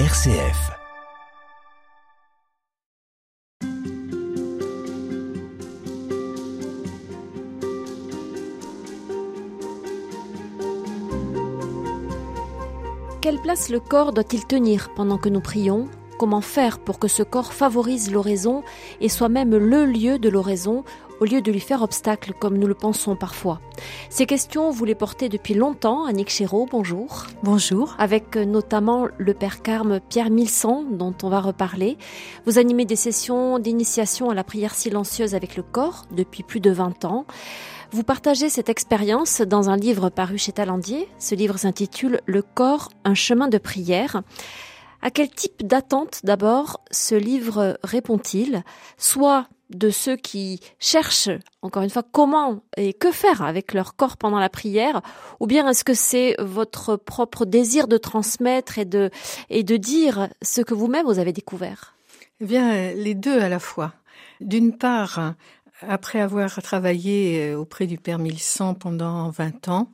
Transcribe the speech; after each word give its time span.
RCF. 0.00 0.72
Quelle 13.20 13.38
place 13.40 13.68
le 13.70 13.78
corps 13.78 14.12
doit-il 14.12 14.44
tenir 14.46 14.92
pendant 14.96 15.16
que 15.16 15.28
nous 15.28 15.40
prions? 15.40 15.86
Comment 16.18 16.40
faire 16.40 16.80
pour 16.80 16.98
que 16.98 17.06
ce 17.06 17.22
corps 17.22 17.52
favorise 17.52 18.10
l'oraison 18.10 18.64
et 19.00 19.08
soit 19.08 19.28
même 19.28 19.56
le 19.56 19.84
lieu 19.84 20.18
de 20.18 20.28
l'oraison? 20.28 20.82
Au 21.20 21.24
lieu 21.24 21.40
de 21.40 21.52
lui 21.52 21.60
faire 21.60 21.82
obstacle 21.82 22.32
comme 22.38 22.58
nous 22.58 22.66
le 22.66 22.74
pensons 22.74 23.16
parfois 23.16 23.60
Ces 24.10 24.26
questions, 24.26 24.70
vous 24.70 24.84
les 24.84 24.94
portez 24.94 25.28
depuis 25.28 25.54
longtemps. 25.54 26.06
Annick 26.06 26.30
Chéreau, 26.30 26.66
bonjour. 26.70 27.26
Bonjour. 27.42 27.94
Avec 27.98 28.36
euh, 28.36 28.44
notamment 28.44 29.06
le 29.18 29.34
père 29.34 29.62
Carme 29.62 30.00
Pierre 30.00 30.30
Milsan, 30.30 30.84
dont 30.90 31.14
on 31.22 31.28
va 31.28 31.40
reparler. 31.40 31.98
Vous 32.46 32.58
animez 32.58 32.84
des 32.84 32.96
sessions 32.96 33.58
d'initiation 33.58 34.30
à 34.30 34.34
la 34.34 34.44
prière 34.44 34.74
silencieuse 34.74 35.34
avec 35.34 35.56
le 35.56 35.62
corps 35.62 36.06
depuis 36.10 36.42
plus 36.42 36.60
de 36.60 36.70
20 36.70 37.04
ans. 37.04 37.26
Vous 37.90 38.02
partagez 38.02 38.48
cette 38.48 38.68
expérience 38.68 39.40
dans 39.40 39.70
un 39.70 39.76
livre 39.76 40.08
paru 40.08 40.36
chez 40.36 40.52
Talandier. 40.52 41.08
Ce 41.18 41.34
livre 41.34 41.58
s'intitule 41.58 42.20
Le 42.26 42.42
corps, 42.42 42.90
un 43.04 43.14
chemin 43.14 43.48
de 43.48 43.58
prière. 43.58 44.22
À 45.00 45.10
quel 45.10 45.28
type 45.28 45.66
d'attente 45.66 46.20
d'abord 46.24 46.80
ce 46.90 47.14
livre 47.14 47.78
répond-il? 47.84 48.64
Soit 48.96 49.46
de 49.74 49.90
ceux 49.90 50.16
qui 50.16 50.60
cherchent, 50.78 51.30
encore 51.62 51.82
une 51.82 51.90
fois, 51.90 52.02
comment 52.02 52.62
et 52.76 52.92
que 52.92 53.12
faire 53.12 53.42
avec 53.42 53.74
leur 53.74 53.96
corps 53.96 54.16
pendant 54.16 54.38
la 54.38 54.48
prière, 54.48 55.02
ou 55.40 55.46
bien 55.46 55.68
est-ce 55.68 55.84
que 55.84 55.94
c'est 55.94 56.36
votre 56.38 56.96
propre 56.96 57.44
désir 57.44 57.88
de 57.88 57.96
transmettre 57.96 58.78
et 58.78 58.84
de, 58.84 59.10
et 59.50 59.62
de 59.62 59.76
dire 59.76 60.28
ce 60.42 60.60
que 60.60 60.74
vous-même 60.74 61.06
vous 61.06 61.18
avez 61.18 61.32
découvert? 61.32 61.94
Eh 62.40 62.46
bien, 62.46 62.92
les 62.92 63.14
deux 63.14 63.38
à 63.40 63.48
la 63.48 63.58
fois. 63.58 63.92
D'une 64.40 64.76
part, 64.76 65.34
après 65.80 66.20
avoir 66.20 66.62
travaillé 66.62 67.54
auprès 67.54 67.86
du 67.86 67.98
Père 67.98 68.18
Milsan 68.18 68.74
pendant 68.74 69.30
20 69.30 69.68
ans, 69.68 69.90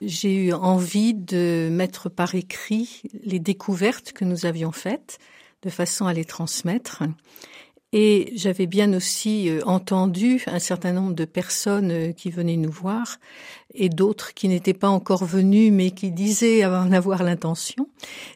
j'ai 0.00 0.34
eu 0.34 0.52
envie 0.52 1.14
de 1.14 1.68
mettre 1.70 2.08
par 2.08 2.34
écrit 2.34 3.02
les 3.22 3.38
découvertes 3.38 4.12
que 4.12 4.24
nous 4.24 4.46
avions 4.46 4.72
faites 4.72 5.18
de 5.62 5.70
façon 5.70 6.06
à 6.06 6.14
les 6.14 6.24
transmettre. 6.24 7.02
Et 7.92 8.32
j'avais 8.36 8.66
bien 8.66 8.92
aussi 8.92 9.48
euh, 9.48 9.62
entendu 9.66 10.44
un 10.46 10.60
certain 10.60 10.92
nombre 10.92 11.14
de 11.14 11.24
personnes 11.24 11.90
euh, 11.90 12.12
qui 12.12 12.30
venaient 12.30 12.56
nous 12.56 12.70
voir 12.70 13.18
et 13.74 13.88
d'autres 13.88 14.32
qui 14.32 14.46
n'étaient 14.46 14.74
pas 14.74 14.88
encore 14.88 15.24
venus 15.24 15.72
mais 15.72 15.90
qui 15.90 16.12
disaient 16.12 16.64
en 16.64 16.92
avoir 16.92 17.24
l'intention. 17.24 17.88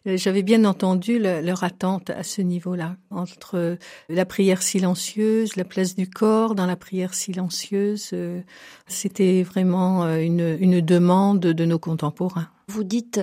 Euh, 0.08 0.16
j'avais 0.16 0.42
bien 0.42 0.64
entendu 0.64 1.20
leur 1.20 1.62
attente 1.62 2.10
à 2.10 2.24
ce 2.24 2.42
niveau-là, 2.42 2.96
entre 3.10 3.78
la 4.08 4.24
prière 4.24 4.60
silencieuse, 4.60 5.54
la 5.54 5.64
place 5.64 5.94
du 5.94 6.10
corps 6.10 6.56
dans 6.56 6.66
la 6.66 6.76
prière 6.76 7.14
silencieuse. 7.14 8.12
C'était 8.88 9.42
vraiment 9.44 10.06
une 10.16 10.80
demande 10.80 11.40
de 11.40 11.64
nos 11.64 11.78
contemporains. 11.78 12.48
Vous 12.68 12.84
dites 12.84 13.20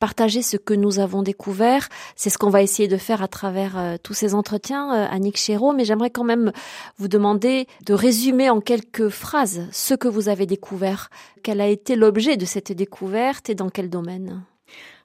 partager 0.00 0.42
ce 0.42 0.56
que 0.56 0.74
nous 0.74 0.98
avons 0.98 1.22
découvert. 1.22 1.88
C'est 2.16 2.30
ce 2.30 2.38
qu'on 2.38 2.50
va 2.50 2.62
essayer 2.62 2.88
de 2.88 2.96
faire 2.96 3.22
à 3.22 3.28
travers 3.28 3.78
euh, 3.78 3.96
tous 4.02 4.14
ces 4.14 4.34
entretiens, 4.34 4.92
euh, 4.92 5.06
Annick 5.08 5.36
Chéreau. 5.36 5.72
Mais 5.72 5.84
j'aimerais 5.84 6.10
quand 6.10 6.24
même 6.24 6.50
vous 6.98 7.06
demander 7.06 7.66
de 7.86 7.94
résumer 7.94 8.50
en 8.50 8.60
quelques 8.60 9.10
phrases 9.10 9.68
ce 9.70 9.94
que 9.94 10.08
vous 10.08 10.28
avez 10.28 10.46
découvert. 10.46 11.10
Quel 11.42 11.60
a 11.60 11.68
été 11.68 11.94
l'objet 11.94 12.36
de 12.36 12.46
cette 12.46 12.72
découverte 12.72 13.50
et 13.50 13.54
dans 13.54 13.68
quel 13.68 13.90
domaine? 13.90 14.42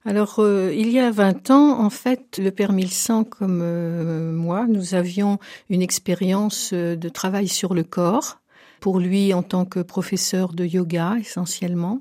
Alors, 0.05 0.36
euh, 0.39 0.72
il 0.73 0.89
y 0.89 0.99
a 0.99 1.11
20 1.11 1.52
ans, 1.52 1.80
en 1.80 1.89
fait, 1.89 2.38
le 2.38 2.52
Père 2.52 2.72
Milsan, 2.72 3.23
comme 3.23 4.31
moi, 4.31 4.66
nous 4.67 4.94
avions 4.94 5.39
une 5.70 5.81
expérience 5.81 6.73
de 6.73 7.09
travail 7.09 7.47
sur 7.47 7.73
le 7.73 7.83
corps, 7.83 8.39
pour 8.80 8.99
lui 8.99 9.33
en 9.33 9.42
tant 9.42 9.65
que 9.65 9.80
professeur 9.80 10.54
de 10.54 10.64
yoga 10.64 11.15
essentiellement 11.20 11.99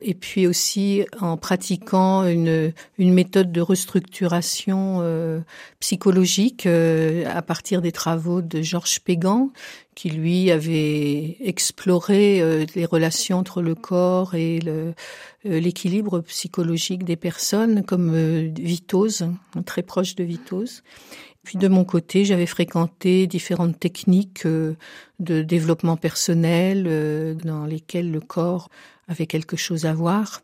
et 0.00 0.14
puis 0.14 0.46
aussi 0.46 1.04
en 1.20 1.36
pratiquant 1.36 2.24
une, 2.24 2.72
une 2.98 3.12
méthode 3.12 3.50
de 3.50 3.60
restructuration 3.60 4.98
euh, 5.00 5.40
psychologique 5.80 6.66
euh, 6.66 7.24
à 7.26 7.42
partir 7.42 7.82
des 7.82 7.90
travaux 7.90 8.40
de 8.40 8.62
Georges 8.62 9.00
Pégan, 9.00 9.50
qui 9.96 10.10
lui 10.10 10.52
avait 10.52 11.36
exploré 11.40 12.40
euh, 12.40 12.64
les 12.76 12.84
relations 12.84 13.38
entre 13.38 13.60
le 13.60 13.74
corps 13.74 14.36
et 14.36 14.60
l'équilibre 15.44 16.20
psychologique 16.20 17.02
des 17.04 17.16
personnes 17.16 17.82
comme 17.84 18.14
Vitose, 18.54 19.28
très 19.66 19.82
proche 19.82 20.14
de 20.14 20.22
Vitose. 20.22 20.84
Puis 21.42 21.58
de 21.58 21.66
mon 21.66 21.84
côté, 21.84 22.24
j'avais 22.24 22.46
fréquenté 22.46 23.26
différentes 23.26 23.80
techniques 23.80 24.46
de 24.46 25.42
développement 25.42 25.96
personnel 25.96 27.38
dans 27.42 27.64
lesquelles 27.64 28.10
le 28.10 28.20
corps 28.20 28.68
avait 29.08 29.26
quelque 29.26 29.56
chose 29.56 29.86
à 29.86 29.94
voir 29.94 30.42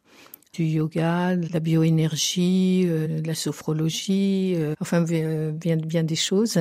du 0.54 0.64
yoga, 0.64 1.36
de 1.36 1.52
la 1.52 1.60
bioénergie, 1.60 2.84
euh, 2.86 3.20
de 3.20 3.26
la 3.26 3.34
sophrologie, 3.34 4.54
euh, 4.56 4.74
enfin 4.80 5.02
bien, 5.02 5.76
bien 5.76 6.04
des 6.04 6.14
choses. 6.14 6.58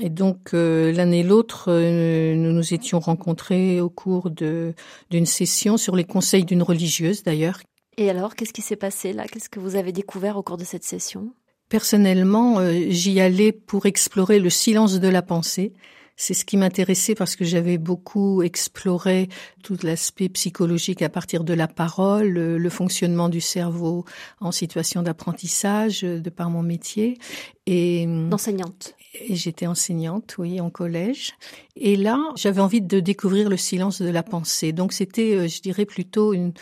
Et 0.00 0.10
donc 0.10 0.52
euh, 0.52 0.92
l'un 0.92 1.10
et 1.10 1.22
l'autre, 1.22 1.72
nous 1.72 2.52
nous 2.52 2.74
étions 2.74 3.00
rencontrés 3.00 3.80
au 3.80 3.88
cours 3.88 4.30
de 4.30 4.74
d'une 5.10 5.26
session 5.26 5.76
sur 5.76 5.96
les 5.96 6.04
conseils 6.04 6.44
d'une 6.44 6.62
religieuse 6.62 7.22
d'ailleurs. 7.22 7.60
Et 7.96 8.10
alors, 8.10 8.34
qu'est-ce 8.34 8.52
qui 8.52 8.60
s'est 8.60 8.76
passé 8.76 9.14
là? 9.14 9.24
Qu'est-ce 9.26 9.48
que 9.48 9.58
vous 9.58 9.74
avez 9.74 9.92
découvert 9.92 10.36
au 10.36 10.42
cours 10.42 10.58
de 10.58 10.64
cette 10.64 10.84
session? 10.84 11.30
Personnellement, 11.70 12.60
j'y 12.90 13.20
allais 13.20 13.52
pour 13.52 13.86
explorer 13.86 14.38
le 14.38 14.50
silence 14.50 15.00
de 15.00 15.08
la 15.08 15.22
pensée, 15.22 15.72
c'est 16.16 16.34
ce 16.34 16.44
qui 16.44 16.56
m'intéressait 16.56 17.14
parce 17.14 17.36
que 17.36 17.44
j'avais 17.44 17.76
beaucoup 17.76 18.42
exploré 18.42 19.28
tout 19.62 19.76
l'aspect 19.82 20.30
psychologique 20.30 21.02
à 21.02 21.10
partir 21.10 21.44
de 21.44 21.52
la 21.52 21.68
parole, 21.68 22.28
le, 22.28 22.70
fonctionnement 22.70 23.28
du 23.28 23.40
cerveau 23.40 24.04
en 24.40 24.50
situation 24.50 25.02
d'apprentissage 25.02 26.02
de 26.02 26.30
par 26.30 26.50
mon 26.50 26.62
métier 26.62 27.18
et 27.66 28.06
d'enseignante. 28.06 28.94
Et 29.20 29.34
j'étais 29.34 29.66
enseignante, 29.66 30.36
oui, 30.38 30.60
en 30.60 30.70
collège. 30.70 31.34
Et 31.74 31.96
là, 31.96 32.18
j'avais 32.36 32.60
envie 32.60 32.82
de 32.82 33.00
découvrir 33.00 33.48
le 33.48 33.56
silence 33.56 34.02
de 34.02 34.10
la 34.10 34.22
pensée. 34.22 34.72
Donc 34.72 34.92
c'était, 34.92 35.34
euh, 35.34 35.48
je 35.48 35.60
dirais, 35.60 35.86
plutôt 35.86 36.32
une 36.32 36.52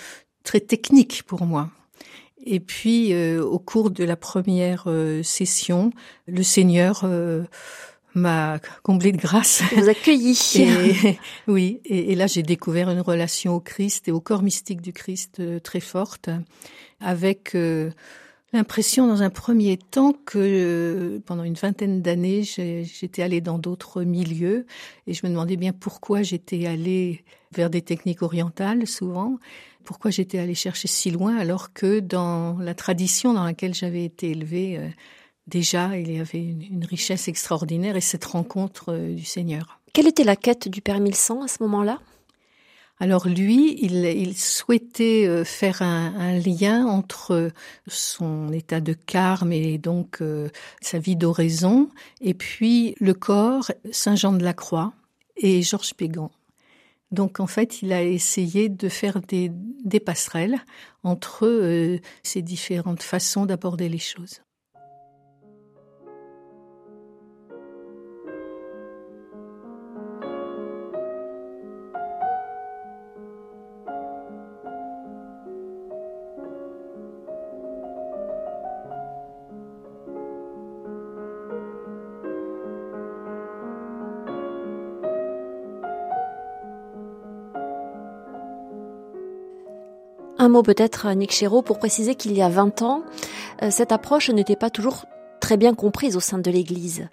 très 0.44 0.60
technique 0.60 1.22
pour 1.24 1.46
moi. 1.46 1.70
Et 2.46 2.60
puis, 2.60 3.12
euh, 3.12 3.42
au 3.42 3.58
cours 3.58 3.90
de 3.90 4.04
la 4.04 4.16
première 4.16 4.84
euh, 4.86 5.22
session, 5.22 5.90
le 6.26 6.42
Seigneur 6.42 7.04
m'a 8.14 8.58
comblé 8.82 9.12
de 9.12 9.18
grâce. 9.18 9.62
Vous 9.76 9.88
accueilli. 9.88 10.38
Et, 10.56 11.18
oui, 11.46 11.80
et, 11.84 12.14
là 12.14 12.26
j'ai 12.26 12.42
découvert 12.42 12.90
une 12.90 13.00
relation 13.00 13.54
au 13.54 13.60
Christ 13.60 14.08
et 14.08 14.12
au 14.12 14.20
corps 14.20 14.42
mystique 14.42 14.80
du 14.80 14.92
Christ 14.92 15.40
euh, 15.40 15.58
très 15.58 15.80
forte, 15.80 16.30
avec 17.00 17.54
euh, 17.54 17.90
l'impression 18.52 19.06
dans 19.06 19.22
un 19.22 19.30
premier 19.30 19.76
temps 19.76 20.12
que 20.24 20.38
euh, 20.38 21.18
pendant 21.26 21.44
une 21.44 21.54
vingtaine 21.54 22.02
d'années 22.02 22.42
j'étais 22.42 23.22
allée 23.22 23.40
dans 23.40 23.58
d'autres 23.58 24.02
milieux 24.02 24.66
et 25.06 25.14
je 25.14 25.26
me 25.26 25.30
demandais 25.30 25.56
bien 25.56 25.72
pourquoi 25.72 26.22
j'étais 26.22 26.66
allée 26.66 27.24
vers 27.52 27.70
des 27.70 27.82
techniques 27.82 28.22
orientales 28.22 28.86
souvent, 28.86 29.38
pourquoi 29.84 30.10
j'étais 30.10 30.38
allée 30.38 30.54
chercher 30.54 30.88
si 30.88 31.10
loin 31.10 31.36
alors 31.36 31.72
que 31.72 32.00
dans 32.00 32.58
la 32.58 32.74
tradition 32.74 33.34
dans 33.34 33.44
laquelle 33.44 33.74
j'avais 33.74 34.04
été 34.04 34.30
élevée 34.30 34.80
déjà, 35.46 35.96
il 35.96 36.12
y 36.12 36.20
avait 36.20 36.42
une, 36.42 36.84
richesse 36.84 37.28
extraordinaire 37.28 37.96
et 37.96 38.00
cette 38.00 38.24
rencontre 38.24 38.92
euh, 38.92 39.14
du 39.14 39.24
Seigneur. 39.24 39.80
Quelle 39.92 40.06
était 40.06 40.24
la 40.24 40.36
quête 40.36 40.68
du 40.68 40.80
Père 40.80 41.00
Milsan 41.00 41.42
à 41.42 41.48
ce 41.48 41.62
moment-là? 41.62 42.00
Alors 43.00 43.26
lui, 43.26 43.76
il, 43.82 44.36
souhaitait 44.36 45.26
euh, 45.26 45.44
faire 45.44 45.82
un, 45.82 46.38
lien 46.38 46.86
entre 46.86 47.50
son 47.88 48.52
état 48.52 48.80
de 48.80 48.92
karme 48.92 49.52
et 49.52 49.78
donc 49.78 50.20
euh, 50.20 50.48
sa 50.80 50.98
vie 50.98 51.16
d'oraison, 51.16 51.90
et 52.20 52.34
puis 52.34 52.94
le 53.00 53.14
corps, 53.14 53.70
Saint 53.90 54.14
Jean 54.14 54.32
de 54.32 54.44
la 54.44 54.54
Croix 54.54 54.92
et 55.36 55.62
Georges 55.62 55.94
Pégan. 55.94 56.30
Donc 57.10 57.40
en 57.40 57.46
fait, 57.48 57.82
il 57.82 57.92
a 57.92 58.02
essayé 58.02 58.68
de 58.68 58.88
faire 58.88 59.20
des, 59.20 59.50
passerelles 60.00 60.58
entre 61.02 61.98
ces 62.22 62.42
différentes 62.42 63.02
façons 63.02 63.44
d'aborder 63.44 63.88
les 63.88 63.98
choses. 63.98 64.43
Un 90.44 90.50
mot 90.50 90.62
peut-être, 90.62 91.10
Nick 91.14 91.32
Chéreau, 91.32 91.62
pour 91.62 91.78
préciser 91.78 92.16
qu'il 92.16 92.34
y 92.36 92.42
a 92.42 92.50
20 92.50 92.82
ans, 92.82 93.02
euh, 93.62 93.70
cette 93.70 93.92
approche 93.92 94.28
n'était 94.28 94.56
pas 94.56 94.68
toujours 94.68 95.06
très 95.40 95.56
bien 95.56 95.72
comprise 95.72 96.18
au 96.18 96.20
sein 96.20 96.36
de 96.36 96.50
l'Église 96.50 97.08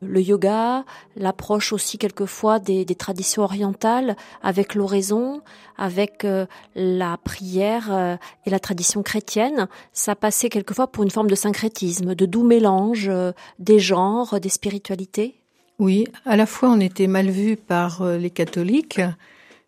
le 0.00 0.22
yoga, 0.22 0.86
l'approche 1.14 1.74
aussi 1.74 1.98
quelquefois 1.98 2.58
des, 2.58 2.86
traditions 2.86 3.42
orientales 3.42 4.16
avec 4.42 4.74
l'oraison, 4.74 5.42
avec 5.76 6.24
euh, 6.24 6.46
la 6.74 7.18
prière 7.18 7.88
euh, 7.90 8.16
et 8.46 8.50
la 8.50 8.58
tradition 8.58 9.02
chrétienne, 9.02 9.68
ça 9.92 10.14
passait 10.14 10.48
quelquefois 10.48 10.86
pour 10.86 11.04
une 11.04 11.10
forme 11.10 11.28
de 11.28 11.34
syncrétisme, 11.34 12.14
de 12.14 12.24
doux 12.24 12.44
mélange 12.44 13.10
euh, 13.10 13.32
des 13.58 13.78
genres, 13.78 14.40
des 14.40 14.48
spiritualités. 14.48 15.34
Oui, 15.78 16.06
à 16.24 16.38
la 16.38 16.46
fois 16.46 16.70
on 16.70 16.80
était 16.80 17.06
mal 17.06 17.28
vu 17.28 17.58
par 17.58 18.02
les 18.02 18.30
catholiques 18.30 19.02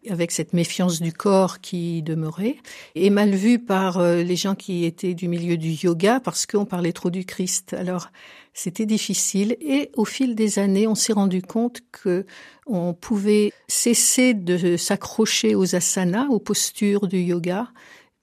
avec 0.08 0.32
cette 0.32 0.52
méfiance 0.52 1.00
du 1.00 1.12
corps 1.12 1.60
qui 1.60 2.02
demeurait, 2.02 2.56
et 2.94 3.10
mal 3.10 3.30
vu 3.30 3.58
par 3.58 4.02
les 4.02 4.36
gens 4.36 4.54
qui 4.54 4.84
étaient 4.84 5.14
du 5.14 5.28
milieu 5.28 5.56
du 5.56 5.70
yoga 5.70 6.20
parce 6.20 6.46
qu'on 6.46 6.64
parlait 6.64 6.92
trop 6.92 7.10
du 7.10 7.24
Christ. 7.24 7.72
Alors, 7.72 8.08
c'était 8.54 8.86
difficile 8.86 9.56
et 9.60 9.90
au 9.94 10.04
fil 10.04 10.34
des 10.34 10.58
années, 10.58 10.86
on 10.86 10.94
s'est 10.94 11.14
rendu 11.14 11.40
compte 11.40 11.80
que 11.90 12.26
on 12.66 12.92
pouvait 12.92 13.52
cesser 13.66 14.34
de 14.34 14.76
s'accrocher 14.76 15.54
aux 15.54 15.74
asanas, 15.74 16.26
aux 16.28 16.38
postures 16.38 17.08
du 17.08 17.18
yoga, 17.18 17.68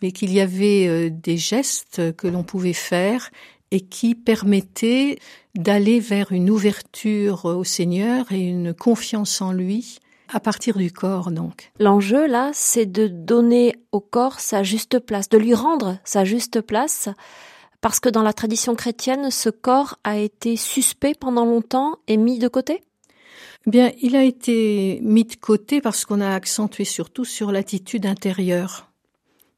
mais 0.02 0.12
qu'il 0.12 0.32
y 0.32 0.40
avait 0.40 0.88
euh, 0.88 1.10
des 1.12 1.38
gestes 1.38 2.16
que 2.16 2.28
l'on 2.28 2.44
pouvait 2.44 2.74
faire 2.74 3.32
et 3.72 3.82
qui 3.82 4.16
permettaient 4.16 5.20
d'aller 5.56 6.00
vers 6.00 6.32
une 6.32 6.50
ouverture 6.50 7.46
au 7.46 7.64
Seigneur 7.64 8.32
et 8.32 8.42
une 8.42 8.74
confiance 8.74 9.42
en 9.42 9.52
lui 9.52 10.00
à 10.32 10.40
partir 10.40 10.78
du 10.78 10.92
corps 10.92 11.32
donc. 11.32 11.72
L'enjeu 11.80 12.28
là, 12.28 12.52
c'est 12.54 12.86
de 12.86 13.08
donner 13.08 13.76
au 13.92 14.00
corps 14.00 14.40
sa 14.40 14.64
juste 14.64 15.00
place, 15.00 15.30
de 15.30 15.38
lui 15.38 15.54
rendre 15.54 15.98
sa 16.04 16.26
juste 16.26 16.62
place 16.62 17.10
parce 17.82 18.00
que 18.00 18.10
dans 18.10 18.24
la 18.24 18.34
tradition 18.34 18.76
chrétienne, 18.76 19.32
ce 19.32 19.50
corps 19.50 19.98
a 20.04 20.18
été 20.18 20.56
suspect 20.58 21.14
pendant 21.18 21.46
longtemps 21.46 21.98
et 22.08 22.18
mis 22.18 22.40
de 22.40 22.48
côté? 22.48 22.84
Bien, 23.66 23.92
il 24.02 24.16
a 24.16 24.24
été 24.24 25.00
mis 25.02 25.24
de 25.24 25.36
côté 25.36 25.82
parce 25.82 26.06
qu'on 26.06 26.22
a 26.22 26.34
accentué 26.34 26.84
surtout 26.84 27.26
sur 27.26 27.52
l'attitude 27.52 28.06
intérieure. 28.06 28.90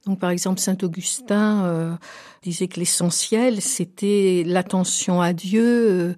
Donc, 0.06 0.20
par 0.20 0.32
exemple, 0.32 0.60
saint 0.60 0.78
Augustin 0.82 1.66
euh, 1.66 1.94
disait 2.42 2.68
que 2.68 2.80
l'essentiel, 2.80 3.62
c'était 3.62 4.44
l'attention 4.46 5.22
à 5.22 5.32
Dieu, 5.32 5.64
euh, 5.64 6.14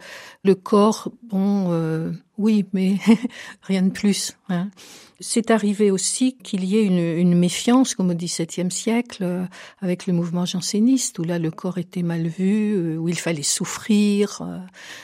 le 0.46 0.56
corps, 0.56 1.12
bon, 1.24 1.72
euh, 1.72 2.12
oui, 2.38 2.66
mais 2.72 2.98
rien 3.62 3.81
de 3.81 3.90
plus. 3.90 4.38
Hein. 4.48 4.70
C'est 5.20 5.52
arrivé 5.52 5.92
aussi 5.92 6.38
qu'il 6.38 6.64
y 6.64 6.78
ait 6.78 6.86
une, 6.86 7.00
une, 7.00 7.38
méfiance, 7.38 7.94
comme 7.94 8.10
au 8.10 8.14
XVIIe 8.14 8.72
siècle, 8.72 9.48
avec 9.81 10.08
le 10.08 10.14
mouvement 10.14 10.46
janséniste, 10.46 11.20
où 11.20 11.24
là 11.24 11.40
le 11.40 11.52
corps 11.52 11.78
était 11.78 12.04
mal 12.04 12.28
vu, 12.28 12.98
où 12.98 13.08
il 13.08 13.18
fallait 13.18 13.44
souffrir. 13.44 14.42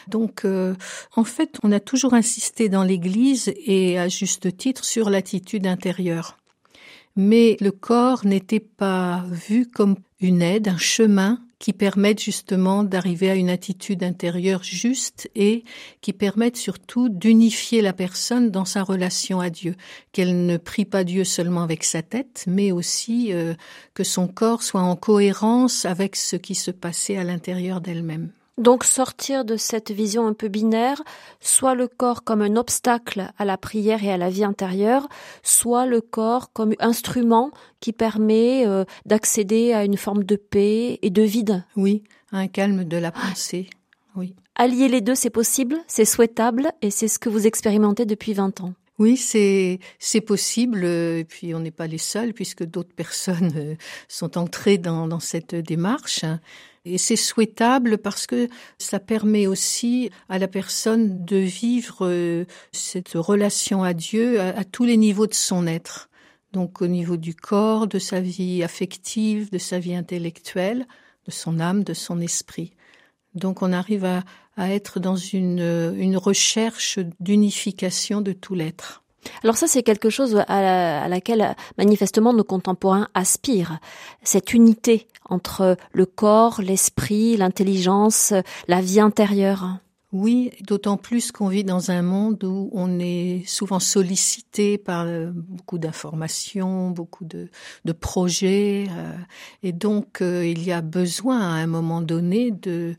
Donc, 0.07 0.45
en 1.15 1.23
fait, 1.23 1.57
on 1.63 1.71
a 1.71 1.79
toujours 1.79 2.13
insisté 2.15 2.67
dans 2.67 2.83
l'Église, 2.83 3.53
et 3.65 3.97
à 3.97 4.09
juste 4.09 4.57
titre, 4.57 4.83
sur 4.83 5.09
l'attitude 5.09 5.67
intérieure 5.67 6.39
mais 7.15 7.57
le 7.59 7.71
corps 7.71 8.25
n'était 8.25 8.61
pas 8.61 9.25
vu 9.29 9.67
comme 9.67 9.95
une 10.21 10.41
aide, 10.41 10.67
un 10.67 10.77
chemin 10.77 11.39
qui 11.59 11.73
permette 11.73 12.21
justement 12.21 12.83
d'arriver 12.83 13.29
à 13.29 13.35
une 13.35 13.49
attitude 13.49 14.01
intérieure 14.01 14.63
juste 14.63 15.29
et 15.35 15.65
qui 16.01 16.13
permette 16.13 16.55
surtout 16.55 17.09
d'unifier 17.09 17.81
la 17.81 17.91
personne 17.91 18.49
dans 18.49 18.65
sa 18.65 18.81
relation 18.81 19.41
à 19.41 19.49
Dieu, 19.49 19.75
qu'elle 20.13 20.45
ne 20.45 20.57
prie 20.57 20.85
pas 20.85 21.03
Dieu 21.03 21.25
seulement 21.25 21.63
avec 21.63 21.83
sa 21.83 22.01
tête, 22.01 22.45
mais 22.47 22.71
aussi 22.71 23.33
euh, 23.33 23.53
que 23.93 24.05
son 24.05 24.27
corps 24.27 24.63
soit 24.63 24.81
en 24.81 24.95
cohérence 24.95 25.83
avec 25.83 26.15
ce 26.15 26.37
qui 26.37 26.55
se 26.55 26.71
passait 26.71 27.17
à 27.17 27.25
l'intérieur 27.25 27.81
d'elle-même. 27.81 28.31
Donc 28.59 28.83
sortir 28.83 29.45
de 29.45 29.55
cette 29.55 29.89
vision 29.89 30.27
un 30.27 30.33
peu 30.33 30.49
binaire, 30.49 31.01
soit 31.39 31.75
le 31.75 31.87
corps 31.87 32.25
comme 32.25 32.41
un 32.41 32.57
obstacle 32.57 33.31
à 33.37 33.45
la 33.45 33.57
prière 33.57 34.03
et 34.03 34.11
à 34.11 34.17
la 34.17 34.29
vie 34.29 34.43
intérieure, 34.43 35.07
soit 35.43 35.85
le 35.85 36.01
corps 36.01 36.51
comme 36.51 36.73
instrument 36.79 37.51
qui 37.79 37.93
permet 37.93 38.67
euh, 38.67 38.83
d'accéder 39.05 39.71
à 39.71 39.85
une 39.85 39.95
forme 39.95 40.25
de 40.25 40.35
paix 40.35 40.99
et 41.01 41.09
de 41.09 41.21
vide. 41.21 41.63
Oui, 41.77 42.03
un 42.33 42.47
calme 42.47 42.83
de 42.83 42.97
la 42.97 43.13
pensée. 43.13 43.69
Oui. 44.17 44.35
Allier 44.55 44.89
les 44.89 44.99
deux, 44.99 45.15
c'est 45.15 45.29
possible, 45.29 45.77
c'est 45.87 46.03
souhaitable 46.03 46.73
et 46.81 46.91
c'est 46.91 47.07
ce 47.07 47.17
que 47.17 47.29
vous 47.29 47.47
expérimentez 47.47 48.05
depuis 48.05 48.33
20 48.33 48.59
ans. 48.59 48.73
Oui, 48.97 49.15
c'est 49.15 49.79
c'est 49.99 50.19
possible. 50.19 50.83
Et 50.83 51.23
puis 51.23 51.55
on 51.55 51.61
n'est 51.61 51.71
pas 51.71 51.87
les 51.87 51.97
seuls 51.97 52.33
puisque 52.33 52.65
d'autres 52.65 52.93
personnes 52.95 53.53
euh, 53.55 53.75
sont 54.09 54.37
entrées 54.37 54.77
dans, 54.77 55.07
dans 55.07 55.21
cette 55.21 55.55
démarche. 55.55 56.25
Et 56.85 56.97
c'est 56.97 57.15
souhaitable 57.15 57.97
parce 57.97 58.25
que 58.25 58.47
ça 58.77 58.99
permet 58.99 59.47
aussi 59.47 60.09
à 60.29 60.39
la 60.39 60.47
personne 60.47 61.25
de 61.25 61.37
vivre 61.37 61.99
euh, 62.01 62.45
cette 62.71 63.13
relation 63.13 63.83
à 63.83 63.93
Dieu 63.93 64.39
à, 64.39 64.63
tous 64.63 64.85
les 64.85 64.97
niveaux 64.97 65.27
de 65.27 65.33
son 65.33 65.67
être. 65.67 66.09
Donc 66.53 66.81
au 66.81 66.87
niveau 66.87 67.17
du 67.17 67.35
corps, 67.35 67.87
de 67.87 67.99
sa 67.99 68.21
vie 68.21 68.63
affective, 68.63 69.51
de 69.51 69.57
sa 69.57 69.79
vie 69.79 69.95
intellectuelle, 69.95 70.87
de 71.25 71.31
son 71.31 71.59
âme, 71.59 71.83
de 71.83 71.93
son 71.93 72.21
esprit. 72.21 72.73
Donc 73.35 73.61
on 73.61 73.71
arrive 73.71 74.05
à, 74.05 74.23
à 74.57 74.73
être 74.73 74.99
dans 74.99 75.15
une, 75.15 75.93
une 75.97 76.17
recherche 76.17 76.99
d'unification 77.19 78.21
de 78.21 78.31
tout 78.31 78.55
l'être. 78.55 79.03
Alors 79.43 79.57
ça, 79.57 79.67
c'est 79.67 79.83
quelque 79.83 80.09
chose 80.09 80.43
à, 80.47 81.07
laquelle 81.07 81.55
manifestement 81.77 82.33
nos 82.33 82.43
contemporains 82.43 83.07
aspirent. 83.13 83.79
Cette 84.23 84.53
unité 84.53 85.07
entre 85.25 85.77
le 85.91 86.05
corps, 86.05 86.61
l'esprit, 86.61 87.37
l'intelligence, 87.37 88.33
la 88.67 88.81
vie 88.81 88.99
intérieure. 88.99 89.79
Oui, 90.11 90.51
d'autant 90.61 90.97
plus 90.97 91.31
qu'on 91.31 91.49
vit 91.49 91.63
dans 91.63 91.91
un 91.91 92.01
monde 92.01 92.43
où 92.43 92.71
on 92.73 92.99
est 92.99 93.43
souvent 93.45 93.79
sollicité 93.79 94.79
par 94.79 95.05
euh, 95.05 95.29
beaucoup 95.31 95.77
d'informations, 95.77 96.89
beaucoup 96.89 97.25
de, 97.25 97.47
projets, 97.91 98.87
euh, 98.89 99.13
et 99.61 99.71
donc 99.71 100.23
euh, 100.23 100.47
il 100.47 100.63
y 100.63 100.71
a 100.71 100.81
besoin 100.81 101.39
à 101.39 101.61
un 101.61 101.67
moment 101.67 102.01
donné 102.01 102.49
de 102.49 102.95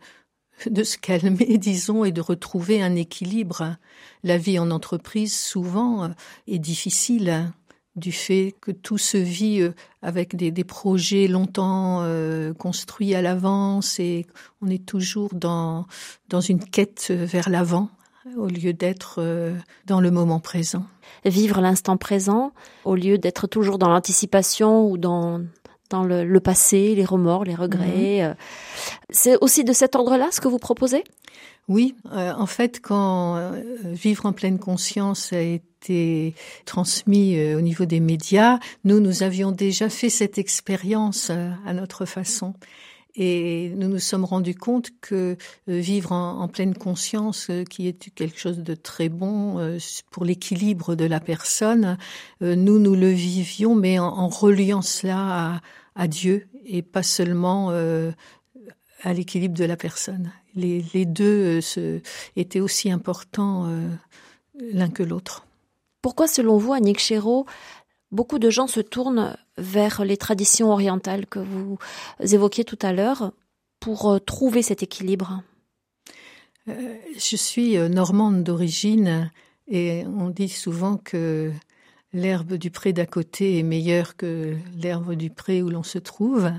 de 0.69 0.83
se 0.83 0.99
calmer, 0.99 1.59
disons, 1.59 2.05
et 2.05 2.13
de 2.13 2.21
retrouver 2.21 2.83
un 2.83 2.95
équilibre. 2.97 3.77
La 4.23 4.39
vie 4.39 4.59
en 4.59 4.71
entreprise, 4.71 5.37
souvent, 5.37 6.05
euh, 6.05 6.09
est 6.47 6.59
difficile 6.59 7.31
hein, 7.31 7.55
du 7.97 8.13
fait 8.13 8.55
que 8.61 8.71
tout 8.71 8.99
se 8.99 9.17
vit 9.17 9.61
euh, 9.61 9.73
avec 10.03 10.37
des, 10.37 10.65
projets 10.65 11.27
longtemps 11.27 12.01
euh, 12.03 12.53
construits 12.53 13.15
à 13.15 13.23
l'avance 13.23 13.99
et 13.99 14.27
on 14.61 14.69
est 14.69 14.85
toujours 14.85 15.31
dans, 15.35 15.87
dans 16.29 16.41
une 16.41 16.65
quête 16.65 17.11
vers 17.11 17.49
l'avant 17.49 17.91
au 18.37 18.47
lieu 18.47 18.73
d'être 18.75 19.25
dans 19.87 20.01
le 20.01 20.11
moment 20.11 20.41
présent. 20.41 20.85
Vivre 21.25 21.61
l'instant 21.61 21.97
présent 21.97 22.53
au 22.85 22.95
lieu 22.95 23.19
d'être 23.19 23.47
toujours 23.47 23.79
dans 23.79 23.89
l'anticipation 23.89 24.87
ou 24.89 24.99
dans 24.99 25.41
dans 25.91 26.05
le, 26.05 26.41
passé, 26.41 26.95
les 26.95 27.05
remords, 27.05 27.45
les 27.45 27.55
regrets. 27.55 28.23
Mhm. 28.23 28.31
Euh. 28.31 28.35
C'est 29.11 29.37
aussi 29.41 29.65
de 29.65 29.73
cet 29.73 29.97
ordre-là 29.97 30.29
ce 30.31 30.41
que 30.41 30.49
vous 30.49 30.59
proposez? 30.59 31.05
Oui, 31.69 31.95
euh, 32.13 32.33
en 32.33 32.47
fait, 32.47 32.81
quand 32.81 33.37
euh, 33.37 33.61
Vivre 33.85 34.27
en 34.27 34.33
pleine 34.33 34.59
conscience 34.59 35.33
a 35.33 35.41
été 35.41 36.35
transmis 36.65 37.55
au 37.55 37.61
niveau 37.61 37.85
des 37.85 38.01
médias, 38.01 38.59
nous, 38.85 39.01
nous 39.01 39.23
avions 39.23 39.51
déjà 39.51 39.89
fait 39.89 40.11
cette 40.11 40.39
expérience 40.39 41.31
à 41.31 41.73
notre 41.73 42.05
façon. 42.05 42.55
Et 43.17 43.73
nous 43.77 43.89
nous 43.89 43.99
sommes 43.99 44.27
rendus 44.27 44.55
compte 44.55 44.91
que 45.01 45.37
vivre 45.67 46.13
en, 46.13 46.47
pleine 46.49 46.75
conscience, 46.75 47.51
qui 47.71 47.89
est 47.89 48.11
quelque 48.15 48.39
chose 48.39 48.59
de 48.59 48.75
très 48.75 49.09
bon 49.09 49.79
pour 50.11 50.25
l'équilibre 50.25 50.95
de 50.95 51.07
la 51.07 51.19
personne, 51.19 51.97
nous, 52.43 52.79
nous 52.79 52.95
le 52.95 53.09
vivions, 53.09 53.75
mais 53.75 53.99
en, 53.99 54.07
en 54.07 54.29
reliant 54.29 54.83
cela 54.83 55.19
à, 55.19 55.61
à 55.95 56.09
Dieu 56.09 56.49
et 56.65 56.83
pas 56.83 57.03
seulement 57.03 57.69
euh, 57.71 58.13
à 59.03 59.13
l'équilibre 59.13 59.57
de 59.57 59.65
la 59.65 59.77
personne. 59.77 60.33
Les, 60.55 60.83
deux 61.05 61.61
euh, 61.79 62.01
étaient 62.37 62.61
aussi 62.61 62.91
importants 62.91 63.67
euh, 63.67 63.89
l'un 64.73 64.91
que 64.91 65.03
l'autre. 65.03 65.47
Pourquoi, 66.03 66.29
selon 66.29 66.57
vous, 66.57 66.73
Annick 66.73 66.99
Chéreau, 66.99 67.47
beaucoup 68.11 68.39
de 68.39 68.51
gens 68.51 68.67
se 68.67 68.81
tournent 68.81 69.37
vers 69.59 70.05
les 70.05 70.17
traditions 70.17 70.73
orientales 70.73 71.27
que 71.27 71.39
vous 71.39 71.79
évoquiez 72.21 72.65
tout 72.65 72.79
à 72.83 72.93
l'heure 72.93 73.33
pour 73.79 74.19
trouver 74.25 74.63
cet 74.63 74.83
équilibre? 74.83 75.43
Je 76.67 77.37
suis 77.37 77.77
normande 77.77 78.43
d'origine 78.43 79.31
et 79.69 80.05
on 80.07 80.31
dit 80.31 80.49
souvent 80.49 80.97
que 80.97 81.53
l'herbe 82.13 82.55
du 82.55 82.71
pré 82.71 82.93
d'à 82.93 83.07
côté 83.07 83.59
est 83.59 83.63
meilleure 83.63 84.17
que 84.17 84.57
l'herbe 84.77 85.15
du 85.15 85.31
pré 85.31 85.63
où 85.63 85.71
l'on 85.71 85.83
se 85.83 85.99
trouve. 85.99 86.51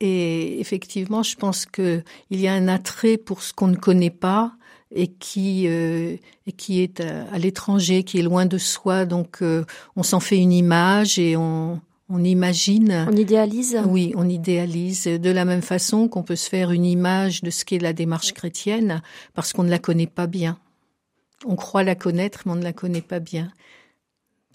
Et 0.00 0.60
effectivement, 0.60 1.22
je 1.22 1.36
pense 1.36 1.66
qu'il 1.66 2.02
y 2.30 2.48
a 2.48 2.52
un 2.52 2.68
attrait 2.68 3.16
pour 3.16 3.42
ce 3.42 3.52
qu'on 3.52 3.68
ne 3.68 3.76
connaît 3.76 4.10
pas 4.10 4.52
et 4.94 5.08
qui, 5.08 5.68
euh, 5.68 6.16
et 6.46 6.52
qui 6.52 6.80
est 6.80 7.00
à, 7.00 7.38
l'étranger, 7.38 8.02
qui 8.02 8.18
est 8.18 8.22
loin 8.22 8.46
de 8.46 8.58
soi. 8.58 9.04
Donc, 9.04 9.42
euh, 9.42 9.64
on 9.96 10.02
s'en 10.02 10.20
fait 10.20 10.38
une 10.38 10.52
image 10.52 11.18
et 11.18 11.36
on, 11.36 11.80
on 12.08 12.22
imagine. 12.22 13.06
On 13.08 13.16
idéalise 13.16 13.80
Oui, 13.86 14.12
on 14.16 14.28
idéalise 14.28 15.04
de 15.04 15.30
la 15.30 15.44
même 15.44 15.62
façon 15.62 16.08
qu'on 16.08 16.22
peut 16.22 16.36
se 16.36 16.48
faire 16.48 16.70
une 16.70 16.84
image 16.84 17.42
de 17.42 17.50
ce 17.50 17.64
qu'est 17.64 17.78
la 17.78 17.92
démarche 17.92 18.32
chrétienne 18.32 19.02
parce 19.34 19.52
qu'on 19.52 19.62
ne 19.62 19.70
la 19.70 19.78
connaît 19.78 20.06
pas 20.06 20.26
bien. 20.26 20.58
On 21.46 21.56
croit 21.56 21.84
la 21.84 21.94
connaître, 21.94 22.42
mais 22.44 22.52
on 22.52 22.56
ne 22.56 22.62
la 22.62 22.72
connaît 22.72 23.02
pas 23.02 23.18
bien. 23.18 23.50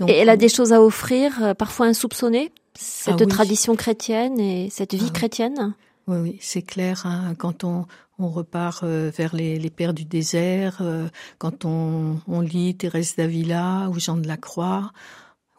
Et 0.07 0.11
elle 0.11 0.29
a 0.29 0.37
des 0.37 0.49
choses 0.49 0.73
à 0.73 0.81
offrir, 0.81 1.43
euh, 1.43 1.53
parfois 1.53 1.87
insoupçonnées, 1.87 2.51
cette 2.75 3.21
ah 3.21 3.25
tradition 3.25 3.75
chrétienne 3.75 4.39
et 4.39 4.69
cette 4.69 4.93
vie 4.93 5.07
ah 5.07 5.13
chrétienne 5.13 5.73
Oui, 6.07 6.17
oui, 6.17 6.37
c'est 6.41 6.61
clair. 6.61 7.05
Hein, 7.05 7.33
quand 7.37 7.63
on, 7.63 7.85
on 8.19 8.29
repart 8.29 8.83
euh, 8.83 9.11
vers 9.15 9.35
les, 9.35 9.59
les, 9.59 9.69
pères 9.69 9.93
du 9.93 10.05
désert, 10.05 10.77
euh, 10.81 11.07
quand 11.37 11.65
on, 11.65 12.19
on 12.27 12.41
lit 12.41 12.75
Thérèse 12.75 13.15
d'Avila 13.15 13.89
ou 13.89 13.99
Jean 13.99 14.17
de 14.17 14.27
la 14.27 14.37
Croix, 14.37 14.91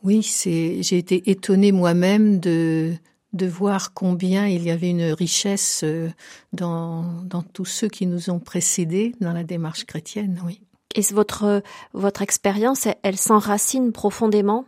oui, 0.02 0.23
c'est, 0.23 0.83
j'ai 0.83 0.99
été 0.99 1.30
étonnée 1.30 1.73
moi-même 1.73 2.38
de, 2.38 2.95
de 3.33 3.47
voir 3.47 3.95
combien 3.95 4.47
il 4.47 4.62
y 4.62 4.71
avait 4.71 4.90
une 4.90 5.12
richesse 5.12 5.83
euh, 5.85 6.09
dans, 6.52 7.02
dans 7.25 7.42
tous 7.42 7.64
ceux 7.64 7.88
qui 7.88 8.07
nous 8.07 8.30
ont 8.30 8.38
précédés 8.38 9.14
dans 9.21 9.33
la 9.33 9.45
démarche 9.45 9.85
chrétienne, 9.85 10.40
oui. 10.45 10.61
Et 10.95 11.02
votre, 11.12 11.62
votre 11.92 12.23
expérience, 12.23 12.88
elle 13.02 13.18
s'enracine 13.18 13.92
profondément 13.92 14.64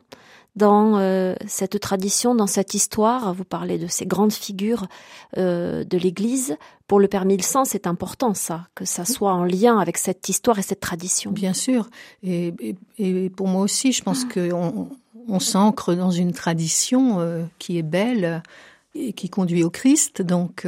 dans 0.56 0.98
euh, 0.98 1.34
cette 1.46 1.78
tradition, 1.80 2.34
dans 2.34 2.46
cette 2.46 2.74
histoire. 2.74 3.32
Vous 3.34 3.44
parlez 3.44 3.78
de 3.78 3.86
ces 3.86 4.06
grandes 4.06 4.32
figures 4.32 4.86
euh, 5.38 5.84
de 5.84 5.96
l'Église. 5.96 6.56
Pour 6.86 6.98
le 6.98 7.08
Père 7.08 7.24
Milsan, 7.24 7.64
c'est 7.64 7.86
important 7.86 8.34
ça, 8.34 8.66
que 8.74 8.84
ça 8.84 9.04
soit 9.04 9.32
en 9.32 9.44
lien 9.44 9.78
avec 9.78 9.96
cette 9.96 10.28
histoire 10.28 10.58
et 10.58 10.62
cette 10.62 10.80
tradition. 10.80 11.30
Bien 11.30 11.54
sûr. 11.54 11.88
Et, 12.22 12.52
et, 12.98 13.30
pour 13.30 13.46
moi 13.46 13.62
aussi, 13.62 13.92
je 13.92 14.02
pense 14.02 14.24
que 14.24 14.50
qu'on 14.50 14.88
on 15.28 15.38
s'ancre 15.38 15.94
dans 15.94 16.10
une 16.10 16.32
tradition 16.32 17.20
euh, 17.20 17.44
qui 17.58 17.78
est 17.78 17.82
belle 17.82 18.42
et 18.96 19.12
qui 19.12 19.30
conduit 19.30 19.62
au 19.62 19.70
Christ. 19.70 20.20
Donc 20.20 20.66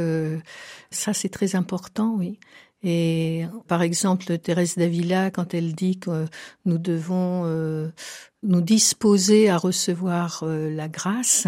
ça, 0.91 1.13
c'est 1.13 1.27
très 1.27 1.57
important, 1.57 2.15
oui. 2.17 2.39
Et 2.83 3.45
par 3.67 3.81
exemple, 3.81 4.37
Thérèse 4.37 4.75
d'Avila, 4.75 5.31
quand 5.31 5.53
elle 5.53 5.73
dit 5.73 5.97
que 5.97 6.25
nous 6.65 6.77
devons 6.77 7.43
euh, 7.45 7.89
nous 8.43 8.59
disposer 8.59 9.49
à 9.49 9.57
recevoir 9.57 10.43
euh, 10.43 10.69
la 10.69 10.89
grâce, 10.89 11.47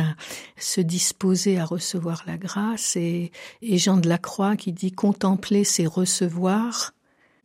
se 0.58 0.80
disposer 0.80 1.60
à 1.60 1.66
recevoir 1.66 2.24
la 2.26 2.38
grâce, 2.38 2.96
et, 2.96 3.34
et 3.62 3.78
Jean 3.78 3.98
de 3.98 4.08
la 4.08 4.18
Croix 4.18 4.56
qui 4.56 4.72
dit 4.72 4.94
contempler, 4.94 5.66
c'est 5.66 5.86
recevoir, 5.86 6.94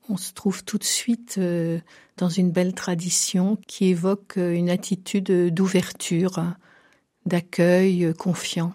on 0.09 0.17
se 0.17 0.33
trouve 0.33 0.65
tout 0.65 0.79
de 0.79 0.85
suite 0.85 1.37
euh, 1.39 1.81
dans 2.17 2.29
une 2.29 2.53
belle 2.53 2.75
tradition 2.75 3.59
qui 3.67 3.87
évoque 3.87 4.37
une 4.37 4.71
attitude 4.71 5.53
d'ouverture, 5.53 6.45
d'accueil 7.27 8.13
confiant. 8.17 8.73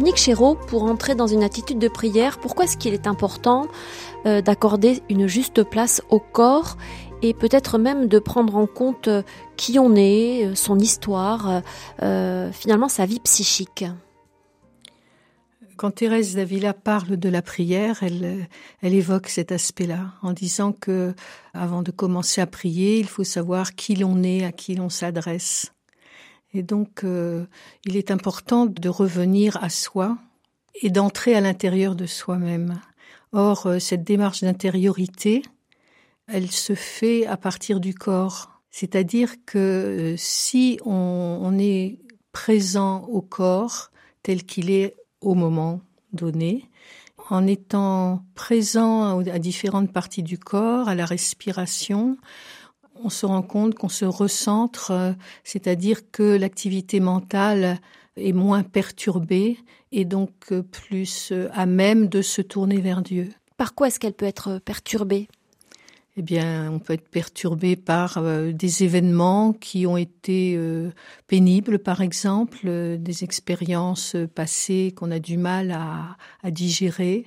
Annick 0.00 0.16
Chéreau, 0.16 0.54
pour 0.54 0.84
entrer 0.84 1.14
dans 1.14 1.26
une 1.26 1.42
attitude 1.42 1.78
de 1.78 1.86
prière, 1.86 2.38
pourquoi 2.38 2.64
est-ce 2.64 2.78
qu'il 2.78 2.94
est 2.94 3.06
important 3.06 3.68
euh, 4.24 4.40
d'accorder 4.40 5.02
une 5.10 5.26
juste 5.26 5.62
place 5.62 6.00
au 6.08 6.18
corps 6.18 6.78
et 7.20 7.34
peut-être 7.34 7.76
même 7.76 8.08
de 8.08 8.18
prendre 8.18 8.56
en 8.56 8.66
compte 8.66 9.08
euh, 9.08 9.22
qui 9.58 9.78
on 9.78 9.94
est, 9.94 10.46
euh, 10.46 10.54
son 10.54 10.78
histoire, 10.78 11.60
finalement 11.98 12.88
sa 12.88 13.04
vie 13.04 13.20
psychique? 13.20 13.84
Quand 15.76 15.90
Thérèse 15.90 16.34
d'Avila 16.34 16.72
parle 16.72 17.18
de 17.18 17.28
la 17.28 17.42
prière, 17.42 18.02
elle, 18.02 18.48
évoque 18.82 19.28
cet 19.28 19.52
aspect-là 19.52 20.14
en 20.22 20.32
disant 20.32 20.72
que 20.72 21.14
avant 21.52 21.82
de 21.82 21.90
commencer 21.90 22.40
à 22.40 22.46
prier, 22.46 22.98
il 22.98 23.06
faut 23.06 23.24
savoir 23.24 23.74
qui 23.74 23.96
l'on 23.96 24.22
est, 24.22 24.46
à 24.46 24.52
qui 24.52 24.76
l'on 24.76 24.88
s'adresse. 24.88 25.72
Et 26.52 26.62
donc, 26.62 27.04
euh, 27.04 27.46
il 27.84 27.96
est 27.96 28.10
important 28.10 28.66
de 28.66 28.88
revenir 28.88 29.62
à 29.62 29.68
soi 29.68 30.18
et 30.82 30.90
d'entrer 30.90 31.34
à 31.34 31.40
l'intérieur 31.40 31.94
de 31.94 32.06
soi-même. 32.06 32.80
Or, 33.32 33.66
euh, 33.66 33.78
cette 33.78 34.02
démarche 34.02 34.40
d'intériorité, 34.40 35.42
elle 36.26 36.50
se 36.50 36.74
fait 36.74 37.26
à 37.26 37.36
partir 37.36 37.80
du 37.80 37.94
corps. 37.94 38.50
C'est-à-dire 38.70 39.34
que 39.46 39.58
euh, 39.58 40.14
si 40.16 40.78
on, 40.84 41.38
on, 41.42 41.58
est 41.58 41.98
présent 42.32 43.04
au 43.04 43.20
corps 43.20 43.90
tel 44.22 44.44
qu'il 44.44 44.70
est 44.70 44.96
au 45.20 45.34
moment 45.34 45.80
donné, 46.12 46.68
en 47.30 47.46
étant 47.46 48.24
présent 48.34 49.20
à 49.20 49.38
différentes 49.38 49.92
parties 49.92 50.22
du 50.22 50.38
corps, 50.38 50.88
à 50.88 50.94
la 50.94 51.04
respiration, 51.04 52.16
on 53.02 53.10
se 53.10 53.26
rend 53.26 53.42
compte 53.42 53.74
qu'on 53.74 53.88
se 53.88 54.04
recentre, 54.04 54.90
euh, 54.90 55.12
c'est-à-dire 55.44 56.10
que 56.10 56.22
l'activité 56.36 57.00
mentale 57.00 57.78
est 58.16 58.32
moins 58.32 58.62
perturbée 58.62 59.58
et 59.92 60.04
donc 60.04 60.30
euh, 60.52 60.62
plus 60.62 61.32
euh, 61.32 61.48
à 61.52 61.66
même 61.66 62.08
de 62.08 62.22
se 62.22 62.42
tourner 62.42 62.80
vers 62.80 63.02
Dieu. 63.02 63.30
Par 63.56 63.74
quoi 63.74 63.88
est-ce 63.88 64.00
qu'elle 64.00 64.14
peut 64.14 64.26
être 64.26 64.58
perturbée? 64.58 65.28
Eh 66.16 66.22
bien, 66.22 66.70
on 66.72 66.78
peut 66.80 66.94
être 66.94 67.08
perturbé 67.08 67.76
par 67.76 68.20
des 68.52 68.82
événements 68.82 69.52
qui 69.52 69.86
ont 69.86 69.96
été 69.96 70.58
pénibles, 71.28 71.78
par 71.78 72.02
exemple, 72.02 72.68
des 72.98 73.24
expériences 73.24 74.16
passées 74.34 74.92
qu'on 74.94 75.12
a 75.12 75.20
du 75.20 75.38
mal 75.38 75.70
à, 75.70 76.16
à 76.42 76.50
digérer, 76.50 77.26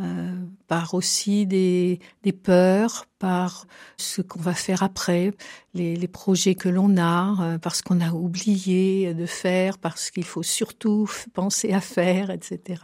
euh, 0.00 0.34
par 0.68 0.92
aussi 0.94 1.46
des, 1.46 2.00
des, 2.22 2.32
peurs, 2.32 3.06
par 3.18 3.66
ce 3.96 4.20
qu'on 4.20 4.40
va 4.40 4.52
faire 4.52 4.82
après, 4.82 5.32
les, 5.72 5.96
les 5.96 6.08
projets 6.08 6.54
que 6.54 6.68
l'on 6.68 6.98
a, 6.98 7.34
euh, 7.40 7.58
parce 7.58 7.80
qu'on 7.80 8.00
a 8.00 8.12
oublié 8.12 9.14
de 9.14 9.26
faire, 9.26 9.78
parce 9.78 10.10
qu'il 10.10 10.24
faut 10.24 10.42
surtout 10.42 11.08
penser 11.32 11.72
à 11.72 11.80
faire, 11.80 12.30
etc. 12.30 12.82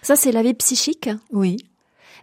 Ça, 0.00 0.16
c'est 0.16 0.32
la 0.32 0.42
vie 0.42 0.54
psychique? 0.54 1.10
Oui. 1.32 1.58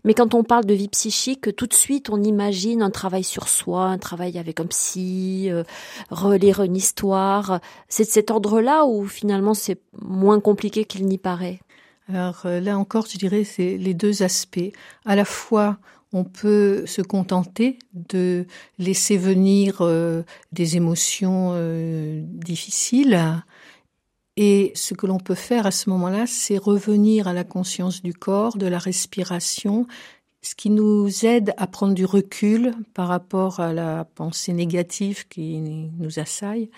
Mais 0.03 0.13
quand 0.13 0.33
on 0.33 0.43
parle 0.43 0.65
de 0.65 0.74
vie 0.74 0.88
psychique, 0.88 1.55
tout 1.55 1.67
de 1.67 1.74
suite, 1.74 2.10
on 2.10 2.24
imagine 2.24 2.81
un 2.81 2.89
travail 2.89 3.24
sur 3.24 3.48
soi, 3.48 3.86
un 3.86 4.00
travail 4.00 4.39
avec 4.39 4.60
un 4.60 4.65
psy, 4.65 5.48
euh, 5.50 5.63
relire 6.10 6.62
une 6.63 6.75
histoire. 6.75 7.60
C'est 7.88 8.05
de 8.05 8.10
cet 8.10 8.31
ordre-là 8.31 8.86
ou 8.86 9.05
finalement 9.05 9.53
c'est 9.53 9.79
moins 10.01 10.39
compliqué 10.39 10.86
qu'il 10.86 11.05
n'y 11.05 11.19
paraît? 11.19 11.60
Alors 12.08 12.41
euh, 12.46 12.60
là 12.60 12.77
encore, 12.77 13.05
je 13.08 13.17
dirais, 13.17 13.43
c'est 13.43 13.77
les 13.77 13.93
deux 13.93 14.24
aspects. 14.24 14.72
À 15.05 15.15
la 15.15 15.25
fois, 15.25 15.77
on 16.13 16.24
peut 16.24 16.86
se 16.86 17.01
contenter 17.01 17.79
de 17.93 18.46
laisser 18.79 19.17
venir 19.17 19.77
euh, 19.81 20.24
des 20.51 20.75
émotions 20.75 21.51
euh, 21.53 22.22
difficiles. 22.25 23.20
Et 24.38 24.72
ce 24.75 24.93
que 24.93 25.08
l'on 25.08 25.20
peut 25.20 25.36
faire 25.36 25.65
à 25.65 25.72
ce 25.72 25.89
moment-là, 25.89 26.25
c'est 26.27 26.58
revenir 26.58 27.27
à 27.27 27.34
la 27.34 27.43
conscience 27.43 28.01
du 28.01 28.13
corps, 28.13 28.58
de 28.58 28.67
la 28.67 28.79
respiration, 28.79 29.88
ce 30.41 30.55
qui 30.55 30.70
nous 30.70 31.25
aide 31.25 31.53
à 31.58 31.67
prendre 31.67 31.93
du 31.93 32.05
recul 32.05 32.74
par 32.93 33.08
rapport 33.08 33.60
à 33.60 33.74
la 33.74 34.05
pensée 34.05 34.53
négative 34.53 35.27
qui 35.27 35.60
nous 35.60 36.20
assaille 36.20 36.70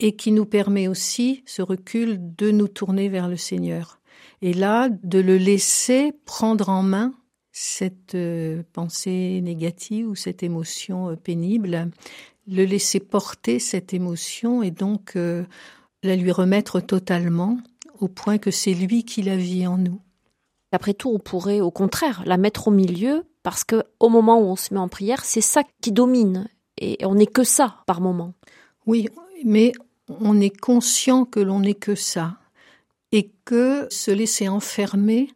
et 0.00 0.14
qui 0.14 0.30
nous 0.30 0.44
permet 0.44 0.86
aussi, 0.86 1.42
ce 1.46 1.62
recul, 1.62 2.18
de 2.36 2.50
nous 2.50 2.68
tourner 2.68 3.08
vers 3.08 3.28
le 3.28 3.36
Seigneur. 3.36 3.97
Et 4.42 4.52
là, 4.52 4.88
de 4.88 5.18
le 5.18 5.36
laisser 5.36 6.12
prendre 6.24 6.68
en 6.68 6.82
main 6.82 7.14
cette 7.52 8.14
euh, 8.14 8.62
pensée 8.72 9.40
négative 9.42 10.08
ou 10.08 10.14
cette 10.14 10.42
émotion 10.42 11.10
euh, 11.10 11.16
pénible, 11.16 11.90
le 12.46 12.64
laisser 12.64 13.00
porter 13.00 13.58
cette 13.58 13.92
émotion 13.92 14.62
et 14.62 14.70
donc 14.70 15.16
euh, 15.16 15.44
la 16.04 16.14
lui 16.14 16.30
remettre 16.30 16.80
totalement 16.80 17.58
au 18.00 18.06
point 18.06 18.38
que 18.38 18.52
c'est 18.52 18.74
lui 18.74 19.04
qui 19.04 19.22
la 19.22 19.36
vit 19.36 19.66
en 19.66 19.76
nous. 19.76 20.00
Après 20.70 20.94
tout, 20.94 21.10
on 21.10 21.18
pourrait 21.18 21.60
au 21.60 21.72
contraire 21.72 22.22
la 22.26 22.36
mettre 22.36 22.68
au 22.68 22.70
milieu 22.70 23.24
parce 23.42 23.64
que 23.64 23.82
au 23.98 24.08
moment 24.08 24.38
où 24.38 24.44
on 24.44 24.56
se 24.56 24.72
met 24.72 24.80
en 24.80 24.88
prière, 24.88 25.24
c'est 25.24 25.40
ça 25.40 25.62
qui 25.80 25.90
domine 25.90 26.48
et 26.80 26.98
on 27.04 27.16
n'est 27.16 27.26
que 27.26 27.42
ça 27.42 27.82
par 27.86 28.00
moment. 28.00 28.34
Oui, 28.86 29.08
mais 29.44 29.72
on 30.08 30.40
est 30.40 30.56
conscient 30.56 31.24
que 31.24 31.40
l'on 31.40 31.60
n'est 31.60 31.74
que 31.74 31.94
ça 31.94 32.36
et 33.12 33.32
que 33.44 33.86
se 33.90 34.10
laisser 34.10 34.48
enfermer 34.48 35.30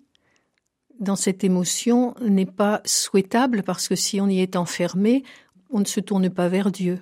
dans 1.00 1.16
cette 1.16 1.42
émotion 1.44 2.14
n'est 2.20 2.46
pas 2.46 2.80
souhaitable 2.84 3.62
parce 3.62 3.88
que 3.88 3.96
si 3.96 4.20
on 4.20 4.28
y 4.28 4.40
est 4.40 4.56
enfermé, 4.56 5.24
on 5.70 5.80
ne 5.80 5.84
se 5.84 6.00
tourne 6.00 6.30
pas 6.30 6.48
vers 6.48 6.70
Dieu. 6.70 7.00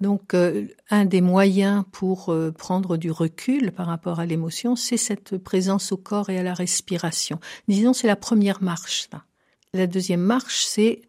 Donc 0.00 0.34
euh, 0.34 0.68
un 0.90 1.04
des 1.04 1.20
moyens 1.20 1.84
pour 1.92 2.30
euh, 2.30 2.50
prendre 2.50 2.96
du 2.96 3.10
recul 3.10 3.72
par 3.72 3.86
rapport 3.86 4.20
à 4.20 4.26
l'émotion, 4.26 4.76
c'est 4.76 4.96
cette 4.96 5.38
présence 5.38 5.92
au 5.92 5.96
corps 5.96 6.30
et 6.30 6.38
à 6.38 6.42
la 6.42 6.54
respiration. 6.54 7.38
Disons, 7.68 7.92
c'est 7.92 8.06
la 8.06 8.16
première 8.16 8.62
marche. 8.62 9.08
La 9.72 9.86
deuxième 9.86 10.20
marche, 10.20 10.64
c'est 10.64 11.02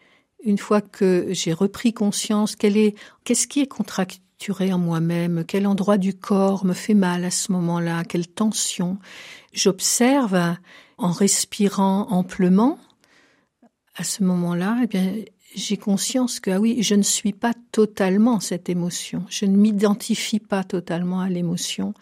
une 0.43 0.57
fois 0.57 0.81
que 0.81 1.27
j'ai 1.31 1.53
repris 1.53 1.93
conscience, 1.93 2.55
qu'est-ce 2.55 3.47
qui 3.47 3.61
est 3.61 3.67
contracté 3.67 4.24
en 4.71 4.77
moi-même, 4.77 5.43
quel 5.47 5.67
endroit 5.67 5.97
du 5.97 6.13
corps 6.13 6.65
me 6.65 6.73
fait 6.73 6.93
mal 6.93 7.25
à 7.25 7.31
ce 7.31 7.51
moment-là, 7.51 8.03
quelle 8.03 8.27
tension. 8.27 8.97
J'observe 9.53 10.55
en 10.97 11.11
respirant 11.11 12.07
amplement 12.09 12.77
à 13.95 14.03
ce 14.03 14.23
moment-là, 14.23 14.79
eh 14.83 14.87
bien, 14.87 15.13
j'ai 15.55 15.77
conscience 15.77 16.39
que, 16.39 16.51
ah 16.51 16.59
oui, 16.59 16.83
je 16.83 16.95
ne 16.95 17.01
suis 17.01 17.31
pas 17.31 17.53
totalement 17.71 18.39
cette 18.39 18.69
émotion. 18.69 19.23
Je 19.29 19.45
ne 19.45 19.55
m'identifie 19.55 20.39
pas 20.39 20.63
totalement 20.63 21.21
à 21.21 21.29
l'émotion. 21.29 21.93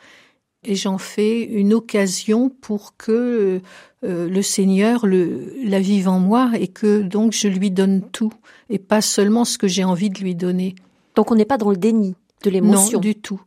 Et 0.63 0.75
j'en 0.75 0.97
fais 0.97 1.43
une 1.43 1.73
occasion 1.73 2.49
pour 2.49 2.97
que 2.97 3.61
euh, 4.03 4.29
le 4.29 4.41
Seigneur 4.41 5.05
la 5.05 5.79
vive 5.79 6.07
en 6.07 6.19
moi 6.19 6.51
et 6.57 6.67
que 6.67 7.01
donc 7.01 7.33
je 7.33 7.47
lui 7.47 7.69
donne 7.69 8.01
tout 8.01 8.33
et 8.69 8.79
pas 8.79 9.01
seulement 9.01 9.45
ce 9.45 9.57
que 9.57 9.67
j'ai 9.67 9.83
envie 9.83 10.09
de 10.09 10.19
lui 10.19 10.35
donner. 10.35 10.73
Donc 11.15 11.31
on 11.31 11.35
n'est 11.35 11.45
pas 11.45 11.57
dans 11.57 11.69
le 11.69 11.77
déni 11.77 12.15
de 12.43 12.49
l'émotion. 12.49 12.97
Non, 12.97 13.01
du 13.01 13.15
tout. 13.15 13.41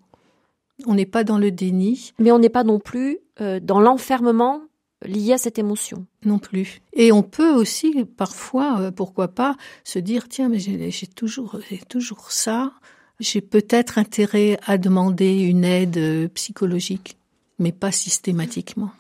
On 0.87 0.95
n'est 0.95 1.07
pas 1.07 1.25
dans 1.25 1.39
le 1.39 1.51
déni. 1.51 2.13
Mais 2.19 2.33
on 2.33 2.39
n'est 2.39 2.49
pas 2.49 2.65
non 2.65 2.79
plus 2.79 3.19
euh, 3.41 3.61
dans 3.61 3.81
l'enfermement 3.81 4.63
lié 5.03 5.35
à 5.35 5.39
cette 5.39 5.59
émotion. 5.59 6.07
Non 6.25 6.39
plus. 6.39 6.81
Et 6.93 7.13
on 7.13 7.23
peut 7.23 7.53
aussi, 7.53 8.05
parfois, 8.05 8.81
euh, 8.81 8.91
pourquoi 8.91 9.29
pas, 9.29 9.57
se 9.85 9.99
dire, 9.99 10.29
tiens, 10.29 10.49
mais 10.49 10.59
j'ai 10.59 11.07
toujours, 11.07 11.61
toujours 11.89 12.31
ça. 12.31 12.73
J'ai 13.21 13.41
peut-être 13.41 13.99
intérêt 13.99 14.59
à 14.67 14.79
demander 14.79 15.41
une 15.41 15.65
aide 15.65 15.97
euh, 15.97 16.29
psychologique, 16.29 17.17
mais 17.59 17.73
pas 17.73 17.93
systématiquement. 17.93 18.91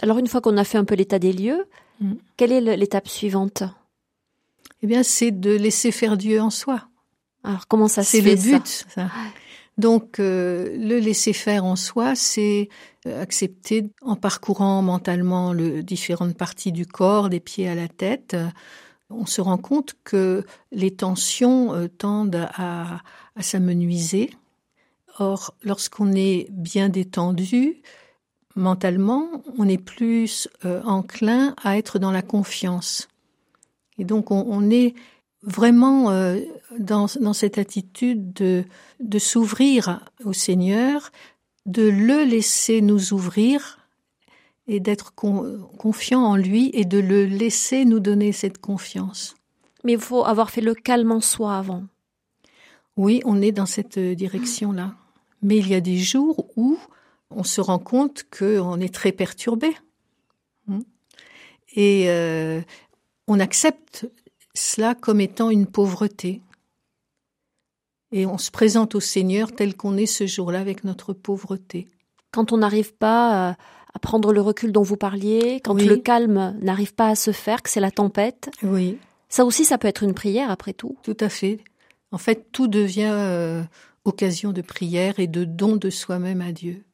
Alors 0.00 0.18
une 0.18 0.26
fois 0.26 0.40
qu'on 0.40 0.56
a 0.56 0.64
fait 0.64 0.78
un 0.78 0.84
peu 0.84 0.94
l'état 0.94 1.18
des 1.18 1.32
lieux, 1.32 1.64
mm. 2.00 2.12
quelle 2.36 2.52
est 2.52 2.76
l'étape 2.76 3.08
suivante? 3.08 3.64
Eh 4.82 4.86
bien, 4.86 5.02
c'est 5.02 5.30
de 5.30 5.50
laisser 5.50 5.90
faire 5.92 6.16
Dieu 6.16 6.40
en 6.40 6.50
soi. 6.50 6.88
Alors 7.42 7.66
comment 7.66 7.88
ça 7.88 8.02
se 8.02 8.16
fait 8.16 8.36
C'est 8.36 8.52
le 8.52 8.58
but. 8.58 8.86
Ça. 8.88 9.10
Donc 9.76 10.20
euh, 10.20 10.76
le 10.76 10.98
laisser 10.98 11.32
faire 11.32 11.64
en 11.64 11.76
soi, 11.76 12.14
c'est 12.14 12.68
euh, 13.06 13.20
accepter 13.20 13.90
en 14.02 14.14
parcourant 14.14 14.82
mentalement 14.82 15.52
les 15.52 15.82
différentes 15.82 16.36
parties 16.36 16.72
du 16.72 16.86
corps, 16.86 17.28
des 17.28 17.40
pieds 17.40 17.68
à 17.68 17.74
la 17.74 17.88
tête. 17.88 18.36
On 19.10 19.26
se 19.26 19.40
rend 19.40 19.58
compte 19.58 19.96
que 20.04 20.44
les 20.70 20.92
tensions 20.92 21.74
euh, 21.74 21.88
tendent 21.88 22.48
à, 22.54 23.00
s'amenuiser. 23.40 24.30
Or, 25.18 25.54
lorsqu'on 25.62 26.12
est 26.12 26.46
bien 26.50 26.88
détendu, 26.88 27.82
mentalement, 28.54 29.28
on 29.58 29.68
est 29.68 29.78
plus 29.78 30.48
enclin 30.62 31.54
à 31.62 31.78
être 31.78 31.98
dans 31.98 32.10
la 32.10 32.22
confiance. 32.22 33.08
Et 33.98 34.04
donc, 34.04 34.32
on, 34.32 34.44
on 34.48 34.70
est 34.70 34.94
vraiment 35.46 36.10
euh, 36.10 36.40
dans, 36.78 37.06
dans, 37.20 37.32
cette 37.32 37.58
attitude 37.58 38.32
de, 38.32 38.64
de 39.00 39.18
s'ouvrir 39.18 40.00
au 40.24 40.32
Seigneur, 40.32 41.10
de 41.66 41.82
le 41.82 42.24
laisser 42.24 42.80
nous 42.80 43.12
ouvrir 43.12 43.78
et 44.66 44.80
d'être 44.80 45.14
confiant 45.14 46.22
en 46.22 46.36
lui 46.36 46.70
et 46.72 46.84
de 46.84 46.98
le 46.98 47.24
laisser 47.26 47.84
nous 47.84 48.00
donner 48.00 48.32
cette 48.32 48.58
confiance. 48.58 49.36
Mais 49.84 49.92
il 49.92 50.00
faut 50.00 50.24
avoir 50.24 50.50
fait 50.50 50.62
le 50.62 50.74
calme 50.74 51.12
en 51.12 51.20
soi 51.20 51.58
avant. 51.58 51.84
Oui, 52.96 53.20
on 53.24 53.42
est 53.42 53.52
dans 53.52 53.66
cette 53.66 53.98
direction-là. 53.98 54.94
Mais 55.42 55.58
il 55.58 55.68
y 55.68 55.74
a 55.74 55.80
des 55.80 55.98
jours 55.98 56.46
où 56.56 56.78
on 57.30 57.44
se 57.44 57.60
rend 57.60 57.78
compte 57.78 58.24
qu'on 58.36 58.80
est 58.80 58.94
très 58.94 59.12
perturbé. 59.12 59.76
Hmm. 60.66 60.80
Et 61.74 62.06
euh, 62.08 62.62
on 63.26 63.40
accepte 63.40 64.06
cela 64.54 64.94
comme 64.94 65.20
étant 65.20 65.50
une 65.50 65.66
pauvreté. 65.66 66.40
Et 68.12 68.26
on 68.26 68.38
se 68.38 68.50
présente 68.50 68.94
au 68.94 69.00
Seigneur 69.00 69.52
tel 69.52 69.76
qu'on 69.76 69.96
est 69.96 70.06
ce 70.06 70.26
jour-là 70.26 70.60
avec 70.60 70.84
notre 70.84 71.12
pauvreté. 71.12 71.88
Quand 72.30 72.52
on 72.52 72.58
n'arrive 72.58 72.94
pas 72.94 73.56
à 73.94 73.98
prendre 73.98 74.32
le 74.32 74.40
recul 74.40 74.72
dont 74.72 74.82
vous 74.82 74.96
parliez, 74.96 75.60
quand 75.64 75.74
le 75.74 75.96
calme 75.96 76.56
n'arrive 76.60 76.94
pas 76.94 77.08
à 77.08 77.14
se 77.14 77.32
faire, 77.32 77.62
que 77.62 77.70
c'est 77.70 77.80
la 77.80 77.90
tempête. 77.90 78.50
Oui. 78.62 78.98
Ça 79.28 79.44
aussi, 79.44 79.64
ça 79.64 79.78
peut 79.78 79.88
être 79.88 80.04
une 80.04 80.14
prière 80.14 80.50
après 80.50 80.72
tout. 80.72 80.96
Tout 81.02 81.16
à 81.18 81.28
fait. 81.28 81.58
En 82.12 82.18
fait, 82.18 82.52
tout 82.52 82.68
devient 82.68 83.10
euh, 83.10 83.62
occasion 84.04 84.52
de 84.52 84.62
prière 84.62 85.18
et 85.18 85.26
de 85.26 85.44
don 85.44 85.74
de 85.74 85.90
soi-même 85.90 86.40
à 86.40 86.52
Dieu. 86.52 86.84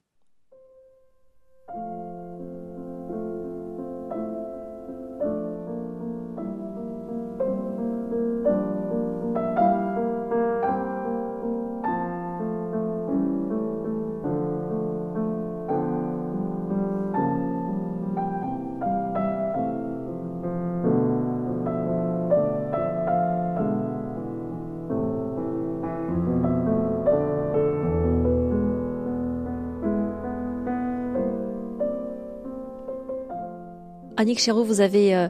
Annick 34.21 34.39
Chéreau, 34.39 34.65
vous 34.65 34.83
avez 34.83 35.17
euh, 35.17 35.29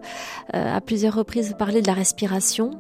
euh, 0.52 0.76
à 0.76 0.80
plusieurs 0.80 1.14
reprises 1.14 1.54
parlé 1.56 1.80
de 1.80 1.86
la 1.86 1.92
respiration. 1.92 2.72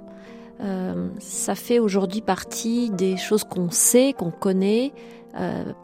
Euh, 0.60 1.08
ça 1.20 1.54
fait 1.54 1.78
aujourd'hui 1.78 2.20
partie 2.20 2.90
des 2.90 3.16
choses 3.16 3.44
qu'on 3.44 3.70
sait, 3.70 4.12
qu'on 4.12 4.32
connaît, 4.32 4.92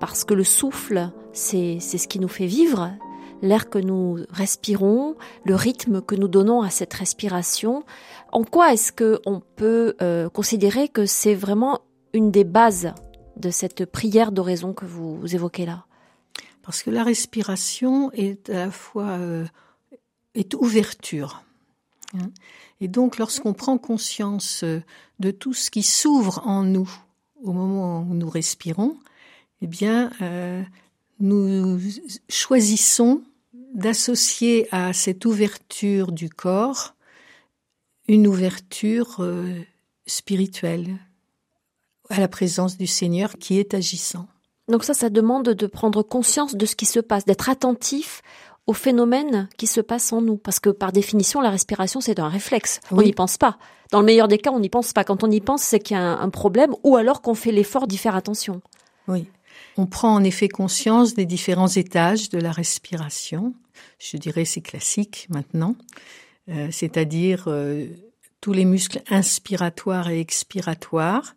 parce 0.01 0.25
que 0.25 0.35
le 0.35 0.43
souffle, 0.43 1.11
c'est 1.33 1.79
ce 1.79 2.09
qui 2.09 2.19
nous 2.19 2.27
fait 2.27 2.47
vivre, 2.47 2.91
l'air 3.41 3.71
que 3.71 3.79
nous 3.79 4.19
respirons, 4.31 5.15
le 5.45 5.55
rythme 5.55 6.01
que 6.01 6.17
nous 6.17 6.27
donnons 6.27 6.63
à 6.63 6.71
cette 6.71 6.93
respiration. 6.93 7.85
En 8.33 8.43
quoi 8.43 8.73
est-ce 8.73 8.91
que 8.91 9.21
on 9.25 9.41
peut 9.55 9.95
considérer 10.33 10.89
que 10.89 11.07
c'est 11.07 11.37
vraiment 11.37 11.79
une 12.13 12.33
des 12.33 12.43
bases 12.43 12.93
de 13.37 13.51
cette 13.51 13.85
prière 13.87 14.33
d'oraison 14.33 14.73
que 14.73 14.85
vous, 14.85 15.21
évoquez 15.33 15.65
là? 15.65 15.85
Parce 16.65 16.83
que 16.83 16.91
la 16.91 17.05
respiration 17.05 18.11
est 18.15 18.51
à 18.51 18.67
la 18.67 18.71
fois 18.73 19.17
est 20.37 20.55
ouverture. 20.55 21.43
Hein. 22.15 22.31
Et 22.81 22.89
donc, 22.89 23.19
lorsqu'on 23.19 23.55
prend 23.55 23.79
conscience 23.79 24.63
euh, 24.63 24.81
de 25.19 25.31
tout 25.31 25.55
ce 25.55 25.71
qui 25.71 25.83
s'ouvre 25.83 26.43
en 26.47 26.63
nous 26.63 26.91
au 27.43 27.53
moment 27.53 28.03
où 28.03 28.15
nous 28.15 28.29
respirons, 28.29 28.97
eh 29.63 29.67
bien, 29.67 30.11
euh, 30.21 30.63
nous 31.21 31.81
choisissons 32.29 33.23
d'associer 33.75 34.69
à 34.71 34.93
cette 34.93 35.25
ouverture 35.25 36.13
du 36.13 36.29
corps 36.29 36.95
une 38.09 38.27
ouverture 38.27 39.17
euh, 39.21 39.61
spirituelle 40.07 40.97
à 42.09 42.21
la 42.21 42.29
présence 42.29 42.77
du 42.77 42.87
Seigneur 42.87 43.37
qui 43.39 43.59
est 43.59 43.75
agissant. 43.75 44.29
Donc 44.69 44.85
ça, 44.85 44.95
ça 44.95 45.11
demande 45.11 45.51
de 45.51 45.67
prendre 45.67 46.03
conscience 46.03 46.55
de 46.55 46.67
ce 46.67 46.77
qui 46.77 46.87
se 46.87 47.01
passe, 47.01 47.25
d'être 47.25 47.49
attentif 47.49 48.23
au 48.67 48.73
phénomène 48.73 49.49
qui 49.57 49.67
se 49.67 49.81
passe 49.81 50.13
en 50.13 50.21
nous. 50.21 50.37
Parce 50.37 50.61
que 50.61 50.71
par 50.71 50.93
définition, 50.93 51.41
la 51.41 51.51
respiration, 51.51 52.01
c'est 52.01 52.19
un 52.19 52.29
réflexe. 52.29 52.81
On 52.91 53.03
n'y 53.03 53.13
pense 53.13 53.37
pas. 53.39 53.59
Dans 53.93 54.01
le 54.01 54.07
meilleur 54.07 54.29
des 54.29 54.39
cas, 54.39 54.51
on 54.51 54.61
n'y 54.61 54.69
pense 54.69 54.93
pas. 54.93 55.05
Quand 55.05 55.23
on 55.23 55.31
y 55.31 55.41
pense, 55.41 55.63
c'est 55.63 55.79
qu'il 55.79 55.97
y 55.97 56.01
a 56.01 56.19
un, 56.19 56.31
problème 56.31 56.75
ou 56.83 56.97
alors 56.97 57.23
qu'on 57.23 57.35
fait 57.35 57.53
l'effort 57.53 57.87
d'y 57.87 57.99
faire 57.99 58.17
attention. 58.17 58.61
Oui. 59.09 59.27
On 59.77 59.87
prend 59.87 60.15
en 60.15 60.25
effet 60.25 60.49
conscience 60.49 61.15
des 61.15 61.27
différents 61.27 61.69
étages 61.69 62.29
de 62.31 62.39
la 62.39 62.51
respiration. 62.51 63.55
Je 63.99 64.17
dirais 64.17 64.45
c'est 64.45 64.61
classique 64.61 65.29
maintenant. 65.31 65.77
Euh, 66.49 66.69
c'est-à-dire 66.71 67.45
euh, 67.47 67.87
tous 68.41 68.53
les 68.53 68.65
muscles 68.65 69.03
inspiratoires 69.09 70.09
et 70.09 70.21
expiratoires, 70.21 71.35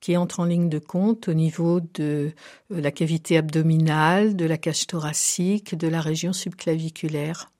qui 0.00 0.16
entre 0.16 0.40
en 0.40 0.44
ligne 0.44 0.68
de 0.68 0.78
compte 0.78 1.28
au 1.28 1.34
niveau 1.34 1.80
de 1.80 2.32
euh, 2.72 2.80
la 2.80 2.90
cavité 2.90 3.36
abdominale, 3.36 4.34
de 4.34 4.46
la 4.46 4.56
cage 4.56 4.86
thoracique, 4.86 5.76
de 5.76 5.88
la 5.88 6.00
région 6.00 6.32
subclaviculaire. 6.32 7.50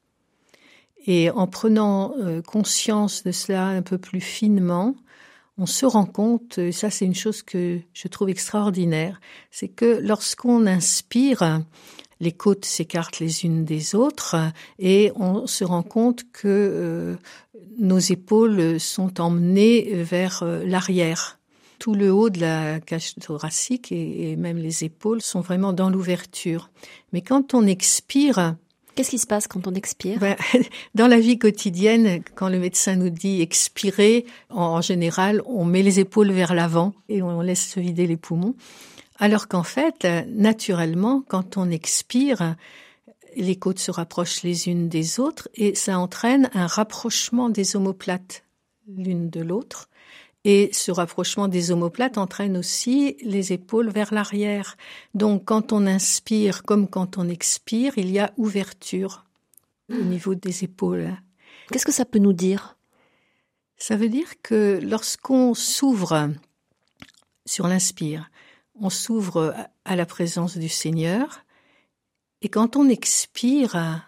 Et 1.07 1.31
en 1.31 1.47
prenant 1.47 2.15
euh, 2.19 2.43
conscience 2.43 3.23
de 3.23 3.33
cela 3.33 3.67
un 3.69 3.83
peu 3.83 3.99
plus 3.99 4.21
finement, 4.21 4.95
on 5.59 5.67
se 5.67 5.85
rend 5.85 6.07
compte, 6.07 6.57
et 6.59 6.73
ça 6.73 6.89
c'est 6.91 7.05
une 7.05 7.15
chose 7.15 7.43
que 7.43 7.81
je 7.93 8.09
trouve 8.09 8.31
extraordinaire, 8.31 9.21
c'est 9.51 9.69
que 9.69 10.01
lorsqu'on 10.03 10.67
inspire, 10.67 11.63
les 12.21 12.33
côtes 12.33 12.65
s'écartent 12.65 13.19
les 13.19 13.45
unes 13.45 13.65
des 13.65 13.95
autres 13.95 14.37
et 14.79 15.13
on 15.17 15.47
se 15.47 15.65
rend 15.65 15.83
compte 15.83 16.25
que 16.33 16.47
euh, 16.47 17.17
nos 17.79 17.99
épaules 17.99 18.81
sont 18.81 19.21
emmenées 19.21 20.03
vers 20.03 20.45
l'arrière 20.65 21.40
tout 21.81 21.95
le 21.95 22.13
haut 22.13 22.31
de 22.31 22.41
la 22.41 22.79
cage 22.79 23.15
thoracique 23.17 23.91
et, 23.91 24.37
même 24.37 24.59
les 24.59 24.85
épaules 24.85 25.23
sont 25.23 25.41
vraiment 25.41 25.73
dans 25.73 25.91
l'ouverture. 25.91 26.71
Mais 27.13 27.23
quand 27.23 27.55
on 27.55 27.67
expire, 27.67 28.55
Qu'est-ce 28.95 29.11
qui 29.11 29.19
se 29.19 29.27
passe 29.27 29.49
quand 29.49 29.67
on 29.67 29.75
expire? 29.75 30.19
ben, 30.19 30.37
Dans 30.95 31.07
la 31.07 31.19
vie 31.19 31.39
quotidienne, 31.39 32.23
quand 32.35 32.49
le 32.49 32.59
médecin 32.59 32.97
nous 32.97 33.09
dit 33.09 33.41
expirer, 33.41 34.27
en, 34.51 34.83
général, 34.83 35.43
on 35.47 35.65
met 35.65 35.83
les 35.83 36.01
épaules 36.01 36.33
vers 36.33 36.55
l'avant 36.55 36.93
et 37.09 37.23
on 37.23 37.41
laisse 37.41 37.67
se 37.67 37.81
vider 37.81 38.07
les 38.07 38.19
poumons. 38.19 38.55
Alors 39.19 39.49
qu'en 39.49 39.63
fait, 39.63 40.07
naturellement, 40.29 41.25
quand 41.29 41.57
on 41.57 41.71
expire, 41.71 42.57
les 43.37 43.57
côtes 43.57 43.79
se 43.79 43.91
rapprochent 43.91 44.43
les 44.43 44.69
unes 44.69 44.89
des 44.89 45.19
autres 45.19 45.49
et 45.55 45.75
ça 45.75 45.99
entraîne 45.99 46.51
un 46.53 46.67
rapprochement 46.67 47.49
des 47.49 47.77
omoplates 47.77 48.45
l'une 48.97 49.31
de 49.31 49.41
l'autre. 49.41 49.89
Et 50.45 50.71
ce 50.73 50.91
rapprochement 50.91 51.49
des 51.49 51.71
omoplates 51.71 52.17
entraîne 52.17 52.57
aussi 52.57 53.17
les 53.23 53.53
épaules 53.53 53.91
vers 53.91 54.15
l'arrière. 54.15 54.77
Donc 55.15 55.45
quand 55.45 55.73
on 55.73 55.87
inspire 55.87 56.63
comme 56.63 56.89
quand 56.89 57.19
on 57.19 57.29
expire, 57.29 57.99
il 57.99 58.11
y 58.11 58.19
a 58.19 58.33
ouverture 58.37 59.25
au 59.91 60.03
niveau 60.03 60.35
des 60.35 60.65
épaules. 60.65 61.17
Qu'est-ce 61.71 61.85
que 61.85 61.93
ça 61.93 62.05
peut 62.05 62.19
nous 62.19 62.33
dire? 62.33 62.77
Ça 63.77 63.97
veut 63.97 64.09
dire 64.09 64.41
que 64.43 64.79
lorsqu'on 64.83 65.55
s'ouvre 65.55 66.31
sur 67.45 67.67
l'inspire, 67.67 68.31
on 68.79 68.91
s'ouvre 68.91 69.55
à 69.85 69.97
la 69.97 70.07
présence 70.07 70.57
du 70.57 70.69
Seigneur, 70.69 71.45
et 72.43 72.49
quand 72.49 72.77
on 72.77 72.89
expire, 72.89 74.07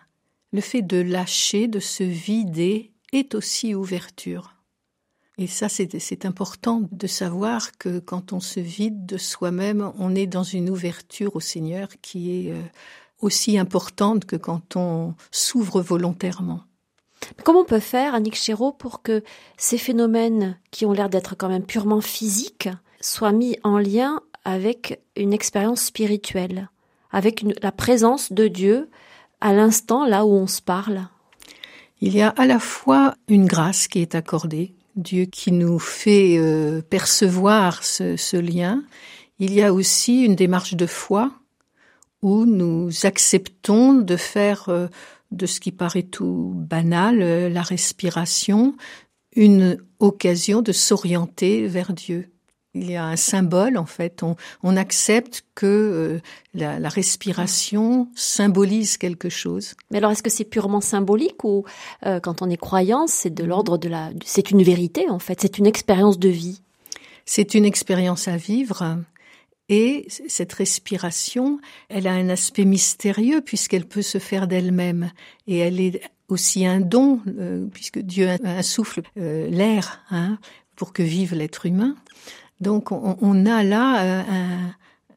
le 0.52 0.60
fait 0.60 0.82
de 0.82 0.98
lâcher, 0.98 1.68
de 1.68 1.80
se 1.80 2.04
vider, 2.04 2.92
est 3.12 3.34
aussi 3.34 3.74
ouverture. 3.74 4.54
Et 5.38 5.46
ça, 5.46 5.68
c'est 5.68 6.26
important 6.26 6.82
de 6.92 7.06
savoir 7.06 7.72
que 7.78 7.98
quand 7.98 8.32
on 8.32 8.40
se 8.40 8.60
vide 8.60 9.06
de 9.06 9.16
soi-même, 9.16 9.90
on 9.98 10.14
est 10.14 10.26
dans 10.26 10.42
une 10.42 10.68
ouverture 10.68 11.34
au 11.36 11.40
Seigneur 11.40 11.88
qui 12.02 12.48
est 12.48 12.52
euh, 12.52 12.60
aussi 13.20 13.58
importante 13.58 14.26
que 14.26 14.36
quand 14.36 14.76
on 14.76 15.14
s'ouvre 15.30 15.80
volontairement. 15.80 16.60
Comment 17.44 17.60
on 17.60 17.64
peut 17.64 17.80
faire, 17.80 18.14
Annick 18.14 18.34
Chéreau, 18.34 18.72
pour 18.72 19.02
que 19.02 19.22
ces 19.56 19.78
phénomènes 19.78 20.58
qui 20.70 20.84
ont 20.84 20.92
l'air 20.92 21.08
d'être 21.08 21.36
quand 21.36 21.48
même 21.48 21.64
purement 21.64 22.00
physiques 22.00 22.68
soient 23.00 23.32
mis 23.32 23.56
en 23.62 23.78
lien 23.78 24.20
avec 24.44 25.00
une 25.16 25.32
expérience 25.32 25.82
spirituelle, 25.82 26.68
avec 27.10 27.44
la 27.62 27.72
présence 27.72 28.32
de 28.32 28.48
Dieu 28.48 28.90
à 29.40 29.52
l'instant 29.52 30.04
là 30.04 30.26
où 30.26 30.32
on 30.32 30.46
se 30.46 30.60
parle? 30.60 31.06
Il 32.00 32.14
y 32.14 32.22
a 32.22 32.30
à 32.30 32.46
la 32.46 32.58
fois 32.58 33.14
une 33.28 33.46
grâce 33.46 33.86
qui 33.86 34.00
est 34.00 34.14
accordée, 34.14 34.74
Dieu 34.96 35.24
qui 35.24 35.52
nous 35.52 35.78
fait 35.78 36.36
euh, 36.38 36.82
percevoir 36.82 37.82
ce, 37.84 38.36
lien. 38.36 38.82
Il 39.38 39.54
y 39.54 39.62
a 39.62 39.72
aussi 39.72 40.24
une 40.24 40.34
démarche 40.34 40.74
de 40.74 40.86
foi 40.86 41.32
où 42.20 42.44
nous 42.46 42.90
acceptons 43.04 43.94
de 43.94 44.16
faire 44.16 44.68
euh, 44.68 44.86
de 45.30 45.46
ce 45.46 45.60
qui 45.60 45.72
paraît 45.72 46.02
tout 46.02 46.52
banal, 46.54 47.22
euh, 47.22 47.48
la 47.48 47.62
respiration, 47.62 48.76
une 49.34 49.78
occasion 49.98 50.62
de 50.62 50.72
s'orienter 50.72 51.66
vers 51.66 51.92
Dieu. 51.92 52.31
Il 52.74 52.90
y 52.90 52.96
a 52.96 53.04
un 53.04 53.16
symbole, 53.16 53.76
en 53.76 53.84
fait. 53.84 54.22
On, 54.62 54.76
accepte 54.76 55.44
que 55.54 56.20
la, 56.54 56.78
la, 56.78 56.88
respiration 56.88 58.08
symbolise 58.14 58.96
quelque 58.96 59.28
chose. 59.28 59.74
Mais 59.90 59.98
alors, 59.98 60.10
est-ce 60.10 60.22
que 60.22 60.30
c'est 60.30 60.44
purement 60.44 60.80
symbolique 60.80 61.44
ou 61.44 61.64
euh, 62.06 62.18
quand 62.18 62.40
on 62.40 62.48
est 62.48 62.56
croyant, 62.56 63.06
c'est 63.06 63.32
de 63.34 63.44
l'ordre 63.44 63.76
de 63.76 63.88
la, 63.88 64.10
c'est 64.24 64.50
une 64.50 64.62
vérité 64.62 65.10
en 65.10 65.18
fait, 65.18 65.40
c'est 65.40 65.58
une 65.58 65.66
expérience 65.66 66.18
de 66.18 66.30
vie. 66.30 66.62
C'est 67.26 67.54
une 67.54 67.64
expérience 67.64 68.26
à 68.26 68.36
vivre. 68.36 68.98
Et 69.68 70.06
cette 70.08 70.52
respiration, 70.52 71.60
elle 71.88 72.06
a 72.06 72.12
un 72.12 72.28
aspect 72.28 72.64
mystérieux 72.64 73.40
puisqu'elle 73.40 73.86
peut 73.86 74.02
se 74.02 74.18
faire 74.18 74.46
d'elle-même. 74.46 75.12
Et 75.46 75.58
elle 75.58 75.80
est 75.80 76.02
aussi 76.28 76.66
un 76.66 76.80
don, 76.80 77.20
euh, 77.38 77.66
puisque 77.72 77.98
Dieu 77.98 78.28
insouffle 78.44 79.02
euh, 79.16 79.48
l'air 79.48 80.02
hein, 80.10 80.38
pour 80.76 80.92
que 80.92 81.02
vive 81.02 81.34
l'être 81.34 81.66
humain. 81.66 81.94
Donc 82.62 82.92
on, 82.92 83.46
a 83.46 83.62
là 83.64 84.22
un, 84.22 84.74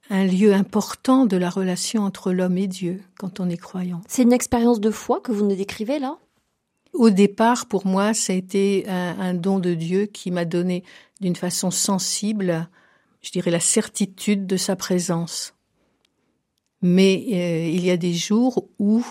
un, 0.10 0.26
lieu 0.26 0.54
important 0.54 1.26
de 1.26 1.38
la 1.38 1.50
relation 1.50 2.02
entre 2.04 2.34
l'homme 2.34 2.58
et 2.58 2.68
Dieu 2.68 3.02
quand 3.20 3.40
on 3.40 3.50
est 3.50 3.58
croyant. 3.58 4.02
C'est 4.08 4.24
une 4.24 4.34
expérience 4.34 4.80
de 4.80 4.92
foi 4.92 5.22
que 5.22 5.32
vous 5.32 5.46
nous 5.46 5.56
décrivez 5.56 6.00
là? 6.00 6.18
Au 6.96 7.10
départ, 7.10 7.66
pour 7.66 7.86
moi, 7.86 8.14
ça 8.14 8.32
a 8.32 8.36
été 8.36 8.88
un, 8.88 9.34
don 9.34 9.60
de 9.60 9.74
Dieu 9.74 10.06
qui 10.06 10.32
m'a 10.32 10.46
donné 10.46 10.84
d'une 11.20 11.36
façon 11.36 11.70
sensible, 11.70 12.70
je 13.22 13.32
dirais, 13.32 13.52
la 13.52 13.60
certitude 13.60 14.48
de 14.48 14.56
sa 14.56 14.76
présence. 14.78 15.54
Mais 16.82 17.26
euh, 17.34 17.68
il 17.68 17.86
y 17.86 17.92
a 17.92 17.98
des 17.98 18.14
jours 18.14 18.70
où 18.80 19.06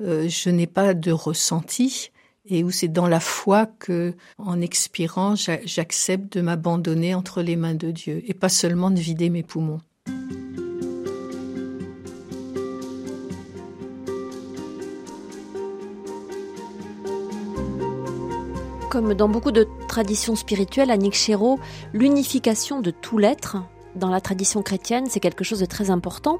euh, 0.00 0.28
je 0.28 0.50
n'ai 0.50 0.66
pas 0.66 0.92
de 0.92 1.12
ressenti, 1.12 2.10
et 2.46 2.62
où 2.62 2.70
c'est 2.70 2.88
dans 2.88 3.06
la 3.06 3.20
foi 3.20 3.66
que, 3.66 4.14
en 4.38 4.60
expirant, 4.60 5.34
j'accepte 5.36 6.36
de 6.36 6.42
m'abandonner 6.42 7.14
entre 7.14 7.42
les 7.42 7.56
mains 7.56 7.74
de 7.74 7.90
Dieu 7.90 8.22
et 8.26 8.34
pas 8.34 8.48
seulement 8.48 8.90
de 8.90 9.00
vider 9.00 9.30
mes 9.30 9.42
poumons. 9.42 9.80
Comme 18.90 19.14
dans 19.14 19.28
beaucoup 19.28 19.50
de 19.50 19.66
traditions 19.88 20.36
spirituelles, 20.36 20.90
Annick 20.90 21.14
Chéreau, 21.14 21.58
l'unification 21.92 22.80
de 22.80 22.92
tout 22.92 23.18
l'être 23.18 23.56
dans 23.96 24.08
la 24.08 24.20
tradition 24.20 24.62
chrétienne, 24.62 25.06
c'est 25.08 25.18
quelque 25.18 25.42
chose 25.42 25.60
de 25.60 25.66
très 25.66 25.90
important. 25.90 26.38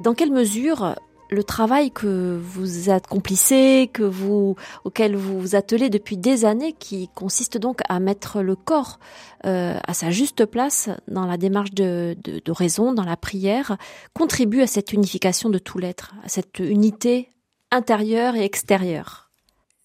Dans 0.00 0.14
quelle 0.14 0.32
mesure 0.32 0.96
le 1.30 1.44
travail 1.44 1.90
que 1.90 2.40
vous 2.42 2.90
accomplissez, 2.90 3.90
que 3.92 4.02
vous, 4.02 4.56
auquel 4.84 5.16
vous 5.16 5.40
vous 5.40 5.54
attelez 5.54 5.90
depuis 5.90 6.16
des 6.16 6.44
années, 6.44 6.72
qui 6.72 7.08
consiste 7.14 7.58
donc 7.58 7.80
à 7.88 8.00
mettre 8.00 8.42
le 8.42 8.56
corps 8.56 8.98
euh, 9.46 9.78
à 9.86 9.94
sa 9.94 10.10
juste 10.10 10.46
place 10.46 10.88
dans 11.06 11.26
la 11.26 11.36
démarche 11.36 11.72
de, 11.72 12.16
de, 12.22 12.52
raison, 12.52 12.92
dans 12.92 13.04
la 13.04 13.16
prière, 13.16 13.76
contribue 14.14 14.62
à 14.62 14.66
cette 14.66 14.92
unification 14.92 15.50
de 15.50 15.58
tout 15.58 15.78
l'être, 15.78 16.14
à 16.24 16.28
cette 16.28 16.58
unité 16.58 17.30
intérieure 17.70 18.34
et 18.34 18.44
extérieure. 18.44 19.30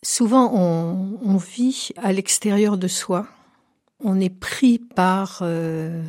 Souvent, 0.01 0.53
on, 0.53 1.38
vit 1.38 1.89
à 1.97 2.12
l'extérieur 2.12 2.77
de 2.77 2.88
soi. 2.88 3.27
On 3.99 4.19
est 4.19 4.29
pris 4.29 4.79
par 4.79 5.39
euh, 5.41 6.03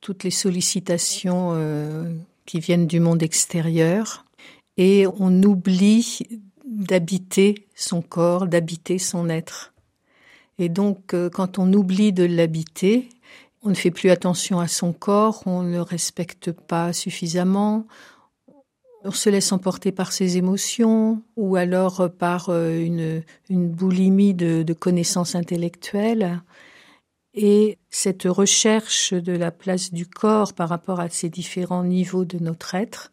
toutes 0.00 0.24
les 0.24 0.30
sollicitations 0.30 1.50
euh, 1.52 2.14
qui 2.46 2.58
viennent 2.60 2.86
du 2.86 3.00
monde 3.00 3.22
extérieur 3.22 4.25
et 4.76 5.06
on 5.18 5.42
oublie 5.42 6.20
d'habiter 6.64 7.66
son 7.74 8.02
corps, 8.02 8.46
d'habiter 8.46 8.98
son 8.98 9.28
être. 9.28 9.72
Et 10.58 10.68
donc, 10.68 11.14
euh, 11.14 11.30
quand 11.30 11.58
on 11.58 11.72
oublie 11.72 12.12
de 12.12 12.24
l'habiter, 12.24 13.08
on 13.62 13.70
ne 13.70 13.74
fait 13.74 13.90
plus 13.90 14.10
attention 14.10 14.60
à 14.60 14.68
son 14.68 14.92
corps, 14.92 15.42
on 15.46 15.62
ne 15.62 15.72
le 15.72 15.82
respecte 15.82 16.52
pas 16.52 16.92
suffisamment, 16.92 17.86
on 19.04 19.10
se 19.10 19.30
laisse 19.30 19.52
emporter 19.52 19.92
par 19.92 20.12
ses 20.12 20.36
émotions 20.36 21.22
ou 21.36 21.56
alors 21.56 22.10
par 22.18 22.48
euh, 22.48 22.78
une, 22.78 23.22
boulimie 23.68 24.34
de 24.34 24.72
connaissances 24.72 25.34
intellectuelles. 25.34 26.40
Et 27.34 27.76
cette 27.90 28.24
recherche 28.24 29.12
de 29.12 29.32
la 29.32 29.50
place 29.50 29.92
du 29.92 30.06
corps 30.06 30.54
par 30.54 30.70
rapport 30.70 31.00
à 31.00 31.10
ces 31.10 31.28
différents 31.28 31.84
niveaux 31.84 32.24
de 32.24 32.38
notre 32.38 32.74
être 32.74 33.12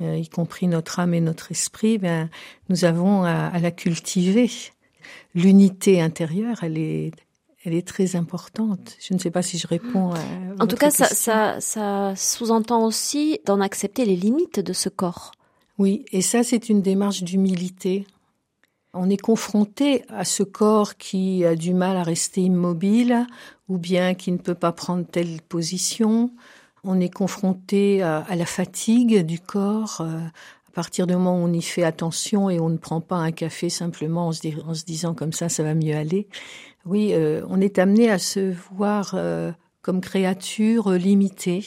euh, 0.00 0.16
y 0.16 0.28
compris 0.28 0.66
notre 0.66 1.00
âme 1.00 1.14
et 1.14 1.20
notre 1.20 1.50
esprit, 1.52 1.98
ben, 1.98 2.28
nous 2.68 2.84
avons 2.84 3.24
à, 3.24 3.58
la 3.58 3.70
cultiver. 3.70 4.50
L'unité 5.34 6.00
intérieure, 6.00 6.62
elle 6.62 6.78
est, 6.78 7.12
elle 7.64 7.74
est 7.74 7.86
très 7.86 8.16
importante. 8.16 8.96
Je 9.00 9.14
ne 9.14 9.18
sais 9.18 9.30
pas 9.30 9.42
si 9.42 9.58
je 9.58 9.66
réponds 9.66 10.12
à. 10.12 10.18
En 10.60 10.66
tout 10.66 10.76
cas, 10.76 10.90
ça, 10.90 11.06
ça, 11.06 11.60
ça 11.60 12.14
sous-entend 12.16 12.84
aussi 12.84 13.40
d'en 13.46 13.60
accepter 13.60 14.04
les 14.04 14.16
limites 14.16 14.60
de 14.60 14.72
ce 14.72 14.88
corps. 14.88 15.32
Oui, 15.78 16.04
et 16.12 16.22
ça, 16.22 16.42
c'est 16.42 16.68
une 16.68 16.82
démarche 16.82 17.22
d'humilité. 17.22 18.06
On 18.94 19.10
est 19.10 19.20
confronté 19.20 20.04
à 20.08 20.24
ce 20.24 20.42
corps 20.42 20.96
qui 20.96 21.44
a 21.44 21.54
du 21.54 21.74
mal 21.74 21.96
à 21.96 22.02
rester 22.02 22.40
immobile, 22.40 23.26
ou 23.68 23.78
bien 23.78 24.14
qui 24.14 24.32
ne 24.32 24.38
peut 24.38 24.54
pas 24.54 24.72
prendre 24.72 25.06
telle 25.06 25.42
position, 25.42 26.30
on 26.86 27.00
est 27.00 27.12
confronté 27.12 28.02
à, 28.02 28.24
la 28.34 28.46
fatigue 28.46 29.24
du 29.24 29.40
corps. 29.40 29.98
Euh, 30.00 30.18
à 30.68 30.72
partir 30.72 31.06
du 31.06 31.14
moment 31.14 31.34
où 31.34 31.44
on 31.44 31.52
y 31.52 31.62
fait 31.62 31.84
attention 31.84 32.50
et 32.50 32.60
on 32.60 32.68
ne 32.68 32.76
prend 32.76 33.00
pas 33.00 33.16
un 33.16 33.32
café 33.32 33.70
simplement 33.70 34.28
en 34.28 34.32
se, 34.32 34.84
disant 34.84 35.14
comme 35.14 35.32
ça, 35.32 35.48
ça 35.48 35.62
va 35.62 35.74
mieux 35.74 35.94
aller. 35.94 36.28
Oui, 36.84 37.12
euh, 37.12 37.42
on 37.48 37.60
est 37.60 37.78
amené 37.78 38.10
à 38.10 38.18
se 38.18 38.54
voir 38.74 39.12
euh, 39.14 39.52
comme 39.82 40.00
créature 40.00 40.90
limitée. 40.92 41.64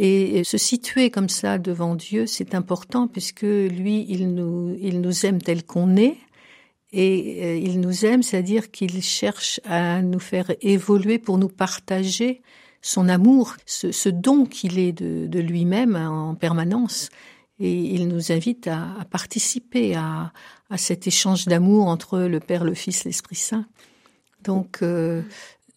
Et 0.00 0.44
se 0.44 0.58
situer 0.58 1.10
comme 1.10 1.28
ça 1.28 1.58
devant 1.58 1.96
Dieu, 1.96 2.26
c'est 2.26 2.54
important 2.54 3.08
puisque 3.08 3.42
lui, 3.42 4.06
il 4.08 4.32
nous, 4.32 4.76
il 4.80 5.00
nous 5.00 5.26
aime 5.26 5.42
tel 5.42 5.64
qu'on 5.64 5.96
est. 5.96 6.16
Et 6.92 7.58
il 7.58 7.80
nous 7.80 8.04
aime, 8.06 8.22
c'est-à-dire 8.22 8.70
qu'il 8.70 9.02
cherche 9.02 9.60
à 9.64 10.00
nous 10.00 10.20
faire 10.20 10.52
évoluer 10.60 11.18
pour 11.18 11.36
nous 11.36 11.48
partager 11.48 12.42
son 12.82 13.08
amour, 13.08 13.56
ce, 13.66 14.08
don 14.08 14.46
qu'il 14.46 14.78
est 14.78 14.92
de, 14.92 15.40
lui-même 15.40 15.96
en 15.96 16.34
permanence. 16.34 17.10
Et 17.60 17.72
il 17.72 18.08
nous 18.08 18.30
invite 18.30 18.68
à, 18.68 18.86
participer 19.10 19.96
à, 19.96 20.32
cet 20.76 21.06
échange 21.06 21.46
d'amour 21.46 21.88
entre 21.88 22.20
le 22.20 22.40
Père, 22.40 22.64
le 22.64 22.74
Fils, 22.74 23.04
l'Esprit 23.04 23.36
Saint. 23.36 23.66
Donc, 24.44 24.78
euh, 24.82 25.22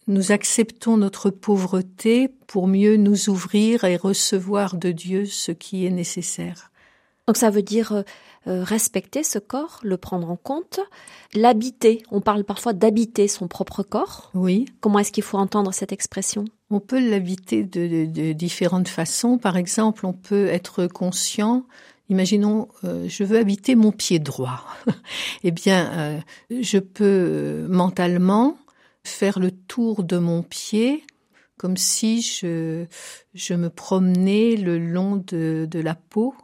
nous 0.07 0.31
acceptons 0.31 0.97
notre 0.97 1.29
pauvreté 1.29 2.29
pour 2.47 2.67
mieux 2.67 2.97
nous 2.97 3.29
ouvrir 3.29 3.83
et 3.83 3.95
recevoir 3.95 4.75
de 4.75 4.91
Dieu 4.91 5.25
ce 5.25 5.51
qui 5.51 5.85
est 5.85 5.91
nécessaire. 5.91 6.71
Donc 7.27 7.37
ça 7.37 7.49
veut 7.49 7.61
dire 7.61 8.03
respecter 8.45 9.23
ce 9.23 9.39
corps, 9.39 9.79
le 9.83 9.97
prendre 9.97 10.29
en 10.29 10.35
compte, 10.35 10.79
l'habiter. 11.33 12.03
On 12.09 12.19
parle 12.19 12.43
parfois 12.43 12.73
d'habiter 12.73 13.27
son 13.27 13.47
propre 13.47 13.83
corps. 13.83 14.31
Oui. 14.33 14.65
Comment 14.81 14.99
est-ce 14.99 15.11
qu'il 15.11 15.23
faut 15.23 15.37
entendre 15.37 15.73
cette 15.73 15.91
expression? 15.91 16.45
On 16.71 16.79
peut 16.79 16.99
l'habiter 16.99 17.63
de, 17.63 18.31
différentes 18.31 18.87
façons. 18.87 19.37
Par 19.37 19.57
exemple, 19.57 20.05
on 20.05 20.13
peut 20.13 20.47
être 20.47 20.87
conscient 20.87 21.65
Imaginons, 22.11 22.67
euh, 22.83 23.07
je 23.07 23.23
veux 23.23 23.39
habiter 23.39 23.75
mon 23.75 23.93
pied 23.93 24.19
droit. 24.19 24.65
eh 25.45 25.51
bien, 25.51 25.89
euh, 25.93 26.19
je 26.49 26.77
peux 26.77 27.05
euh, 27.05 27.67
mentalement 27.69 28.57
faire 29.05 29.39
le 29.39 29.49
tour 29.49 30.03
de 30.03 30.17
mon 30.17 30.43
pied 30.43 31.05
comme 31.57 31.77
si 31.77 32.21
je, 32.21 32.85
me 33.55 33.69
promenais 33.69 34.57
le 34.57 34.77
long 34.77 35.15
de 35.15 35.79
la 35.79 35.95
peau 35.95 36.35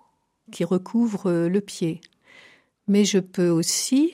qui 0.53 0.63
recouvre 0.63 1.47
le 1.47 1.59
pied. 1.59 1.99
Mais 2.87 3.03
je 3.03 3.17
peux 3.17 3.49
aussi 3.49 4.13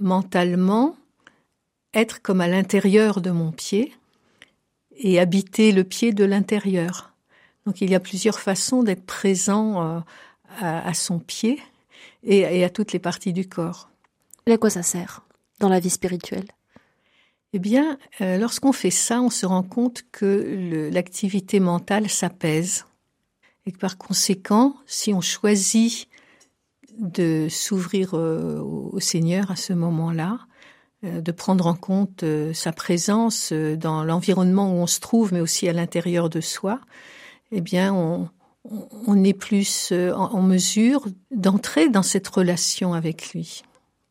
mentalement 0.00 0.96
être 1.94 2.20
comme 2.20 2.40
à 2.40 2.48
l'intérieur 2.48 3.20
de 3.20 3.30
mon 3.30 3.52
pied 3.52 3.92
et 5.00 5.18
habiter 5.18 5.72
le 5.72 5.82
pied 5.82 6.12
de 6.12 6.24
l'intérieur. 6.24 7.12
Donc 7.66 7.80
il 7.80 7.90
y 7.90 7.94
a 7.94 8.00
plusieurs 8.00 8.38
façons 8.38 8.82
d'être 8.82 9.04
présent 9.04 10.02
à, 10.60 10.94
son 10.94 11.18
pied 11.18 11.60
et, 12.22 12.64
à 12.64 12.70
toutes 12.70 12.92
les 12.92 12.98
parties 12.98 13.32
du 13.32 13.48
corps. 13.48 13.88
Et 14.46 14.52
à 14.52 14.58
quoi 14.58 14.70
ça 14.70 14.82
sert 14.82 15.22
dans 15.58 15.68
la 15.68 15.80
vie 15.80 15.90
spirituelle? 15.90 16.46
Eh 17.52 17.58
bien, 17.58 17.98
euh, 18.20 18.38
lorsqu'on 18.38 18.72
fait 18.72 18.90
ça, 18.90 19.20
on 19.20 19.30
se 19.30 19.44
rend 19.44 19.64
compte 19.64 20.04
que 20.12 20.88
l'activité 20.92 21.58
mentale 21.58 22.08
s'apaise 22.08 22.86
et 23.66 23.72
que 23.72 23.78
par 23.78 23.98
conséquent, 23.98 24.76
si 24.86 25.12
on 25.12 25.20
choisit 25.20 26.08
de 26.98 27.48
s'ouvrir 27.50 28.14
euh, 28.14 28.60
au 28.60 29.00
Seigneur 29.00 29.50
à 29.50 29.56
ce 29.56 29.72
moment-là, 29.72 30.38
euh, 30.38 30.44
de 31.02 31.32
prendre 31.32 31.66
en 31.66 31.74
compte 31.74 32.24
sa 32.52 32.72
présence 32.72 33.52
dans 33.52 34.04
l'environnement 34.04 34.72
où 34.72 34.76
on 34.76 34.86
se 34.86 35.00
trouve, 35.00 35.32
mais 35.32 35.40
aussi 35.40 35.68
à 35.68 35.72
l'intérieur 35.72 36.28
de 36.28 36.40
soi, 36.40 36.80
eh 37.52 37.60
bien, 37.60 37.94
on, 37.94 38.28
on 38.64 39.24
est 39.24 39.32
plus 39.32 39.90
euh, 39.92 40.12
en 40.12 40.42
mesure 40.42 41.06
d'entrer 41.30 41.88
dans 41.88 42.02
cette 42.02 42.28
relation 42.28 42.92
avec 42.92 43.32
lui. 43.32 43.62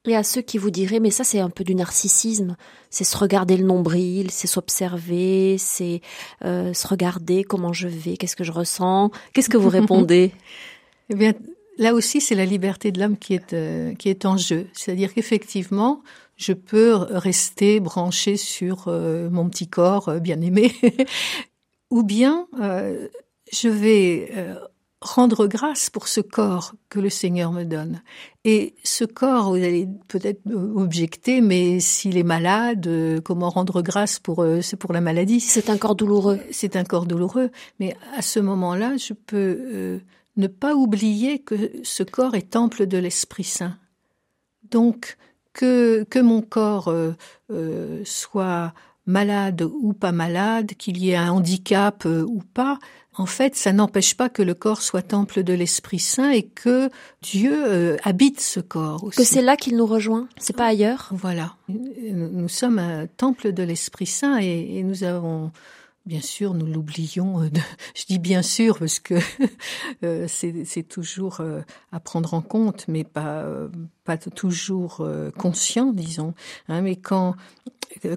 Et 0.05 0.15
à 0.15 0.23
ceux 0.23 0.41
qui 0.41 0.57
vous 0.57 0.71
diraient, 0.71 0.99
mais 0.99 1.11
ça 1.11 1.23
c'est 1.23 1.39
un 1.39 1.49
peu 1.49 1.63
du 1.63 1.75
narcissisme, 1.75 2.55
c'est 2.89 3.03
se 3.03 3.17
regarder 3.17 3.57
le 3.57 3.65
nombril, 3.65 4.31
c'est 4.31 4.47
s'observer, 4.47 5.57
c'est 5.59 6.01
euh, 6.45 6.73
se 6.73 6.87
regarder 6.87 7.43
comment 7.43 7.73
je 7.73 7.87
vais, 7.87 8.17
qu'est-ce 8.17 8.35
que 8.35 8.45
je 8.45 8.51
ressens, 8.51 9.11
qu'est-ce 9.33 9.49
que 9.49 9.57
vous 9.57 9.69
répondez? 9.79 10.31
Eh 11.09 11.15
bien, 11.15 11.33
là 11.79 11.95
aussi 11.95 12.21
c'est 12.21 12.35
la 12.35 12.45
liberté 12.45 12.91
de 12.91 12.99
l'homme 12.99 13.17
qui 13.17 13.33
est 13.33 13.53
euh, 13.53 13.95
qui 13.95 14.09
est 14.09 14.25
en 14.25 14.37
jeu, 14.37 14.67
c'est-à-dire 14.73 15.11
qu'effectivement 15.15 16.03
je 16.37 16.53
peux 16.53 16.93
rester 16.93 17.79
branché 17.79 18.37
sur 18.37 18.87
mon 18.87 19.49
petit 19.49 19.67
corps 19.67 20.21
bien 20.21 20.39
aimé, 20.39 20.71
ou 21.89 22.03
bien 22.03 22.47
je 23.51 23.69
vais 23.69 24.31
euh, 24.35 24.55
rendre 25.01 25.47
grâce 25.47 25.89
pour 25.89 26.07
ce 26.07 26.21
corps 26.21 26.73
que 26.89 26.99
le 26.99 27.09
Seigneur 27.09 27.51
me 27.51 27.63
donne. 27.63 28.01
Et 28.43 28.75
ce 28.83 29.05
corps, 29.05 29.49
vous 29.49 29.55
allez 29.55 29.87
peut-être 30.07 30.41
objecter, 30.75 31.41
mais 31.41 31.79
s'il 31.79 32.17
est 32.17 32.23
malade, 32.23 32.85
euh, 32.87 33.21
comment 33.21 33.49
rendre 33.49 33.81
grâce 33.81 34.19
pour 34.19 34.43
euh, 34.43 34.61
c'est 34.61 34.77
pour 34.77 34.93
la 34.93 35.01
maladie? 35.01 35.39
C'est 35.39 35.69
un 35.69 35.77
corps 35.77 35.95
douloureux. 35.95 36.39
C'est 36.51 36.75
un 36.75 36.83
corps 36.83 37.05
douloureux, 37.05 37.49
mais 37.79 37.95
à 38.15 38.21
ce 38.21 38.39
moment-là, 38.39 38.97
je 38.97 39.13
peux 39.13 40.01
ne 40.39 40.47
pas 40.47 40.73
oublier 40.73 41.39
que 41.39 41.71
ce 41.83 42.01
corps 42.01 42.33
est 42.33 42.49
temple 42.51 42.87
de 42.87 42.97
l'Esprit 42.97 43.43
Saint. 43.43 43.77
Donc 44.71 45.17
que 45.53 46.03
que 46.09 46.19
mon 46.19 46.41
corps 46.41 46.93
soit 48.05 48.73
malade 49.05 49.61
ou 49.61 49.93
pas 49.93 50.11
malade, 50.11 50.73
qu'il 50.77 50.97
y 50.97 51.11
ait 51.11 51.15
un 51.15 51.31
handicap 51.31 52.05
ou 52.05 52.41
pas, 52.53 52.79
en 53.19 53.25
fait, 53.25 53.57
ça 53.57 53.73
n'empêche 53.73 54.15
pas 54.15 54.29
que 54.29 54.41
le 54.41 54.53
corps 54.53 54.81
soit 54.81 55.01
temple 55.01 55.43
de 55.43 55.51
l'Esprit 55.51 55.99
Saint 55.99 56.29
et 56.29 56.43
que 56.43 56.89
Dieu 57.21 57.51
euh, 57.53 57.97
habite 58.03 58.39
ce 58.39 58.61
corps 58.61 59.03
aussi. 59.03 59.17
Que 59.17 59.25
c'est 59.25 59.41
là 59.41 59.57
qu'il 59.57 59.75
nous 59.75 59.85
rejoint, 59.85 60.29
c'est 60.37 60.55
pas 60.55 60.67
ailleurs? 60.67 61.09
Voilà. 61.11 61.55
Nous 61.67 62.47
sommes 62.47 62.79
un 62.79 63.07
temple 63.07 63.51
de 63.51 63.61
l'Esprit 63.61 64.05
Saint 64.05 64.37
et, 64.37 64.83
nous 64.83 65.03
avons 65.03 65.51
Bien 66.09 66.21
sûr, 66.21 66.55
nous 66.55 66.65
l'oublions. 66.65 67.43
Euh, 67.43 67.49
je 67.95 68.05
dis 68.07 68.17
bien 68.17 68.41
sûr 68.41 68.79
parce 68.79 68.97
que 68.99 69.13
euh, 70.03 70.25
c'est 70.27 70.87
toujours 70.87 71.39
à 71.91 71.99
prendre 71.99 72.33
en 72.33 72.41
compte, 72.41 72.87
mais 72.87 73.03
pas 73.03 74.17
toujours 74.35 75.07
conscient, 75.37 75.93
disons. 75.93 76.33
Hein. 76.67 76.81
mais 76.81 76.95
quand 76.95 77.35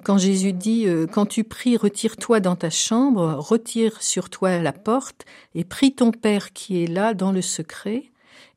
quand 0.05 0.17
Jésus 0.17 0.55
dit 0.55 0.87
euh, 0.87 1.07
Quand 1.07 1.27
tu 1.27 1.45
pries, 1.45 1.77
retire-toi 1.77 2.41
dans 2.41 2.57
ta 2.57 2.71
chambre, 2.71 3.35
retire 3.35 4.01
sur 4.03 4.31
toi 4.31 4.59
la 4.59 4.73
porte, 4.73 5.27
et 5.55 5.65
prie 5.65 5.95
ton 5.95 6.13
Père 6.13 6.55
qui 6.55 6.83
est 6.83 6.87
là 6.87 7.13
dans 7.13 7.31
le 7.31 7.43
secret, 7.43 8.05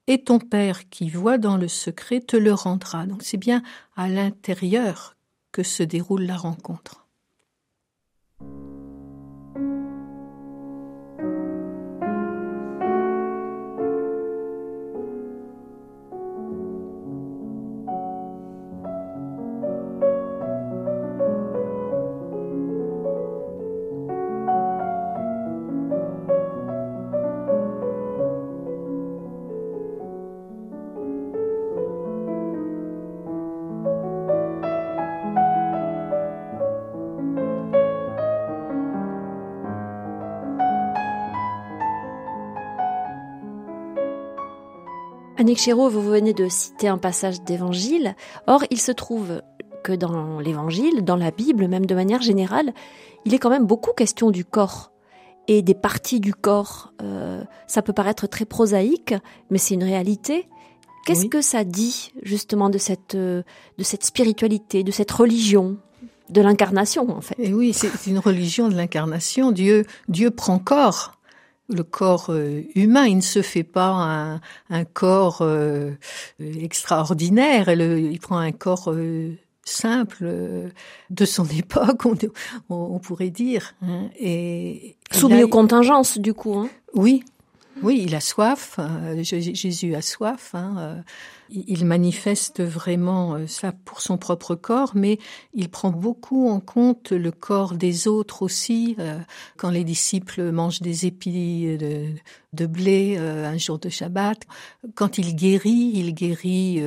et 0.08 0.24
ton 0.24 0.40
Père 0.40 0.88
qui 0.90 1.10
voit 1.10 1.38
dans 1.38 1.58
le 1.58 1.68
secret 1.68 2.22
te 2.22 2.38
le 2.38 2.54
rendra. 2.54 3.06
Donc 3.06 3.22
c'est 3.22 3.36
bien 3.36 3.64
à 3.98 4.08
l'intérieur 4.08 5.18
que 5.52 5.62
se 5.62 5.84
déroule 5.84 6.24
la 6.24 6.38
rencontre. 6.38 7.06
Annick 45.46 45.60
Chéreau, 45.60 45.90
vous 45.90 46.02
venez 46.02 46.34
de 46.34 46.50
citer 46.50 46.88
un 46.88 46.98
passage 46.98 47.44
d'évangile. 47.44 48.16
Or, 48.48 48.64
il 48.72 48.82
se 48.82 48.92
trouve 48.92 49.44
que 49.84 49.94
dans 49.94 50.40
l'évangile, 50.40 51.04
dans 51.04 51.18
la 51.18 51.30
Bible, 51.30 51.68
même 51.68 51.86
de 51.86 51.94
manière 51.94 52.24
générale, 52.24 52.74
il 53.26 53.34
est 53.36 53.38
quand 53.38 53.52
même 53.52 53.68
beaucoup 53.68 53.94
question 53.94 54.32
du 54.32 54.44
corps 54.44 54.92
et 55.48 55.62
des 55.62 55.76
parties 55.76 56.20
du 56.20 56.34
corps. 56.34 56.94
Euh, 57.04 57.44
ça 57.68 57.84
peut 57.84 57.94
paraître 57.94 58.26
très 58.26 58.46
prosaïque, 58.46 59.14
mais 59.52 59.60
c'est 59.60 59.76
une 59.76 59.84
réalité. 59.84 60.50
Qu'est-ce 61.06 61.28
que 61.28 61.42
ça 61.42 61.64
dit 61.64 62.12
justement 62.24 62.72
de 62.72 62.80
cette, 62.80 63.14
euh, 63.14 63.44
de 63.78 63.84
cette 63.84 64.04
spiritualité, 64.04 64.82
de 64.82 64.90
cette 64.90 65.12
religion 65.12 65.78
de 66.28 66.42
l'incarnation 66.42 67.08
en 67.16 67.22
fait? 67.22 67.36
Et 67.38 67.54
oui, 67.54 67.72
c'est 67.72 68.08
une 68.08 68.18
religion 68.18 68.68
de 68.68 68.74
l'incarnation. 68.74 69.52
Dieu, 69.52 69.86
Dieu 70.08 70.32
prend 70.32 70.58
corps 70.58 71.15
le 71.70 71.84
corps 71.84 72.28
euh, 72.30 72.64
humain, 72.76 73.06
il 73.06 73.18
ne 73.18 73.22
se 73.22 73.42
fait 73.42 73.64
pas 73.64 74.40
un, 74.70 74.86
corps 74.86 75.40
euh, 75.42 75.92
extraordinaire, 76.40 77.70
il 77.70 78.20
prend 78.20 78.38
un 78.38 78.52
corps 78.52 78.92
euh, 78.92 79.36
simple 79.64 80.72
de 81.10 81.26
son 81.26 81.46
époque, 81.58 82.04
on, 82.70 83.00
pourrait 83.00 83.32
dire. 83.32 83.74
Hein, 83.82 84.10
et, 84.20 84.98
Soumis 85.12 85.44
aux 85.44 85.50
contingences, 85.50 86.18
du 86.18 86.34
coup. 86.34 86.56
Hein. 86.56 86.70
Oui, 86.94 87.24
oui, 87.82 88.04
il 88.06 88.16
a 88.16 88.22
soif. 88.22 88.80
Jésus 89.22 89.96
a 89.96 90.02
soif. 90.02 90.56
Hein, 90.56 91.04
il 91.50 91.86
manifeste 91.86 92.62
vraiment 92.62 93.36
euh, 93.36 93.48
ça 93.48 93.72
pour 93.72 94.02
son 94.02 94.18
propre 94.18 94.56
corps, 94.56 94.92
mais 94.96 95.20
il 95.54 95.70
prend 95.70 95.92
beaucoup 95.92 96.50
en 96.50 96.60
compte 96.60 97.12
le 97.12 97.32
corps 97.32 97.76
des 97.76 98.08
autres 98.08 98.42
aussi. 98.42 98.96
Euh, 99.00 99.20
quand 99.58 99.70
les 99.70 99.84
disciples 99.84 100.52
mangent 100.52 100.82
des 100.82 101.06
épis 101.06 101.78
de, 101.78 102.66
blé 102.66 103.16
euh, 103.18 103.48
un 103.48 103.58
jour 103.58 103.78
de 103.80 103.90
Shabbat, 103.90 104.40
quand 104.96 105.18
il 105.18 105.36
guérit, 105.36 105.92
il 105.94 106.14
guérit 106.14 106.82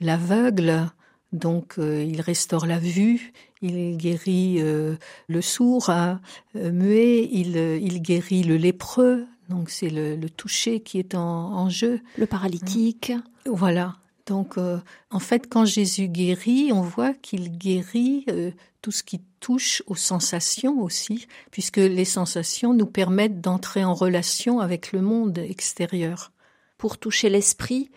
l'aveugle, 0.00 0.90
donc 1.32 1.74
il 1.78 2.20
restaure 2.20 2.66
la 2.66 2.78
vue, 2.78 3.32
il 3.62 3.96
guérit 3.96 4.60
le 4.60 5.40
sourd, 5.40 5.90
hein, 5.90 6.20
muet, 6.54 7.28
il, 7.32 8.02
guérit 8.02 8.42
le 8.42 8.56
lépreux, 8.56 9.26
donc 9.48 9.70
c'est 9.70 9.90
le, 9.90 10.28
toucher 10.28 10.80
qui 10.80 10.98
est 10.98 11.14
en, 11.14 11.68
jeu. 11.68 12.00
Le 12.18 12.26
paralytique. 12.26 13.12
Voilà. 13.46 13.96
Donc, 14.26 14.58
euh, 14.58 14.78
en 15.10 15.20
fait, 15.20 15.48
quand 15.48 15.64
Jésus 15.64 16.08
guérit, 16.08 16.72
on 16.72 16.82
voit 16.82 17.14
qu'il 17.14 17.56
guérit 17.56 18.24
euh, 18.28 18.50
tout 18.82 18.90
ce 18.90 19.04
qui 19.04 19.20
touche 19.38 19.84
aux 19.86 19.94
sensations 19.94 20.80
aussi, 20.80 21.28
puisque 21.52 21.76
les 21.76 22.04
sensations 22.04 22.74
nous 22.74 22.86
permettent 22.86 23.40
d'entrer 23.40 23.84
en 23.84 23.94
relation 23.94 24.58
avec 24.58 24.92
le 24.92 25.00
monde 25.00 25.38
extérieur. 25.38 26.32
pour 26.76 26.98
toucher 26.98 27.30
l'esprit, 27.30 27.90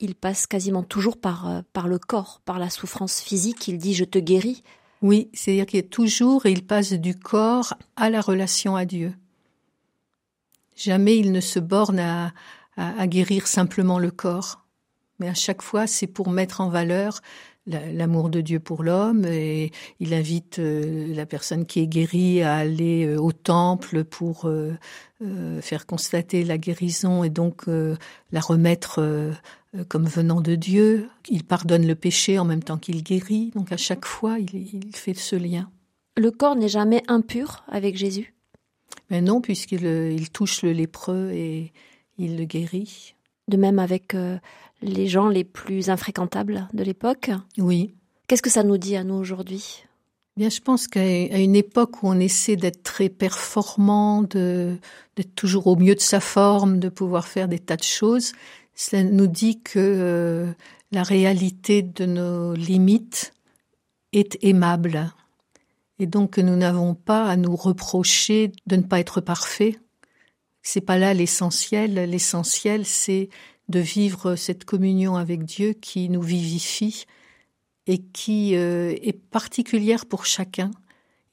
il 0.00 0.14
passe 0.14 0.46
quasiment 0.46 0.82
toujours 0.82 1.16
par, 1.16 1.48
euh, 1.48 1.62
par 1.72 1.88
le 1.88 1.98
corps, 1.98 2.40
par 2.44 2.58
la 2.58 2.70
souffrance 2.70 3.20
physique. 3.20 3.68
Il 3.68 3.78
dit 3.78 3.94
je 3.94 4.04
te 4.04 4.18
guéris. 4.18 4.62
Oui, 5.00 5.30
c'est-à-dire 5.32 5.66
qu'il 5.66 5.78
est 5.78 5.90
toujours, 5.90 6.46
il 6.46 6.66
passe 6.66 6.92
du 6.92 7.14
corps 7.14 7.74
à 7.96 8.10
la 8.10 8.20
relation 8.20 8.74
à 8.76 8.84
Dieu. 8.84 9.14
Jamais 10.78 11.18
il 11.18 11.32
ne 11.32 11.40
se 11.40 11.58
borne 11.58 11.98
à, 11.98 12.32
guérir 13.08 13.48
simplement 13.48 13.98
le 13.98 14.12
corps, 14.12 14.64
mais 15.18 15.28
à 15.28 15.34
chaque 15.34 15.62
fois 15.62 15.88
c'est 15.88 16.06
pour 16.06 16.30
mettre 16.30 16.60
en 16.60 16.68
valeur 16.68 17.20
l'amour 17.66 18.30
de 18.30 18.40
Dieu 18.40 18.60
pour 18.60 18.84
l'homme 18.84 19.24
et 19.26 19.72
il 19.98 20.14
invite 20.14 20.60
euh, 20.60 21.12
la 21.14 21.26
personne 21.26 21.66
qui 21.66 21.80
est 21.80 21.86
guérie 21.86 22.42
à 22.42 22.54
aller 22.54 23.04
euh, 23.04 23.20
au 23.20 23.32
temple 23.32 24.04
pour 24.04 24.46
euh, 24.46 24.78
faire 25.60 25.84
constater 25.84 26.44
la 26.44 26.56
guérison 26.56 27.24
et 27.24 27.28
donc 27.28 27.66
la 27.66 28.40
remettre 28.40 29.34
comme 29.88 30.06
venant 30.06 30.40
de 30.40 30.54
Dieu. 30.54 31.08
Il 31.28 31.42
pardonne 31.42 31.88
le 31.88 31.96
péché 31.96 32.38
en 32.38 32.44
même 32.44 32.62
temps 32.62 32.78
qu'il 32.78 33.02
guérit, 33.02 33.50
donc 33.56 33.72
à 33.72 33.76
chaque 33.76 34.04
fois 34.04 34.38
il 34.38 34.94
fait 34.94 35.14
ce 35.14 35.34
lien. 35.34 35.68
Le 36.16 36.30
corps 36.30 36.54
n'est 36.54 36.68
jamais 36.68 37.02
impur 37.08 37.64
avec 37.68 37.96
Jésus 37.96 38.37
Mais 39.10 39.20
non, 39.20 39.40
puisqu'il 39.40 39.84
il 39.84 40.30
touche 40.30 40.62
le 40.62 40.72
lépreux 40.72 41.30
et 41.32 41.72
il 42.18 42.36
le 42.36 42.44
guérit. 42.44 43.14
De 43.48 43.56
même 43.56 43.78
avec 43.78 44.14
les 44.82 45.06
gens 45.06 45.28
les 45.28 45.44
plus 45.44 45.90
infréquentables 45.90 46.68
de 46.72 46.84
l'époque. 46.84 47.30
Oui. 47.56 47.94
Qu'est-ce 48.26 48.42
que 48.42 48.50
ça 48.50 48.62
nous 48.62 48.78
dit 48.78 48.96
à 48.96 49.04
nous 49.04 49.14
aujourd'hui? 49.14 49.84
Bien, 50.36 50.50
je 50.50 50.60
pense 50.60 50.86
qu'à 50.86 51.02
une 51.36 51.56
époque 51.56 52.02
où 52.02 52.08
on 52.08 52.20
essaie 52.20 52.54
d'être 52.54 52.84
très 52.84 53.08
performant, 53.08 54.22
d'être 54.22 55.34
toujours 55.34 55.66
au 55.66 55.74
mieux 55.74 55.96
de 55.96 56.00
sa 56.00 56.20
forme, 56.20 56.78
de 56.78 56.88
pouvoir 56.88 57.26
faire 57.26 57.48
des 57.48 57.58
tas 57.58 57.76
de 57.76 57.82
choses, 57.82 58.34
cela 58.76 59.02
nous 59.02 59.26
dit 59.26 59.60
que 59.60 59.80
euh, 59.80 60.52
la 60.92 61.02
réalité 61.02 61.82
de 61.82 62.06
nos 62.06 62.54
limites 62.54 63.34
est 64.12 64.38
aimable. 64.44 65.12
Et 65.98 66.06
donc 66.06 66.38
nous 66.38 66.56
n'avons 66.56 66.94
pas 66.94 67.26
à 67.26 67.36
nous 67.36 67.56
reprocher 67.56 68.52
de 68.66 68.76
ne 68.76 68.82
pas 68.82 69.00
être 69.00 69.20
parfait. 69.20 69.78
C'est 70.62 70.80
pas 70.80 70.98
là 70.98 71.14
l'essentiel. 71.14 71.94
L'essentiel, 71.94 72.84
c'est 72.84 73.28
de 73.68 73.80
vivre 73.80 74.36
cette 74.36 74.64
communion 74.64 75.16
avec 75.16 75.44
Dieu 75.44 75.72
qui 75.72 76.08
nous 76.08 76.22
vivifie 76.22 77.04
et 77.86 77.98
qui 77.98 78.54
euh, 78.54 78.94
est 79.02 79.18
particulière 79.18 80.06
pour 80.06 80.26
chacun. 80.26 80.70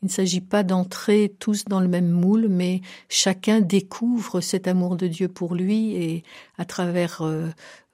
Il 0.02 0.06
ne 0.06 0.12
s'agit 0.12 0.42
pas 0.42 0.64
d'entrer 0.64 1.34
tous 1.40 1.66
dans 1.66 1.80
le 1.80 1.88
même 1.88 2.10
moule, 2.10 2.48
mais 2.48 2.82
chacun 3.10 3.60
découvre 3.60 4.40
cet 4.40 4.68
amour 4.68 4.98
de 4.98 5.08
Dieu 5.08 5.28
pour 5.28 5.56
lui 5.56 5.96
et 5.96 6.24
à 6.58 6.66
travers 6.66 7.22
euh, 7.22 7.48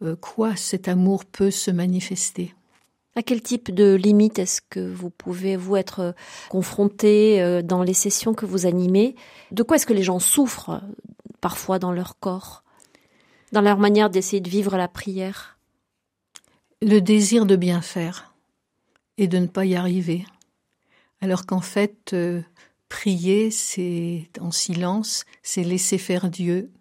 euh, 0.03 0.15
quoi 0.15 0.55
cet 0.55 0.87
amour 0.87 1.25
peut 1.25 1.51
se 1.51 1.71
manifester. 1.71 2.53
À 3.15 3.23
quel 3.23 3.41
type 3.41 3.73
de 3.73 3.93
limite 3.93 4.39
est-ce 4.39 4.61
que 4.61 4.79
vous 4.79 5.09
pouvez 5.09 5.57
vous 5.57 5.75
être 5.75 6.15
confronté 6.49 7.61
dans 7.61 7.83
les 7.83 7.93
sessions 7.93 8.33
que 8.33 8.45
vous 8.45 8.65
animez? 8.65 9.15
De 9.51 9.63
quoi 9.63 9.75
est-ce 9.75 9.85
que 9.85 9.93
les 9.93 10.03
gens 10.03 10.19
souffrent 10.19 10.81
parfois 11.41 11.77
dans 11.77 11.91
leur 11.91 12.17
corps? 12.19 12.63
Dans 13.51 13.59
leur 13.59 13.77
manière 13.77 14.09
d'essayer 14.09 14.39
de 14.39 14.49
vivre 14.49 14.77
la 14.77 14.87
prière? 14.87 15.57
Le 16.81 16.99
désir 16.99 17.45
de 17.45 17.57
bien 17.57 17.81
faire 17.81 18.33
et 19.17 19.27
de 19.27 19.37
ne 19.37 19.47
pas 19.47 19.65
y 19.65 19.75
arriver. 19.75 20.25
Alors 21.19 21.45
qu'en 21.45 21.61
fait, 21.61 22.13
euh, 22.13 22.41
prier, 22.89 23.51
c'est 23.51 24.29
en 24.39 24.51
silence, 24.51 25.25
c'est 25.43 25.63
laisser 25.63 25.97
faire 25.97 26.29
Dieu 26.29 26.71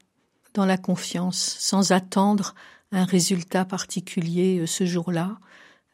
dans 0.54 0.64
la 0.64 0.78
confiance, 0.78 1.56
sans 1.58 1.92
attendre 1.92 2.54
un 2.92 3.04
résultat 3.04 3.64
particulier 3.64 4.60
euh, 4.60 4.66
ce 4.66 4.86
jour-là. 4.86 5.38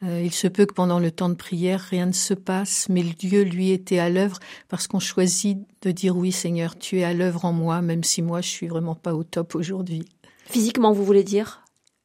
Euh, 0.02 0.20
il 0.22 0.32
se 0.32 0.46
peut 0.46 0.66
que 0.66 0.74
pendant 0.74 0.98
le 0.98 1.10
temps 1.10 1.30
de 1.30 1.34
prière, 1.34 1.80
rien 1.80 2.06
ne 2.06 2.12
se 2.12 2.34
passe, 2.34 2.86
mais 2.90 3.02
Dieu, 3.02 3.42
lui, 3.42 3.70
était 3.70 3.98
à 3.98 4.10
l'œuvre 4.10 4.38
parce 4.68 4.86
qu'on 4.86 4.98
choisit 4.98 5.58
de 5.82 5.90
dire 5.90 6.16
oui, 6.16 6.32
Seigneur, 6.32 6.78
tu 6.78 6.98
es 6.98 7.04
à 7.04 7.14
l'œuvre 7.14 7.46
en 7.46 7.52
moi, 7.52 7.80
même 7.80 8.04
si 8.04 8.20
moi, 8.20 8.42
je 8.42 8.48
suis 8.48 8.66
vraiment 8.66 8.94
pas 8.94 9.14
au 9.14 9.24
top 9.24 9.54
aujourd'hui. 9.54 10.04
Physiquement, 10.46 10.92
vous 10.92 11.04
voulez 11.04 11.24
dire? 11.24 11.62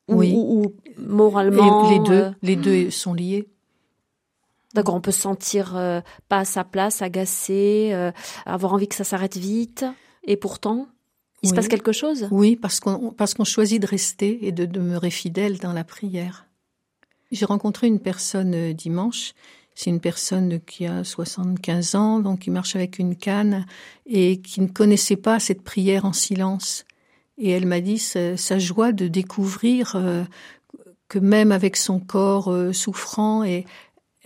Oui. 0.07 0.33
Ou, 0.35 0.73
moralement 0.97 1.89
Les 1.89 1.99
deux, 1.99 2.13
euh, 2.13 2.31
les 2.41 2.55
deux 2.55 2.89
sont 2.89 3.13
liés. 3.13 3.47
D'accord, 4.73 4.95
on 4.95 5.01
peut 5.01 5.11
se 5.11 5.21
sentir 5.21 5.75
euh, 5.75 5.99
pas 6.29 6.39
à 6.39 6.45
sa 6.45 6.63
place, 6.63 7.01
agacé, 7.01 7.89
euh, 7.91 8.11
avoir 8.45 8.73
envie 8.73 8.87
que 8.87 8.95
ça 8.95 9.03
s'arrête 9.03 9.35
vite, 9.35 9.85
et 10.23 10.37
pourtant, 10.37 10.87
il 11.43 11.49
se 11.49 11.53
passe 11.53 11.67
quelque 11.67 11.91
chose? 11.91 12.27
Oui, 12.31 12.55
parce 12.55 12.79
qu'on 12.79 13.11
parce 13.11 13.33
qu'on 13.33 13.43
choisit 13.43 13.81
de 13.81 13.87
rester 13.87 14.45
et 14.45 14.51
de 14.51 14.65
demeurer 14.65 15.09
fidèle 15.09 15.57
dans 15.57 15.73
la 15.73 15.83
prière. 15.83 16.45
J'ai 17.31 17.45
rencontré 17.45 17.87
une 17.87 17.99
personne 17.99 18.73
dimanche. 18.73 19.33
C'est 19.73 19.89
une 19.89 20.01
personne 20.01 20.59
qui 20.59 20.85
a 20.85 21.03
75 21.03 21.95
ans, 21.95 22.19
donc 22.19 22.39
qui 22.39 22.51
marche 22.51 22.75
avec 22.75 22.99
une 22.99 23.15
canne 23.15 23.65
et 24.05 24.41
qui 24.41 24.61
ne 24.61 24.67
connaissait 24.67 25.15
pas 25.15 25.39
cette 25.39 25.63
prière 25.63 26.05
en 26.05 26.13
silence. 26.13 26.85
Et 27.37 27.49
elle 27.49 27.65
m'a 27.65 27.81
dit 27.81 27.97
sa, 27.97 28.59
joie 28.59 28.91
de 28.91 29.07
découvrir 29.07 29.95
euh, 29.95 30.23
que 31.07 31.19
même 31.19 31.51
avec 31.51 31.77
son 31.77 31.99
corps 31.99 32.51
euh, 32.51 32.73
souffrant, 32.73 33.43
et 33.43 33.65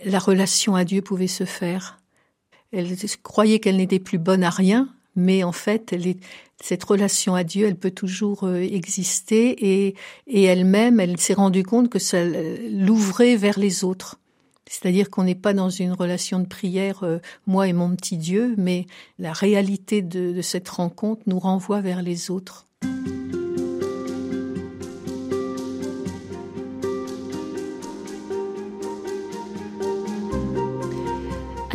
la 0.04 0.18
relation 0.18 0.74
à 0.74 0.84
Dieu 0.84 1.00
pouvait 1.00 1.26
se 1.26 1.44
faire. 1.44 2.00
Elle 2.72 2.94
croyait 3.22 3.60
qu'elle 3.60 3.76
n'était 3.76 4.00
plus 4.00 4.18
bonne 4.18 4.44
à 4.44 4.50
rien, 4.50 4.88
mais 5.16 5.42
en 5.42 5.52
fait, 5.52 5.94
cette 6.60 6.84
relation 6.84 7.34
à 7.34 7.44
Dieu, 7.44 7.66
elle 7.66 7.76
peut 7.76 7.90
toujours 7.90 8.44
euh, 8.44 8.60
exister 8.60 9.94
et, 10.28 10.44
elle-même, 10.44 11.00
elle, 11.00 11.18
s'est 11.18 11.34
rendue 11.34 11.62
compte 11.64 11.88
que 11.88 11.98
ça 11.98 12.18
l'ouvrait 12.24 13.36
vers 13.36 13.58
les 13.58 13.84
autres. 13.84 14.20
C'est-à-dire 14.68 15.10
qu'on 15.10 15.24
n'est 15.24 15.34
pas 15.36 15.54
dans 15.54 15.70
une 15.70 15.92
relation 15.92 16.40
de 16.40 16.46
prière, 16.46 17.04
moi 17.46 17.68
et 17.68 17.72
mon 17.72 17.94
petit 17.94 18.16
Dieu, 18.16 18.54
mais 18.58 18.86
la 19.20 19.32
réalité 19.32 20.02
de 20.02 20.42
cette 20.42 20.68
rencontre 20.68 21.22
nous 21.26 21.38
renvoie 21.38 21.80
vers 21.80 22.02
les 22.02 22.32
autres. 22.32 22.66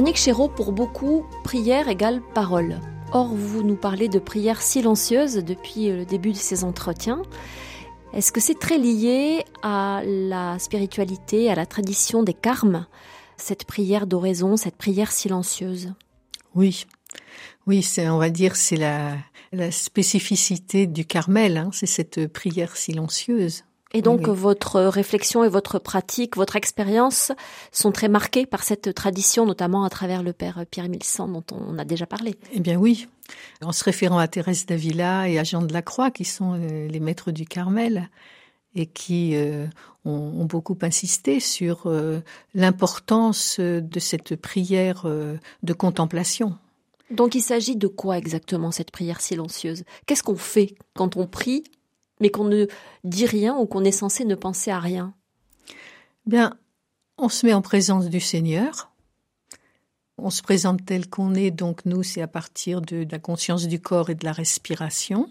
Annick 0.01 0.17
Chéreau, 0.17 0.47
pour 0.47 0.71
beaucoup, 0.71 1.27
prière 1.43 1.87
égale 1.87 2.21
parole. 2.33 2.79
Or, 3.13 3.27
vous 3.27 3.61
nous 3.61 3.75
parlez 3.75 4.07
de 4.07 4.19
prière 4.19 4.61
silencieuse 4.61 5.35
depuis 5.35 5.89
le 5.89 6.05
début 6.05 6.31
de 6.31 6.37
ces 6.37 6.63
entretiens. 6.63 7.21
Est-ce 8.13 8.31
que 8.31 8.39
c'est 8.39 8.57
très 8.57 8.77
lié 8.77 9.43
à 9.63 10.01
la 10.05 10.57
spiritualité, 10.59 11.51
à 11.51 11.55
la 11.55 11.65
tradition 11.65 12.23
des 12.23 12.33
carmes, 12.33 12.85
cette 13.35 13.65
prière 13.65 14.07
d'oraison, 14.07 14.55
cette 14.55 14.77
prière 14.77 15.11
silencieuse? 15.11 15.93
Oui, 16.55 16.85
oui, 17.67 17.83
c'est, 17.83 18.07
on 18.07 18.17
va 18.17 18.29
dire, 18.29 18.55
c'est 18.55 18.77
la, 18.77 19.17
la 19.51 19.71
spécificité 19.71 20.87
du 20.87 21.05
Carmel, 21.05 21.57
hein, 21.57 21.69
c'est 21.73 21.87
cette 21.87 22.27
prière 22.31 22.77
silencieuse. 22.77 23.65
Et 23.93 24.01
donc 24.01 24.27
votre 24.27 24.79
réflexion 24.81 25.43
et 25.43 25.49
votre 25.49 25.77
pratique, 25.77 26.37
votre 26.37 26.55
expérience 26.55 27.31
sont 27.71 27.91
très 27.91 28.07
marquées 28.07 28.45
par 28.45 28.63
cette 28.63 28.93
tradition, 28.93 29.45
notamment 29.45 29.83
à 29.83 29.89
travers 29.89 30.23
le 30.23 30.33
père 30.33 30.63
Pierre 30.69 30.87
Milsan 30.87 31.27
dont 31.27 31.43
on 31.51 31.77
a 31.77 31.83
déjà 31.83 32.05
parlé. 32.05 32.35
Eh 32.53 32.61
bien 32.61 32.77
oui, 32.77 33.07
en 33.61 33.71
se 33.71 33.83
référant 33.83 34.17
à 34.17 34.27
Thérèse 34.27 34.65
d'Avila 34.65 35.27
et 35.27 35.39
à 35.39 35.43
Jean 35.43 35.61
de 35.61 35.73
la 35.73 35.81
Croix, 35.81 36.11
qui 36.11 36.25
sont 36.25 36.53
euh, 36.53 36.87
les 36.87 36.99
maîtres 36.99 37.31
du 37.31 37.45
Carmel 37.45 38.09
et 38.73 38.85
qui 38.85 39.35
euh, 39.35 39.67
ont, 40.05 40.45
beaucoup 40.45 40.77
insisté 40.81 41.41
sur 41.41 41.87
euh, 41.87 42.21
l'importance 42.53 43.59
de 43.59 43.99
cette 43.99 44.37
prière 44.37 45.05
de 45.05 45.73
contemplation. 45.73 46.57
Donc 47.09 47.35
il 47.35 47.41
s'agit 47.41 47.75
de 47.75 47.87
quoi 47.87 48.17
exactement 48.17 48.71
cette 48.71 48.91
prière 48.91 49.19
silencieuse? 49.19 49.83
Qu'est-ce 50.05 50.23
qu'on 50.23 50.37
fait 50.37 50.75
quand 50.93 51.17
on 51.17 51.27
prie 51.27 51.65
mais 52.21 52.29
qu'on 52.29 52.45
ne 52.45 52.67
dit 53.03 53.25
rien 53.25 53.57
ou 53.57 53.65
qu'on 53.65 53.83
est 53.83 53.91
censé 53.91 54.23
ne 54.23 54.35
penser 54.35 54.71
à 54.71 54.79
rien 54.79 55.13
Bien, 56.25 56.55
on 57.17 57.29
se 57.29 57.45
met 57.45 57.53
en 57.53 57.61
présence 57.61 58.07
du 58.09 58.19
Seigneur. 58.19 58.91
On 60.17 60.29
se 60.29 60.43
présente 60.43 60.85
tel 60.85 61.09
qu'on 61.09 61.33
est, 61.33 61.51
donc 61.51 61.83
nous, 61.85 62.03
c'est 62.03 62.21
à 62.21 62.27
partir 62.27 62.81
de, 62.81 63.07
la 63.09 63.19
conscience 63.19 63.67
du 63.67 63.81
corps 63.81 64.11
et 64.11 64.15
de 64.15 64.23
la 64.23 64.31
respiration. 64.31 65.29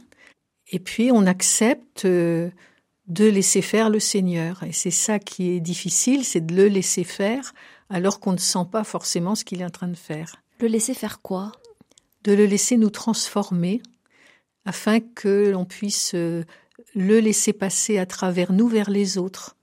Et 0.69 0.81
puis, 0.81 1.11
on 1.13 1.27
accepte 1.27 2.05
euh, 2.05 2.51
de 3.07 3.25
laisser 3.25 3.63
faire 3.63 3.89
le 3.89 4.01
Seigneur. 4.01 4.63
Et 4.65 4.73
c'est 4.73 4.91
ça 4.91 5.21
qui 5.21 5.51
est 5.51 5.61
difficile, 5.61 6.25
c'est 6.25 6.45
de 6.45 6.55
le 6.55 6.67
laisser 6.67 7.05
faire 7.05 7.55
alors 7.89 8.21
qu'on 8.21 8.33
ne 8.33 8.39
sent 8.39 8.67
pas 8.71 8.85
forcément 8.85 9.35
ce 9.35 9.45
qu'il 9.45 9.61
est 9.61 9.65
en 9.65 9.71
train 9.71 9.89
de 9.89 9.97
faire. 9.97 10.37
Le 10.61 10.69
laisser 10.69 10.95
faire 10.95 11.21
quoi? 11.23 11.53
De 12.25 12.33
le 12.33 12.47
laisser 12.47 12.77
nous 12.77 12.91
transformer 12.91 13.83
afin 14.65 15.01
que 15.01 15.51
l'on 15.51 15.65
puisse 15.65 16.13
euh, 16.15 16.45
le 16.95 17.21
laisser 17.21 17.53
passer 17.53 17.99
à 17.99 18.07
travers 18.07 18.53
nous 18.53 18.69
vers 18.69 18.91
les 18.91 19.19
autres. 19.19 19.57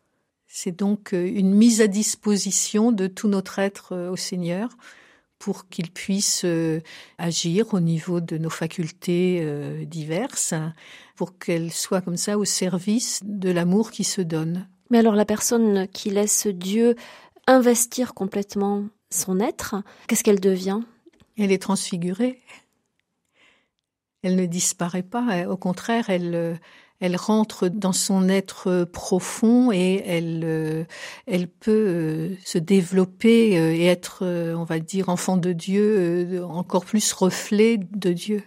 C'est 0.48 0.76
donc 0.76 1.14
euh, 1.14 1.28
une 1.28 1.54
mise 1.54 1.82
à 1.82 1.88
disposition 1.88 2.92
de 2.92 3.08
tout 3.08 3.28
notre 3.28 3.60
être 3.60 3.94
euh, 3.94 4.10
au 4.10 4.16
Seigneur 4.16 4.70
pour 5.38 5.70
qu'il 5.70 5.92
puisse 5.92 6.44
euh, 6.46 6.80
agir 7.20 7.74
au 7.74 7.80
niveau 7.80 8.22
de 8.22 8.40
nos 8.40 8.50
facultés 8.50 9.46
diverses, 9.86 10.56
pour 11.16 11.38
qu'elles 11.38 11.72
soient 11.72 12.02
comme 12.02 12.18
ça 12.18 12.40
au 12.40 12.46
service 12.46 13.20
de 13.24 13.52
l'amour 13.52 13.92
qui 13.92 14.04
se 14.04 14.22
donne. 14.22 14.68
Mais 14.90 14.98
alors 14.98 15.14
la 15.14 15.26
personne 15.26 15.88
qui 15.90 16.10
laisse 16.10 16.48
Dieu 16.48 16.96
investir 17.46 18.16
complètement 18.16 18.86
son 19.12 19.40
être, 19.40 19.76
qu'est-ce 20.08 20.24
qu'elle 20.24 20.40
devient? 20.40 20.80
Elle 21.38 21.52
est 21.52 21.62
transfigurée. 21.62 22.40
Elle 24.24 24.38
ne 24.38 24.48
disparaît 24.48 25.04
pas, 25.04 25.48
au 25.48 25.56
contraire, 25.56 26.10
elle, 26.10 26.60
elle 27.00 27.16
rentre 27.16 27.68
dans 27.68 27.94
son 27.94 28.28
être 28.28 28.86
profond 28.86 29.72
et 29.72 30.04
elle, 30.06 30.42
euh, 30.44 30.84
elle 31.28 31.48
peut 31.48 31.72
euh, 31.72 32.36
se 32.44 32.58
développer 32.58 33.52
et 33.52 33.86
être, 33.86 34.26
on 34.26 34.64
va 34.64 34.80
dire, 34.80 35.10
enfant 35.10 35.38
de 35.38 35.54
Dieu, 35.54 36.44
encore 36.44 36.86
plus 36.86 37.12
reflet 37.14 37.78
de 37.78 38.12
Dieu. 38.12 38.44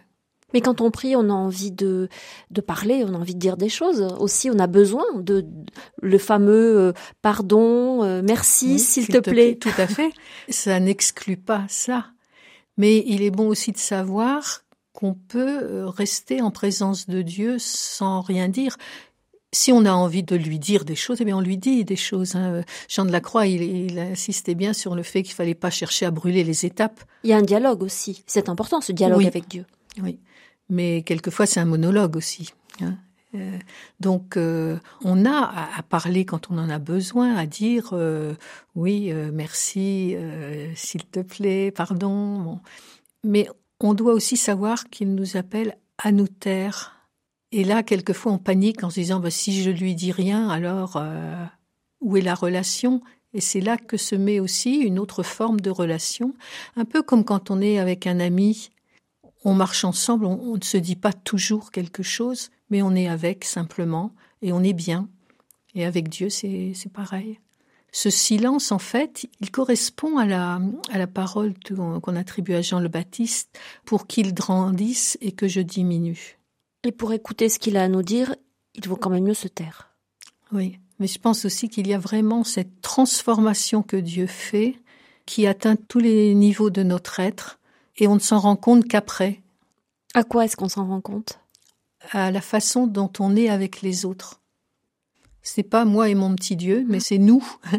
Mais 0.53 0.61
quand 0.61 0.81
on 0.81 0.91
prie, 0.91 1.15
on 1.15 1.31
a 1.31 1.33
envie 1.33 1.71
de, 1.71 2.09
de 2.51 2.61
parler, 2.61 3.05
on 3.07 3.15
a 3.15 3.19
envie 3.19 3.35
de 3.37 3.39
dire 3.39 3.57
des 3.57 3.69
choses. 3.69 4.03
Aussi, 4.19 4.51
on 4.51 4.59
a 4.59 4.67
besoin 4.67 5.05
de, 5.15 5.47
le 6.03 6.19
fameux 6.19 6.93
pardon, 7.23 8.21
merci, 8.23 8.81
s'il 8.81 9.07
te, 9.07 9.19
plaît. 9.19 9.55
Tout 9.55 9.71
à 9.79 9.87
fait. 9.87 10.11
Ça 10.49 10.81
n'exclut 10.81 11.37
pas 11.37 11.67
ça. 11.69 12.07
Mais 12.77 13.05
il 13.07 13.23
est 13.23 13.31
bon 13.31 13.47
aussi 13.47 13.71
de 13.71 13.79
savoir 13.79 14.65
qu'on 14.93 15.15
peut 15.15 15.63
euh, 15.63 15.89
rester 15.89 16.43
en 16.43 16.51
présence 16.51 17.09
de 17.09 17.23
Dieu 17.23 17.59
sans 17.59 18.21
rien 18.21 18.49
dire. 18.49 18.77
Si 19.53 19.73
on 19.73 19.85
a 19.85 19.93
envie 19.93 20.23
de 20.23 20.37
lui 20.37 20.59
dire 20.59 20.85
des 20.85 20.95
choses, 20.95 21.21
eh 21.21 21.25
bien 21.25 21.37
on 21.37 21.41
lui 21.41 21.57
dit 21.57 21.85
des 21.85 21.97
choses. 21.97 22.37
Hein. 22.37 22.63
Jean 22.89 23.05
de 23.05 23.11
la 23.11 23.21
Croix, 23.21 23.47
il, 23.47 23.99
insistait 23.99 24.55
bien 24.55 24.73
sur 24.73 24.95
le 24.95 25.03
fait 25.03 25.23
qu'il 25.23 25.35
fallait 25.35 25.55
pas 25.55 25.71
chercher 25.71 26.07
à 26.07 26.13
brûler 26.13 26.45
les 26.45 26.67
étapes. 26.67 27.03
Il 27.25 27.31
y 27.31 27.33
a 27.33 27.37
un 27.37 27.43
dialogue 27.43 27.83
aussi. 27.83 28.23
C'est 28.27 28.49
important 28.49 28.81
ce 28.81 28.93
dialogue 28.93 29.27
avec 29.27 29.49
Dieu. 29.49 29.67
Oui, 30.01 30.21
mais 30.69 31.03
quelquefois 31.03 31.47
c'est 31.47 31.59
un 31.59 31.65
monologue 31.65 32.17
aussi. 32.17 32.53
Hein. 32.81 32.97
Euh, 33.35 33.59
donc 33.99 34.37
euh, 34.37 34.79
on 35.05 35.25
a 35.25 35.69
à, 35.77 35.83
parler 35.83 36.25
quand 36.25 36.51
on 36.51 36.59
en 36.59 36.71
a 36.71 36.79
besoin, 36.79 37.35
à 37.35 37.47
dire 37.47 37.93
oui, 38.77 39.13
merci, 39.33 40.15
s'il 40.77 41.05
te 41.07 41.21
plaît, 41.21 41.73
pardon. 41.73 42.61
Mais 43.25 43.49
on 43.81 43.95
doit 43.95 44.13
aussi 44.13 44.37
savoir 44.37 44.89
qu'il 44.91 45.15
nous 45.15 45.37
appelle 45.37 45.77
à 45.99 46.13
nous 46.13 46.29
taire. 46.29 47.09
Et 47.53 47.65
là, 47.65 47.83
quelquefois, 47.83 48.33
on 48.33 48.39
panique 48.39 48.85
en 48.85 48.91
se 48.91 49.01
disant 49.01 49.21
bah, 49.21 49.31
si 49.31 49.63
je 49.63 49.71
lui 49.71 49.95
dis 49.95 50.13
rien, 50.13 50.49
alors 50.49 50.97
euh, 50.97 51.45
où 52.01 52.17
est 52.17 52.23
la 52.23 52.35
relation? 52.35 53.03
Et 53.33 53.41
c'est 53.41 53.61
là 53.61 53.77
que 53.77 53.97
se 53.97 54.15
met 54.15 54.41
aussi 54.41 54.77
une 54.77 54.99
autre 54.99 55.23
forme 55.23 55.61
de 55.61 55.71
relation, 55.71 56.35
un 56.77 56.85
peu 56.85 57.03
comme 57.03 57.25
quand 57.25 57.51
on 57.51 57.61
est 57.61 57.79
avec 57.79 58.07
un 58.07 58.21
ami. 58.21 58.71
On 59.45 59.55
marche 59.55 59.85
ensemble, 59.85 60.27
on 60.27 60.57
ne 60.57 60.65
se 60.65 60.77
dit 60.77 60.97
pas 60.97 61.13
toujours 61.13 61.71
quelque 61.71 62.03
chose, 62.03 62.51
mais 62.69 62.83
on 62.83 62.95
est 62.95 63.09
avec 63.09 63.45
simplement 63.45 64.13
et 64.43 64.53
on 64.53 64.63
est 64.63 64.75
bien. 64.75 65.09
Et 65.75 65.87
avec 65.87 66.09
Dieu, 66.09 66.29
c'est 66.29 66.75
pareil. 66.93 67.39
Ce 67.93 68.11
silence, 68.11 68.73
en 68.73 68.79
fait, 68.79 69.29
il 69.41 69.51
correspond 69.51 70.19
à 70.19 70.27
la, 70.27 70.61
à 70.91 70.99
la 70.99 71.07
parole 71.07 71.55
qu'on 71.77 72.17
attribue 72.17 72.55
à 72.55 72.63
Jean 72.63 72.81
le 72.81 72.89
Baptiste 72.89 73.59
pour 73.85 74.07
qu'il 74.07 74.33
grandisse 74.33 75.19
et 75.21 75.33
que 75.33 75.49
je 75.49 75.61
diminue. 75.61 76.39
Et 76.85 76.93
pour 76.93 77.13
écouter 77.13 77.49
ce 77.49 77.59
qu'il 77.59 77.77
a 77.77 77.83
à 77.83 77.89
nous 77.89 78.03
dire, 78.03 78.35
il 78.75 78.89
vaut 78.89 78.97
quand 78.97 79.11
même 79.11 79.25
mieux 79.25 79.35
se 79.35 79.49
taire. 79.49 79.91
Oui, 80.53 80.79
mais 80.99 81.07
je 81.07 81.19
pense 81.19 81.45
aussi 81.45 81.69
qu'il 81.69 81.87
y 81.89 81.95
a 81.95 81.99
vraiment 81.99 82.45
cette 82.45 82.81
transformation 82.81 83.83
que 83.83 83.97
Dieu 83.97 84.27
fait 84.27 84.77
qui 85.27 85.47
atteint 85.47 85.77
tous 85.77 85.99
les 85.99 86.35
niveaux 86.35 86.71
de 86.71 86.83
notre 86.83 87.21
être 87.21 87.59
et 87.97 88.07
on 88.09 88.15
ne 88.15 88.21
s'en 88.21 88.39
rend 88.39 88.57
compte 88.57 88.87
qu'après. 88.87 89.41
À 90.15 90.25
quoi 90.25 90.45
est-ce 90.45 90.57
qu'on 90.57 90.69
s'en 90.69 90.87
rend 90.87 91.01
compte? 91.01 91.39
À 92.11 92.31
la 92.31 92.41
façon 92.41 92.87
dont 92.87 93.13
on 93.19 93.37
est 93.37 93.49
avec 93.49 93.83
les 93.83 94.05
autres. 94.05 94.40
C'est 95.43 95.63
pas 95.63 95.85
moi 95.85 96.09
et 96.09 96.15
mon 96.15 96.35
petit 96.35 96.57
Dieu, 96.57 96.85
mais 96.89 97.01
c'est 97.01 97.19
nous. 97.19 97.45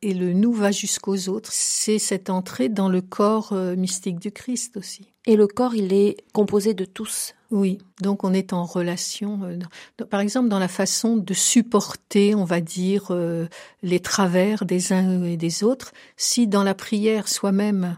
Et 0.00 0.14
le 0.14 0.32
nous 0.32 0.52
va 0.52 0.70
jusqu'aux 0.70 1.28
autres. 1.28 1.50
C'est 1.52 1.98
cette 1.98 2.30
entrée 2.30 2.68
dans 2.68 2.88
le 2.88 3.00
corps 3.00 3.52
euh, 3.52 3.74
mystique 3.74 4.20
du 4.20 4.30
Christ 4.30 4.76
aussi. 4.76 5.12
Et 5.26 5.34
le 5.34 5.48
corps, 5.48 5.74
il 5.74 5.92
est 5.92 6.18
composé 6.32 6.72
de 6.72 6.84
tous. 6.84 7.34
Oui, 7.50 7.78
donc 8.00 8.22
on 8.22 8.32
est 8.32 8.52
en 8.52 8.64
relation. 8.64 9.40
Euh, 9.42 10.04
par 10.04 10.20
exemple, 10.20 10.48
dans 10.48 10.60
la 10.60 10.68
façon 10.68 11.16
de 11.16 11.34
supporter, 11.34 12.34
on 12.36 12.44
va 12.44 12.60
dire, 12.60 13.08
euh, 13.10 13.48
les 13.82 13.98
travers 13.98 14.64
des 14.64 14.92
uns 14.92 15.24
et 15.24 15.36
des 15.36 15.64
autres. 15.64 15.92
Si 16.16 16.46
dans 16.46 16.62
la 16.62 16.74
prière 16.74 17.26
soi-même, 17.26 17.96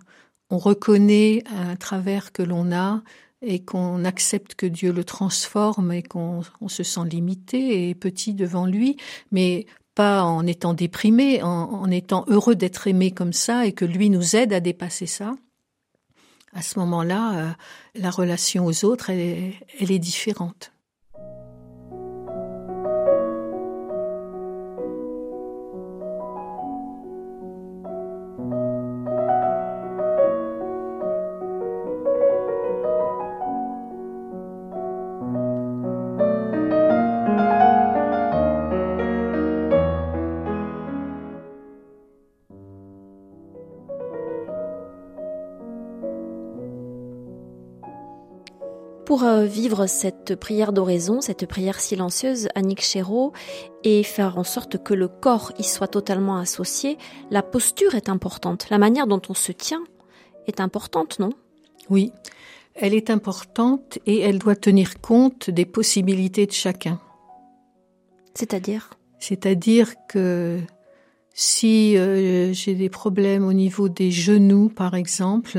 on 0.48 0.58
reconnaît 0.58 1.44
un 1.54 1.76
travers 1.76 2.32
que 2.32 2.42
l'on 2.42 2.72
a, 2.72 3.02
et 3.42 3.64
qu'on 3.64 4.04
accepte 4.04 4.54
que 4.54 4.66
Dieu 4.66 4.92
le 4.92 5.04
transforme 5.04 5.92
et 5.92 6.02
qu'on 6.02 6.42
se 6.68 6.82
sent 6.82 7.04
limité 7.10 7.88
et 7.88 7.94
petit 7.94 8.34
devant 8.34 8.66
lui, 8.66 8.96
mais 9.30 9.66
pas 9.94 10.22
en 10.22 10.46
étant 10.46 10.74
déprimé, 10.74 11.42
en, 11.42 11.90
étant 11.90 12.24
heureux 12.28 12.54
d'être 12.54 12.86
aimé 12.86 13.10
comme 13.10 13.32
ça 13.32 13.66
et 13.66 13.72
que 13.72 13.84
lui 13.84 14.10
nous 14.10 14.36
aide 14.36 14.52
à 14.52 14.60
dépasser 14.60 15.06
ça. 15.06 15.34
À 16.52 16.62
ce 16.62 16.78
moment-là, 16.80 17.34
euh, 17.34 17.50
la 17.94 18.10
relation 18.10 18.66
aux 18.66 18.84
autres, 18.84 19.10
elle 19.10 19.54
est 19.78 19.98
différente. 19.98 20.72
Pour 49.10 49.24
euh, 49.24 49.44
vivre 49.44 49.88
cette 49.88 50.36
prière 50.36 50.72
d'oraison, 50.72 51.20
cette 51.20 51.44
prière 51.46 51.80
silencieuse, 51.80 52.46
Annick 52.54 52.80
Chéreau, 52.80 53.32
et 53.82 54.04
faire 54.04 54.38
en 54.38 54.44
sorte 54.44 54.80
que 54.80 54.94
le 54.94 55.08
corps 55.08 55.50
y 55.58 55.64
soit 55.64 55.88
totalement 55.88 56.36
associé, 56.36 56.96
la 57.28 57.42
posture 57.42 57.96
est 57.96 58.08
importante. 58.08 58.70
La 58.70 58.78
manière 58.78 59.08
dont 59.08 59.20
on 59.28 59.34
se 59.34 59.50
tient 59.50 59.82
est 60.46 60.60
importante, 60.60 61.18
non? 61.18 61.30
Oui, 61.88 62.12
elle 62.76 62.94
est 62.94 63.10
importante 63.10 63.98
et 64.06 64.20
elle 64.20 64.38
doit 64.38 64.54
tenir 64.54 65.00
compte 65.00 65.50
des 65.50 65.66
possibilités 65.66 66.46
de 66.46 66.52
chacun. 66.52 67.00
C'est-à-dire? 68.34 68.90
C'est-à-dire 69.18 69.94
que 70.08 70.60
si 71.34 71.96
euh, 71.96 72.52
j'ai 72.52 72.76
des 72.76 72.90
problèmes 72.90 73.44
au 73.44 73.54
niveau 73.54 73.88
des 73.88 74.12
genoux, 74.12 74.68
par 74.68 74.94
exemple, 74.94 75.58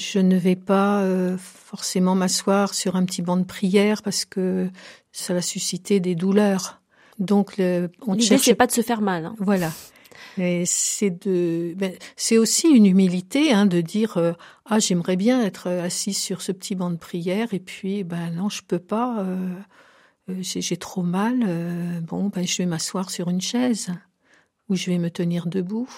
je 0.00 0.18
ne 0.18 0.36
vais 0.36 0.56
pas 0.56 1.02
euh, 1.02 1.36
forcément 1.38 2.14
m'asseoir 2.14 2.74
sur 2.74 2.96
un 2.96 3.04
petit 3.04 3.22
banc 3.22 3.36
de 3.36 3.44
prière 3.44 4.02
parce 4.02 4.24
que 4.24 4.70
ça 5.12 5.34
va 5.34 5.42
susciter 5.42 6.00
des 6.00 6.14
douleurs. 6.14 6.80
Donc, 7.18 7.58
le, 7.58 7.90
on 8.06 8.14
L'idée, 8.14 8.26
cherche... 8.26 8.42
c'est 8.42 8.54
pas 8.54 8.66
de 8.66 8.72
se 8.72 8.80
faire 8.80 9.02
mal. 9.02 9.26
Hein. 9.26 9.34
Voilà. 9.38 9.70
Et 10.38 10.64
c'est 10.64 11.10
de, 11.10 11.74
ben, 11.76 11.92
c'est 12.16 12.38
aussi 12.38 12.68
une 12.68 12.86
humilité 12.86 13.52
hein, 13.52 13.66
de 13.66 13.80
dire 13.82 14.16
euh, 14.16 14.32
ah 14.64 14.78
j'aimerais 14.78 15.16
bien 15.16 15.42
être 15.42 15.68
assis 15.68 16.14
sur 16.14 16.40
ce 16.40 16.52
petit 16.52 16.74
banc 16.74 16.90
de 16.90 16.96
prière 16.96 17.52
et 17.52 17.58
puis 17.58 18.04
ben 18.04 18.30
non 18.30 18.48
je 18.48 18.62
peux 18.62 18.78
pas, 18.78 19.20
euh, 19.20 19.54
j'ai, 20.40 20.62
j'ai 20.62 20.76
trop 20.76 21.02
mal. 21.02 21.40
bon 22.02 22.28
ben 22.28 22.46
je 22.46 22.56
vais 22.58 22.66
m'asseoir 22.66 23.10
sur 23.10 23.28
une 23.28 23.40
chaise 23.40 23.88
ou 24.68 24.76
je 24.76 24.90
vais 24.90 24.98
me 24.98 25.10
tenir 25.10 25.46
debout. 25.46 25.88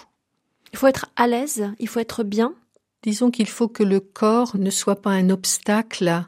Il 0.72 0.78
faut 0.78 0.86
être 0.86 1.10
à 1.14 1.26
l'aise, 1.26 1.70
il 1.78 1.86
faut 1.86 2.00
être 2.00 2.24
bien. 2.24 2.54
Disons 3.02 3.30
qu'il 3.30 3.48
faut 3.48 3.68
que 3.68 3.82
le 3.82 4.00
corps 4.00 4.56
ne 4.56 4.70
soit 4.70 5.02
pas 5.02 5.10
un 5.10 5.30
obstacle 5.30 6.24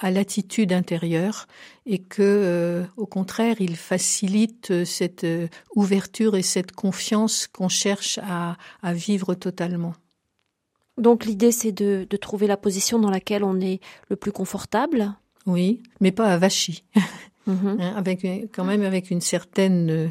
à 0.00 0.10
l'attitude 0.10 0.72
intérieure 0.72 1.46
et 1.86 1.98
que, 1.98 2.22
euh, 2.22 2.84
au 2.96 3.06
contraire, 3.06 3.56
il 3.60 3.76
facilite 3.76 4.84
cette 4.84 5.24
euh, 5.24 5.48
ouverture 5.74 6.36
et 6.36 6.42
cette 6.42 6.72
confiance 6.72 7.46
qu'on 7.46 7.68
cherche 7.68 8.18
à, 8.22 8.56
vivre 8.92 9.34
totalement. 9.34 9.94
Donc 10.98 11.24
l'idée, 11.24 11.52
c'est 11.52 11.72
de, 11.72 12.06
trouver 12.20 12.46
la 12.46 12.56
position 12.56 12.98
dans 12.98 13.10
laquelle 13.10 13.44
on 13.44 13.60
est 13.60 13.80
le 14.08 14.16
plus 14.16 14.32
confortable. 14.32 15.14
Oui, 15.46 15.82
mais 16.00 16.12
pas 16.12 16.32
avachi. 16.32 16.84
Mhm. 17.48 17.76
Hein, 17.78 17.94
avec 17.94 18.26
quand 18.52 18.64
même 18.64 18.82
avec 18.82 19.12
une 19.12 19.20
certaine 19.20 19.88
euh, 19.88 20.08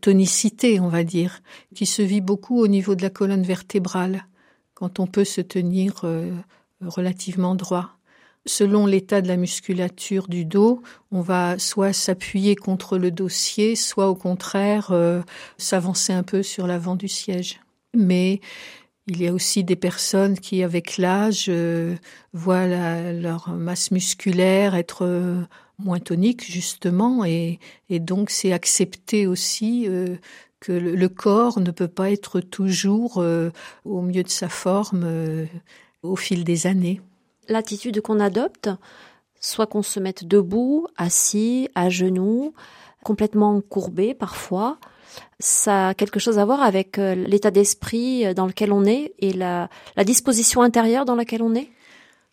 tonicité, 0.00 0.78
on 0.78 0.86
va 0.86 1.02
dire, 1.02 1.40
qui 1.74 1.84
se 1.84 2.00
vit 2.00 2.20
beaucoup 2.20 2.60
au 2.60 2.68
niveau 2.68 2.94
de 2.94 3.02
la 3.02 3.10
colonne 3.10 3.42
vertébrale 3.42 4.24
quand 4.76 5.00
on 5.00 5.08
peut 5.08 5.24
se 5.24 5.40
tenir 5.40 6.02
euh, 6.04 6.30
relativement 6.80 7.56
droit. 7.56 7.98
Selon 8.46 8.86
l'état 8.86 9.22
de 9.22 9.26
la 9.26 9.36
musculature 9.36 10.28
du 10.28 10.44
dos, 10.44 10.82
on 11.10 11.20
va 11.20 11.58
soit 11.58 11.92
s'appuyer 11.92 12.54
contre 12.54 12.98
le 12.98 13.10
dossier, 13.10 13.74
soit 13.74 14.08
au 14.08 14.14
contraire 14.14 14.92
euh, 14.92 15.22
s'avancer 15.58 16.12
un 16.12 16.22
peu 16.22 16.44
sur 16.44 16.68
l'avant 16.68 16.94
du 16.94 17.08
siège. 17.08 17.58
Mais 17.94 18.40
Il 19.08 19.22
y 19.22 19.28
a 19.28 19.32
aussi 19.32 19.62
des 19.62 19.76
personnes 19.76 20.38
qui, 20.38 20.64
avec 20.64 20.98
l'âge, 20.98 21.48
voient 22.32 22.66
leur 23.12 23.50
masse 23.50 23.92
musculaire 23.92 24.74
être 24.74 25.46
moins 25.78 26.00
tonique, 26.00 26.44
justement, 26.50 27.24
et, 27.24 27.60
donc 27.88 28.30
c'est 28.30 28.52
accepter 28.52 29.28
aussi 29.28 29.88
que 30.66 30.72
le, 30.72 31.08
corps 31.08 31.60
ne 31.60 31.70
peut 31.70 31.86
pas 31.86 32.10
être 32.10 32.40
toujours 32.40 33.22
au 33.84 34.02
mieux 34.02 34.24
de 34.24 34.28
sa 34.28 34.48
forme 34.48 35.06
au 36.02 36.16
fil 36.16 36.42
des 36.42 36.66
années. 36.66 37.00
L'attitude 37.48 38.00
qu'on 38.00 38.18
adopte, 38.18 38.68
soit 39.40 39.66
qu'on 39.66 39.82
se 39.82 40.00
mette 40.00 40.26
debout, 40.26 40.88
assis, 40.96 41.68
à 41.76 41.88
genoux, 41.88 42.52
complètement 43.04 43.60
courbé 43.60 44.14
parfois, 44.14 44.78
ça 45.38 45.88
a 45.88 45.94
quelque 45.94 46.18
chose 46.18 46.38
à 46.38 46.44
voir 46.44 46.60
avec 46.62 46.98
euh, 46.98 47.14
l'état 47.14 47.50
d'esprit 47.50 48.34
dans 48.34 48.46
lequel 48.46 48.72
on 48.72 48.84
est 48.84 49.14
et 49.18 49.32
la, 49.32 49.68
disposition 50.04 50.62
intérieure 50.62 51.04
dans 51.04 51.14
laquelle 51.14 51.42
on 51.42 51.54
est 51.54 51.68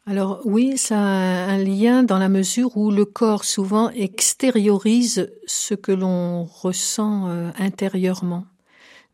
alors 0.06 0.41
oui, 0.43 0.78
ça 0.78 0.99
a 0.99 1.45
un 1.49 1.58
lien 1.58 2.04
dans 2.04 2.18
la 2.18 2.28
mesure 2.28 2.76
où 2.76 2.91
le 2.91 3.06
corps 3.06 3.45
souvent 3.45 3.89
extériorise 3.91 5.32
ce 5.45 5.76
que 5.76 5.93
l'on 5.93 6.43
ressent 6.43 7.30
euh, 7.30 7.51
intérieurement. 7.58 8.45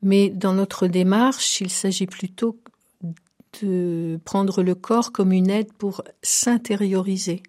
Mais 0.02 0.30
dans 0.30 0.54
notre 0.54 0.88
démarche, 0.88 1.62
il 1.62 1.70
s'agit 1.70 2.08
plutôt 2.08 2.60
de 3.62 4.20
prendre 4.26 4.64
le 4.64 4.74
corps 4.74 5.12
comme 5.12 5.32
une 5.32 5.52
aide 5.52 5.72
pour 5.74 6.04
s'intérioriser 6.24 7.44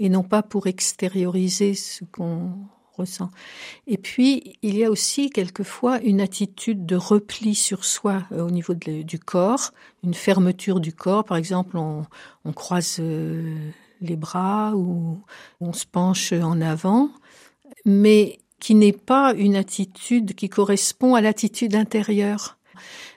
et 0.00 0.08
non 0.08 0.24
pas 0.24 0.42
pour 0.42 0.66
extérioriser 0.66 1.74
ce 1.74 2.04
qu'on 2.04 2.54
ressent. 2.96 3.30
Et 3.86 3.98
puis, 3.98 4.58
il 4.62 4.76
y 4.76 4.84
a 4.84 4.90
aussi 4.90 5.30
quelquefois 5.30 6.00
une 6.00 6.20
attitude 6.20 6.86
de 6.86 6.96
repli 6.96 7.54
sur 7.54 7.84
soi 7.84 8.24
euh, 8.32 8.42
au 8.42 8.50
niveau 8.50 8.74
du 8.74 9.18
corps, 9.18 9.72
une 10.04 10.14
fermeture 10.14 10.80
du 10.80 10.92
corps. 10.92 11.24
Par 11.24 11.36
exemple, 11.36 11.76
on, 11.76 12.04
croise 12.52 12.98
euh, 13.00 13.70
les 14.00 14.16
bras 14.16 14.72
ou 14.74 15.20
on 15.60 15.72
se 15.72 15.86
penche 15.86 16.32
en 16.32 16.60
avant, 16.60 17.10
mais 17.84 18.38
qui 18.60 18.74
n'est 18.74 18.92
pas 18.92 19.34
une 19.34 19.56
attitude 19.56 20.34
qui 20.34 20.48
correspond 20.48 21.14
à 21.14 21.20
l'attitude 21.20 21.74
intérieure. 21.74 22.58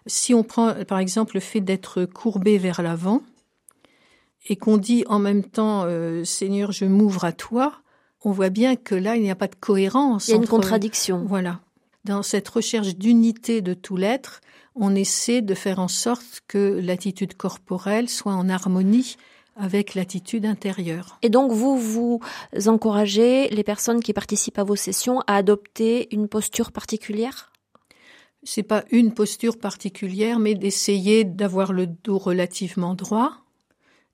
Si 0.07 0.33
on 0.33 0.43
prend 0.43 0.73
par 0.85 0.99
exemple 0.99 1.35
le 1.35 1.39
fait 1.39 1.61
d'être 1.61 2.05
courbé 2.05 2.57
vers 2.57 2.81
l'avant 2.81 3.21
et 4.47 4.55
qu'on 4.55 4.77
dit 4.77 5.03
en 5.07 5.19
même 5.19 5.43
temps 5.43 5.83
euh, 5.85 6.23
Seigneur, 6.23 6.71
je 6.71 6.85
m'ouvre 6.85 7.25
à 7.25 7.31
toi, 7.31 7.81
on 8.25 8.31
voit 8.31 8.49
bien 8.49 8.75
que 8.75 8.95
là, 8.95 9.15
il 9.15 9.21
n'y 9.21 9.31
a 9.31 9.35
pas 9.35 9.47
de 9.47 9.55
cohérence. 9.55 10.27
Il 10.27 10.31
y 10.31 10.33
a 10.33 10.37
une 10.37 10.47
contradiction. 10.47 11.23
Voilà. 11.25 11.61
Dans 12.03 12.23
cette 12.23 12.49
recherche 12.49 12.95
d'unité 12.95 13.61
de 13.61 13.73
tout 13.73 13.95
l'être, 13.95 14.41
on 14.75 14.93
essaie 14.95 15.41
de 15.41 15.53
faire 15.53 15.79
en 15.79 15.87
sorte 15.87 16.41
que 16.47 16.79
l'attitude 16.83 17.35
corporelle 17.37 18.09
soit 18.09 18.33
en 18.33 18.49
harmonie 18.49 19.15
avec 19.55 19.95
l'attitude 19.95 20.45
intérieure. 20.45 21.17
Et 21.21 21.29
donc 21.29 21.51
vous, 21.51 21.77
vous 21.77 22.19
encouragez 22.65 23.47
les 23.49 23.63
personnes 23.63 24.01
qui 24.01 24.11
participent 24.11 24.59
à 24.59 24.63
vos 24.63 24.75
sessions 24.75 25.21
à 25.27 25.35
adopter 25.37 26.13
une 26.13 26.27
posture 26.27 26.71
particulière? 26.71 27.53
C'est 28.43 28.63
pas 28.63 28.83
une 28.91 29.13
posture 29.13 29.57
particulière, 29.57 30.39
mais 30.39 30.55
d'essayer 30.55 31.23
d'avoir 31.23 31.73
le 31.73 31.87
dos 31.87 32.17
relativement 32.17 32.93
droit 32.93 33.31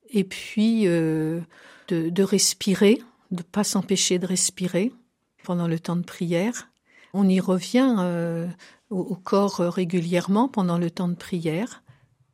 et 0.09 0.23
puis 0.23 0.83
euh, 0.85 1.41
de, 1.89 2.23
respirer, 2.23 3.01
de 3.31 3.43
pas 3.43 3.63
s'empêcher 3.63 4.19
de 4.19 4.27
respirer 4.27 4.91
pendant 5.43 5.67
le 5.67 5.79
temps 5.79 5.95
de 5.95 6.03
prière. 6.03 6.69
On 7.13 7.27
y 7.27 7.39
revient 7.39 7.95
euh, 7.99 8.47
au, 8.89 9.15
corps 9.15 9.57
régulièrement 9.57 10.47
pendant 10.47 10.77
le 10.77 10.89
temps 10.91 11.09
de 11.09 11.15
prière. 11.15 11.83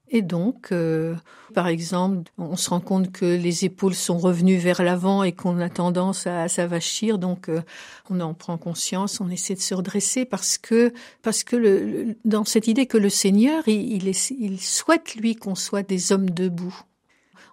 Et 0.09 0.21
donc, 0.21 0.71
euh, 0.71 1.15
par 1.53 1.67
exemple, 1.67 2.31
on 2.37 2.55
se 2.55 2.69
rend 2.69 2.79
compte 2.79 3.11
que 3.11 3.25
les 3.25 3.65
épaules 3.65 3.93
sont 3.93 4.17
revenues 4.17 4.57
vers 4.57 4.81
l'avant 4.81 5.23
et 5.23 5.33
qu'on 5.33 5.59
a 5.59 5.69
tendance 5.69 6.27
à, 6.27 6.47
s'avachir. 6.47 7.17
Donc, 7.17 7.49
euh, 7.49 7.61
on 8.09 8.21
en 8.21 8.33
prend 8.33 8.57
conscience, 8.57 9.19
on 9.19 9.29
essaie 9.29 9.55
de 9.55 9.59
se 9.59 9.75
redresser 9.75 10.23
parce 10.23 10.57
que, 10.57 10.93
parce 11.23 11.43
que 11.43 12.15
dans 12.23 12.45
cette 12.45 12.67
idée 12.67 12.85
que 12.85 12.97
le 12.97 13.09
Seigneur, 13.09 13.67
il, 13.67 14.07
il 14.07 14.61
souhaite 14.61 15.15
lui 15.15 15.35
qu'on 15.35 15.55
soit 15.55 15.83
des 15.83 16.13
hommes 16.13 16.29
debout. 16.29 16.79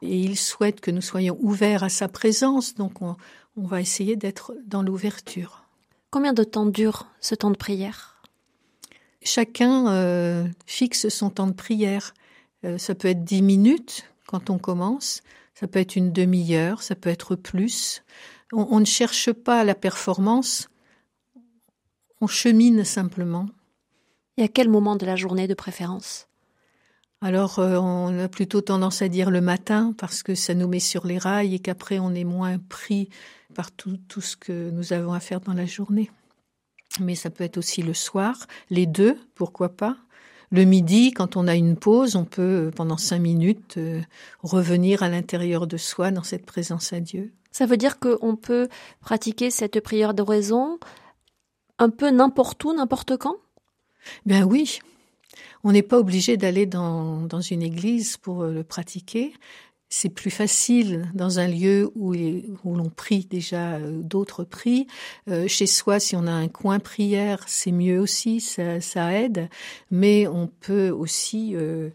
Et 0.05 0.21
il 0.21 0.37
souhaite 0.37 0.81
que 0.81 0.91
nous 0.91 1.01
soyons 1.01 1.37
ouverts 1.41 1.83
à 1.83 1.89
sa 1.89 2.09
présence. 2.09 2.75
Donc, 2.75 3.03
on, 3.03 3.17
on 3.57 3.67
va 3.67 3.81
essayer 3.81 4.17
d'être 4.17 4.55
dans 4.67 4.83
l'ouverture. 4.83 5.65
Combien 6.11 6.33
de 6.33 6.45
temps 6.45 6.67
dure 6.67 7.07
ce 7.21 7.35
temps 7.35 7.51
de 7.51 7.57
prière? 7.57 8.23
Chacun 9.23 9.89
euh, 9.89 10.47
fixe 10.67 11.09
son 11.09 11.31
temps 11.31 11.47
de 11.47 11.53
prière. 11.53 12.15
Euh, 12.65 12.79
ça 12.79 12.95
peut 12.95 13.09
être 13.09 13.25
dix 13.25 13.43
minutes 13.43 14.05
quand 14.27 14.51
on 14.51 14.59
commence, 14.59 15.23
ça 15.55 15.67
peut 15.67 15.79
être 15.79 15.97
une 15.97 16.13
demi-heure, 16.13 16.83
ça 16.83 16.95
peut 16.95 17.11
être 17.11 17.37
plus. 17.37 18.03
On, 18.53 18.81
ne 18.81 18.85
cherche 18.85 19.33
pas 19.33 19.65
la 19.65 19.75
performance, 19.75 20.69
on 22.21 22.27
chemine 22.27 22.85
simplement. 22.85 23.47
Et 24.37 24.45
à 24.45 24.49
quel 24.49 24.69
moment 24.69 24.97
de 24.97 25.07
la 25.07 25.17
journée 25.17 25.47
de 25.47 25.55
préférence? 25.55 26.27
Alors, 27.25 27.59
euh, 27.59 27.79
on 27.79 28.18
a 28.18 28.29
plutôt 28.29 28.61
tendance 28.61 29.01
à 29.01 29.09
dire 29.09 29.31
le 29.31 29.41
matin 29.41 29.95
parce 29.97 30.22
que 30.22 30.35
ça 30.35 30.53
nous 30.53 30.68
met 30.68 30.79
sur 30.79 31.07
les 31.07 31.16
rails 31.16 31.55
et 31.55 31.59
qu'après 31.59 31.99
on 31.99 32.14
est 32.14 32.22
moins 32.22 32.59
pris 32.59 33.09
par 33.55 33.72
tout, 33.72 33.97
tout, 34.09 34.20
ce 34.20 34.37
que 34.37 34.68
nous 34.68 34.93
avons 34.93 35.14
à 35.14 35.20
faire 35.20 35.41
dans 35.41 35.55
la 35.55 35.64
journée. 35.64 36.11
Mais 37.01 37.14
ça 37.14 37.31
peut 37.31 37.43
être 37.43 37.57
aussi 37.57 37.83
le 37.83 37.95
soir, 37.95 38.47
les 38.68 38.85
deux, 38.85 39.18
pourquoi 39.35 39.70
pas. 39.70 39.97
Le 40.51 40.64
midi, 40.64 41.12
quand 41.12 41.39
on 41.39 41.49
a 41.49 41.55
une 41.55 41.77
pause, 41.77 42.14
on 42.14 42.27
peut, 42.27 42.70
pendant 42.77 42.99
cinq 42.99 43.20
minutes, 43.20 43.79
euh, 43.79 44.03
revenir 44.43 45.03
à 45.03 45.09
l'intérieur 45.09 45.66
de 45.66 45.79
soi 45.79 46.11
dans 46.11 46.25
cette 46.25 46.45
présence 46.45 46.93
à 46.93 47.01
Dieu. 47.01 47.33
Ça 47.53 47.64
veut 47.64 47.79
dire 47.79 47.99
qu'on 48.01 48.37
peut 48.37 48.68
pratiquer 49.01 49.51
cette 49.51 49.81
prière 49.81 50.12
d'oraison 50.12 50.79
un 51.79 51.89
peu 51.89 52.11
n'importe 52.11 52.62
où, 52.64 52.75
n'importe 52.75 53.16
quand? 53.16 53.37
Ben 54.27 54.45
oui. 54.45 54.81
On 55.65 55.73
n'est 55.73 55.83
pas 55.83 55.99
obligé 55.99 56.37
d'aller 56.37 56.67
dans, 56.67 57.27
une 57.41 57.62
église 57.62 58.17
pour 58.19 58.45
le 58.45 58.62
pratiquer 58.62 59.33
c'est 59.95 60.09
plus 60.09 60.31
facile 60.31 61.09
dans 61.15 61.39
un 61.39 61.47
lieu 61.47 61.89
où, 61.95 62.15
l'on 62.15 62.91
prie 62.91 63.27
déjà 63.27 63.75
euh, 63.75 64.03
d'autres 64.03 64.43
prient. 64.43 64.89
Euh, 65.29 65.47
chez 65.47 65.67
soi, 65.67 66.01
si 66.01 66.17
on 66.17 66.27
a 66.27 66.33
un 66.33 66.49
coin 66.49 66.81
prière, 66.81 67.45
c'est 67.47 67.71
mieux 67.71 68.01
aussi, 68.01 68.41
ça, 68.41 69.12
aide. 69.12 69.49
Mais 69.93 70.27
on 70.27 70.49
peut 70.49 70.91
aussi 70.91 71.55
euh, 71.55 71.91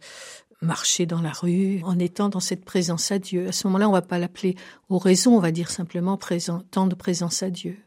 marcher 0.61 1.05
dans 1.05 1.21
la 1.21 1.31
rue 1.31 1.81
en 1.83 1.99
étant 1.99 2.29
dans 2.29 2.39
cette 2.39 2.63
présence 2.63 3.11
à 3.11 3.19
Dieu. 3.19 3.49
À 3.49 3.51
ce 3.51 3.67
moment-là, 3.67 3.89
on 3.89 3.93
va 3.93 4.01
pas 4.01 4.17
l'appeler 4.17 4.55
oraison, 4.87 5.35
on 5.35 5.41
va 5.41 5.51
dire 5.51 5.69
simplement 5.69 6.15
présent, 6.15 6.61
temps 6.71 6.87
de 6.87 6.95
présence 6.95 7.43
à 7.43 7.49
Dieu. 7.49 7.77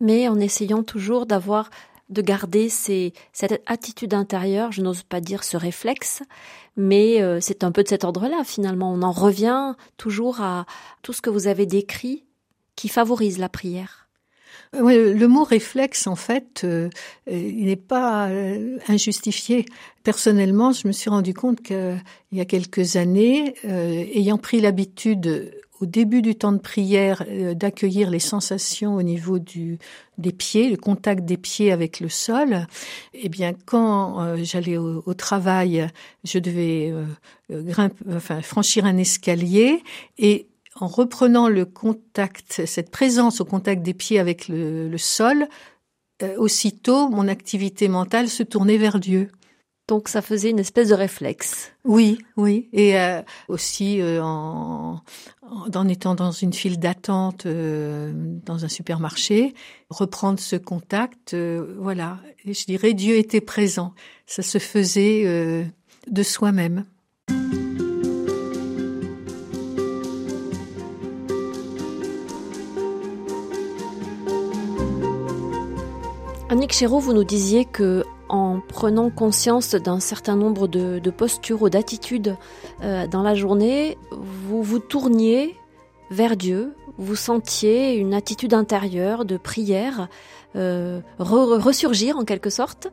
Mais 0.00 0.28
en 0.28 0.40
essayant 0.40 0.82
toujours 0.82 1.26
d'avoir 1.26 1.68
de 2.08 2.22
garder 2.22 2.68
cette 2.68 3.62
attitude 3.66 4.14
intérieure, 4.14 4.72
je 4.72 4.82
n'ose 4.82 5.02
pas 5.02 5.20
dire 5.20 5.44
ce 5.44 5.56
réflexe, 5.56 6.22
mais 6.76 7.20
euh, 7.20 7.38
c'est 7.40 7.64
un 7.64 7.72
peu 7.72 7.82
de 7.82 7.88
cet 7.88 8.04
ordre-là 8.04 8.44
finalement. 8.44 8.92
On 8.92 9.02
en 9.02 9.12
revient 9.12 9.74
toujours 9.96 10.40
à 10.40 10.66
tout 11.02 11.12
ce 11.12 11.20
que 11.20 11.30
vous 11.30 11.46
avez 11.46 11.66
décrit 11.66 12.24
qui 12.76 12.88
favorise 12.88 13.38
la 13.38 13.48
prière. 13.48 14.08
le 14.72 15.26
mot 15.26 15.44
réflexe, 15.44 16.06
en 16.06 16.14
fait, 16.16 16.62
euh, 16.64 16.88
il 17.26 17.66
n'est 17.66 17.76
pas 17.76 18.28
euh, 18.28 18.78
injustifié. 18.88 19.66
Personnellement, 20.02 20.72
je 20.72 20.86
me 20.86 20.92
suis 20.92 21.10
rendu 21.10 21.34
compte 21.34 21.60
qu'il 21.60 22.00
y 22.32 22.40
a 22.40 22.44
quelques 22.44 22.96
années, 22.96 23.54
ayant 23.64 24.38
pris 24.38 24.60
l'habitude 24.60 25.52
au 25.80 25.86
début 25.86 26.22
du 26.22 26.34
temps 26.34 26.52
de 26.52 26.58
prière 26.58 27.24
euh, 27.28 27.54
d'accueillir 27.54 28.10
les 28.10 28.18
sensations 28.18 28.96
au 28.96 29.02
niveau 29.02 29.38
du, 29.38 29.78
des 30.18 30.32
pieds, 30.32 30.70
le 30.70 30.76
contact 30.76 31.24
des 31.24 31.36
pieds 31.36 31.72
avec 31.72 32.00
le 32.00 32.08
sol, 32.08 32.66
eh 33.14 33.28
bien 33.28 33.52
quand 33.66 34.20
euh, 34.20 34.36
j'allais 34.42 34.76
au, 34.76 35.14
travail, 35.14 35.88
je 36.24 36.38
devais 36.38 36.92
euh, 37.50 37.72
enfin, 38.14 38.40
franchir 38.42 38.84
un 38.84 38.96
escalier 38.96 39.82
et 40.18 40.46
en 40.80 40.86
reprenant 40.86 41.48
le 41.48 41.64
contact, 41.64 42.62
cette 42.66 42.90
présence 42.90 43.40
au 43.40 43.44
contact 43.44 43.82
des 43.82 43.94
pieds 43.94 44.20
avec 44.20 44.46
le 44.46 44.96
sol, 44.96 45.48
aussitôt 46.36 47.08
mon 47.08 47.26
activité 47.26 47.88
mentale 47.88 48.28
se 48.28 48.44
tournait 48.44 48.76
vers 48.76 49.00
Dieu. 49.00 49.28
Donc 49.88 50.08
ça 50.10 50.20
faisait 50.20 50.50
une 50.50 50.58
espèce 50.58 50.90
de 50.90 50.94
réflexe. 50.94 51.72
Oui, 51.84 52.18
oui. 52.36 52.68
Et 52.74 53.00
euh, 53.00 53.22
aussi 53.48 54.02
euh, 54.02 54.22
en, 54.22 55.00
en, 55.42 55.88
étant 55.88 56.14
dans 56.14 56.30
une 56.30 56.52
file 56.52 56.78
d'attente 56.78 57.46
euh, 57.46 58.12
dans 58.14 58.66
un 58.66 58.68
supermarché, 58.68 59.54
reprendre 59.88 60.38
ce 60.38 60.56
contact, 60.56 61.34
voilà. 61.78 62.18
Et 62.44 62.52
je 62.52 62.66
dirais 62.66 62.92
Dieu 62.92 63.16
était 63.16 63.40
présent. 63.40 63.94
Ça 64.26 64.42
se 64.42 64.58
faisait 64.58 65.24
de 66.06 66.22
soi-même. 66.22 66.84
Annick 76.50 76.72
Chéreau, 76.72 76.98
vous 76.98 77.12
nous 77.12 77.24
disiez 77.24 77.66
que 77.66 78.04
en 78.30 78.60
prenant 78.60 79.10
conscience 79.10 79.74
d'un 79.74 80.00
certain 80.00 80.34
nombre 80.34 80.66
de, 80.66 81.10
postures 81.10 81.60
ou 81.60 81.68
d'attitudes 81.68 82.36
euh, 82.82 83.06
dans 83.06 83.20
la 83.20 83.34
journée, 83.34 83.98
vous 84.12 84.62
vous 84.62 84.78
tourniez 84.78 85.54
vers 86.10 86.38
Dieu, 86.38 86.74
vous 86.96 87.16
sentiez 87.16 87.96
une 87.96 88.14
attitude 88.14 88.54
intérieure 88.54 89.26
de 89.26 89.36
prière 89.36 90.08
euh, 90.56 91.02
ressurgir 91.18 92.16
en 92.16 92.24
quelque 92.24 92.50
sorte. 92.50 92.88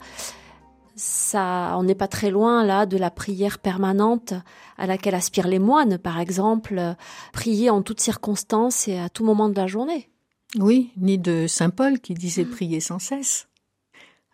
Ça, 0.98 1.76
on 1.78 1.84
n'est 1.84 1.96
pas 1.96 2.10
très 2.10 2.32
loin 2.32 2.66
là 2.66 2.86
de 2.86 2.98
la 2.98 3.10
prière 3.10 3.60
permanente 3.60 4.34
à 4.78 4.86
laquelle 4.86 5.16
aspirent 5.16 5.48
les 5.48 5.60
moines, 5.60 5.98
par 5.98 6.20
exemple, 6.20 6.96
prier 7.32 7.70
en 7.70 7.82
toutes 7.82 8.02
circonstances 8.02 8.90
et 8.90 9.00
à 9.00 9.08
tout 9.08 9.24
moment 9.24 9.48
de 9.48 9.56
la 9.56 9.68
journée. 9.68 10.10
Oui, 10.58 10.92
ni 10.96 11.18
de 11.18 11.48
Saint 11.48 11.70
Paul 11.70 12.00
qui 12.00 12.14
disait 12.14 12.46
prier 12.46 12.80
sans 12.80 13.00
cesse. 13.00 13.48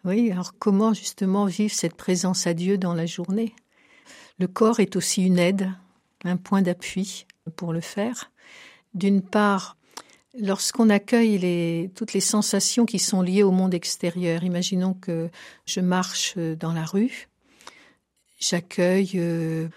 Oui, 0.04 0.32
alors 0.32 0.54
comment 0.60 0.94
justement 0.94 1.46
vivre 1.46 1.74
cette 1.74 1.96
présence 1.96 2.46
à 2.46 2.54
Dieu 2.54 2.78
dans 2.78 2.94
la 2.94 3.08
journée? 3.08 3.56
Le 4.38 4.48
corps 4.48 4.80
est 4.80 4.96
aussi 4.96 5.24
une 5.24 5.40
aide, 5.40 5.72
un 6.24 6.38
point 6.38 6.62
d'appui 6.62 7.26
pour 7.56 7.74
le 7.74 7.82
faire. 7.82 8.32
D'une 8.94 9.22
part, 9.22 9.78
lorsqu'on 10.38 10.90
accueille 10.90 11.90
toutes 11.96 12.14
les 12.14 12.22
sensations 12.22 12.86
qui 12.86 13.00
sont 13.00 13.22
liées 13.22 13.44
au 13.44 13.52
monde 13.52 13.74
extérieur, 13.74 14.44
imaginons 14.44 14.94
que 14.94 15.30
je 15.66 15.80
marche 15.80 16.38
dans 16.38 16.74
la 16.74 16.86
rue, 16.86 17.30
j'accueille 18.40 19.12
euh, 19.16 19.70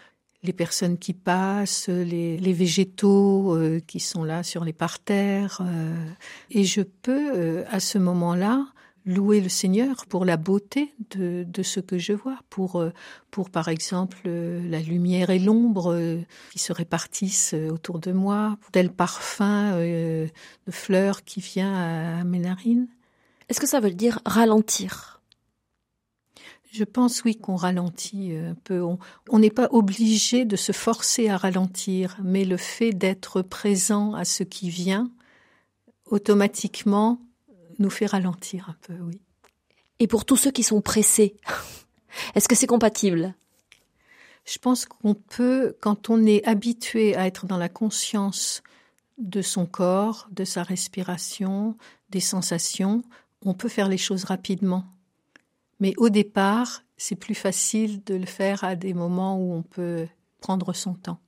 les 0.45 0.53
personnes 0.53 0.99
qui 0.99 1.13
passent, 1.13 1.89
les, 1.89 2.53
végétaux 2.53 3.57
euh, 3.57 3.81
qui 3.87 3.99
sont 3.99 4.25
là 4.25 4.43
sur 4.43 4.65
les 4.65 4.73
parterres, 4.73 5.61
euh, 5.63 6.07
et 6.51 6.65
je 6.65 6.83
peux 6.83 7.65
à 7.69 7.81
ce 7.81 7.99
moment-là 7.99 8.67
louer 9.07 9.41
le 9.41 9.49
Seigneur 9.49 10.07
pour 10.07 10.25
la 10.25 10.37
beauté 10.37 10.95
de, 11.11 11.63
ce 11.63 11.81
que 11.81 11.99
je 11.99 12.13
vois, 12.13 12.39
pour, 12.51 12.77
euh, 12.77 12.91
pour 13.31 13.51
par 13.51 13.69
exemple 13.69 14.19
euh, 14.27 14.67
la 14.69 14.81
lumière 14.81 15.31
et 15.31 15.39
l'ombre 15.39 15.93
euh, 15.93 16.21
qui 16.53 16.59
se 16.59 16.73
répartissent 16.73 17.55
autour 17.55 17.99
de 17.99 18.13
moi, 18.13 18.57
tel 18.73 18.91
parfum 18.91 19.79
de 19.79 20.29
fleurs 20.71 21.25
qui 21.25 21.41
vient 21.41 21.75
à 22.21 22.25
mes 22.25 22.39
narines. 22.39 22.89
Est-ce 23.49 23.61
que 23.61 23.67
ça 23.67 23.81
veut 23.81 23.93
dire 23.93 24.21
ralentir? 24.25 25.21
Je 26.75 26.83
pense 26.83 27.23
oui 27.23 27.37
qu'on 27.37 27.55
ralentit 27.55 28.33
un 28.35 28.57
peu. 28.57 28.83
On 29.31 29.39
n'est 29.39 29.51
pas 29.51 29.69
obligé 29.71 30.45
de 30.45 30.57
se 30.57 30.73
forcer 30.73 31.29
à 31.29 31.37
ralentir, 31.37 32.17
mais 32.21 32.45
le 32.45 32.57
fait 32.57 32.91
d'être 32.93 33.43
présent 33.43 34.13
à 34.15 34.25
ce 34.25 34.43
qui 34.43 34.71
vient, 34.71 35.09
automatiquement, 36.07 37.21
nous 37.79 37.91
fait 37.91 38.07
ralentir 38.07 38.71
un 38.71 38.77
peu, 38.89 38.95
oui. 39.05 39.21
Et 40.01 40.09
pour 40.09 40.25
tous 40.25 40.37
ceux 40.37 40.51
qui 40.51 40.65
sont 40.65 40.81
pressés, 40.81 41.37
est-ce 42.35 42.49
que 42.49 42.57
c'est 42.57 42.67
compatible? 42.67 43.35
Je 44.45 44.59
pense 44.59 44.85
qu'on 44.85 45.15
peut, 45.15 45.77
quand 45.81 46.11
on 46.11 46.27
est 46.27 46.45
habitué 46.45 47.15
à 47.15 47.29
être 47.29 47.47
dans 47.47 47.57
la 47.57 47.69
conscience 47.69 48.65
de 49.19 49.43
son 49.43 49.67
corps, 49.67 50.27
de 50.33 50.45
sa 50.45 50.65
respiration, 50.65 51.77
des 52.11 52.19
sensations, 52.19 53.05
on 53.45 53.55
peut 53.55 53.69
faire 53.69 53.89
les 53.89 53.97
choses 53.97 54.25
rapidement. 54.25 54.85
Mais 55.81 55.95
au 55.97 56.09
départ, 56.09 56.83
c'est 56.97 57.17
plus 57.17 57.35
facile 57.35 58.03
de 58.05 58.15
le 58.15 58.27
faire 58.27 58.65
à 58.65 58.77
des 58.77 58.95
moments 58.95 59.39
où 59.39 59.53
on 59.53 59.63
peut 59.63 60.07
prendre 60.41 60.73
son 60.73 60.95
temps. 60.95 61.21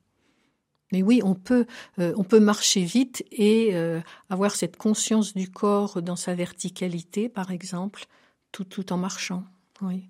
Mais 0.92 1.02
oui, 1.02 1.20
on 1.24 1.34
peut, 1.34 1.66
euh, 1.98 2.12
on 2.16 2.22
peut 2.22 2.38
marcher 2.38 2.84
vite 2.84 3.24
et 3.32 3.70
euh, 3.74 4.00
avoir 4.30 4.54
cette 4.54 4.76
conscience 4.76 5.34
du 5.34 5.50
corps 5.50 6.00
dans 6.00 6.16
sa 6.16 6.34
verticalité, 6.34 7.28
par 7.28 7.50
exemple, 7.50 8.04
tout, 8.52 8.64
tout 8.64 8.92
en 8.92 8.96
marchant. 8.96 9.42
Oui. 9.82 10.08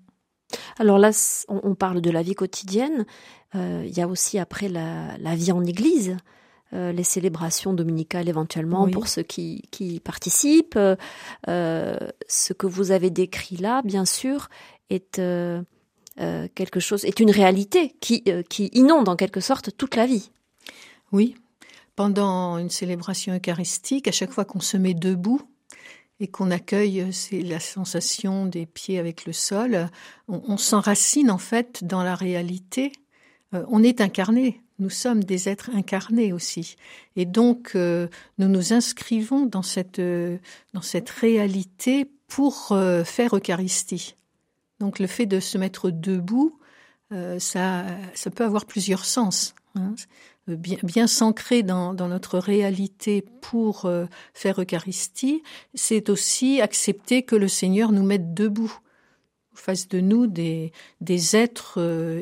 Alors 0.77 0.99
là, 0.99 1.11
on, 1.49 1.75
parle 1.75 1.99
de 1.99 2.09
la 2.09 2.21
vie 2.21 2.35
quotidienne. 2.35 3.05
Euh, 3.55 3.83
il 3.85 3.97
y 3.97 4.01
a 4.01 4.07
aussi 4.07 4.39
après 4.39 4.69
la, 4.69 5.17
la 5.17 5.35
vie 5.35 5.51
en 5.51 5.63
Église. 5.65 6.15
Les 6.71 7.03
célébrations 7.03 7.73
dominicales 7.73 8.27
éventuellement 8.27 8.89
pour 8.89 9.07
ceux 9.07 9.23
qui, 9.23 9.63
qui 9.71 9.99
participent. 9.99 10.79
ce 11.47 12.53
que 12.53 12.67
vous 12.67 12.91
avez 12.91 13.09
décrit 13.09 13.57
là, 13.57 13.81
bien 13.83 14.05
sûr, 14.05 14.49
est 14.89 15.21
quelque 16.17 16.79
chose, 16.79 17.05
est 17.05 17.19
une 17.19 17.31
réalité 17.31 17.95
qui, 18.01 18.23
qui 18.49 18.69
inonde 18.73 19.07
en 19.07 19.15
quelque 19.15 19.39
sorte 19.39 19.75
toute 19.77 19.95
la 19.95 20.05
vie. 20.05 20.29
Oui, 21.11 21.35
pendant 21.97 22.59
une 22.59 22.69
célébration 22.69 23.35
eucharistique, 23.35 24.07
à 24.07 24.11
chaque 24.11 24.31
fois 24.31 24.45
qu'on 24.45 24.59
se 24.59 24.77
met 24.77 24.93
debout 24.93 25.41
et 26.19 26.27
qu'on 26.27 26.51
accueille 26.51 27.11
c'est 27.11 27.41
la 27.41 27.59
sensation 27.59 28.45
des 28.45 28.67
pieds 28.67 28.99
avec 28.99 29.25
le 29.25 29.33
sol, 29.33 29.89
on, 30.27 30.57
s'enracine 30.57 31.31
en 31.31 31.39
fait 31.39 31.83
dans 31.83 32.03
la 32.03 32.13
réalité. 32.15 32.91
Euh, 33.53 33.65
on 33.69 33.81
est 33.81 33.99
incarné, 33.99 34.61
nous 34.79 34.89
sommes 34.89 35.23
des 35.23 35.49
êtres 35.49 35.69
incarnés 35.73 36.33
aussi. 36.33 36.75
Et 37.15 37.25
donc, 37.25 37.71
euh, 37.75 38.07
nous 38.37 38.47
nous 38.47 38.73
inscrivons 38.73 39.45
dans 39.45 39.61
cette, 39.61 40.01
dans 40.73 40.81
cette 40.81 41.09
réalité 41.09 42.09
pour 42.27 42.71
euh, 42.71 43.03
faire 43.03 43.35
Eucharistie. 43.35 44.15
Donc, 44.79 44.99
le 44.99 45.07
fait 45.07 45.25
de 45.25 45.39
se 45.39 45.57
mettre 45.57 45.89
debout, 45.89 46.59
ça, 47.39 47.85
ça 48.13 48.29
peut 48.29 48.43
avoir 48.43 48.65
plusieurs 48.65 49.05
sens. 49.05 49.55
Hein 49.75 49.95
bien, 50.55 51.07
s'ancrer 51.07 51.63
dans, 51.63 51.93
dans, 51.93 52.07
notre 52.07 52.39
réalité 52.39 53.23
pour 53.41 53.85
euh, 53.85 54.05
faire 54.33 54.61
Eucharistie, 54.61 55.43
c'est 55.73 56.09
aussi 56.09 56.61
accepter 56.61 57.23
que 57.23 57.35
le 57.35 57.47
Seigneur 57.47 57.91
nous 57.91 58.03
mette 58.03 58.33
debout, 58.33 58.79
fasse 59.53 59.87
de 59.87 59.99
nous 59.99 60.27
des, 60.27 60.71
des 61.01 61.35
êtres 61.35 61.75
euh, 61.81 62.21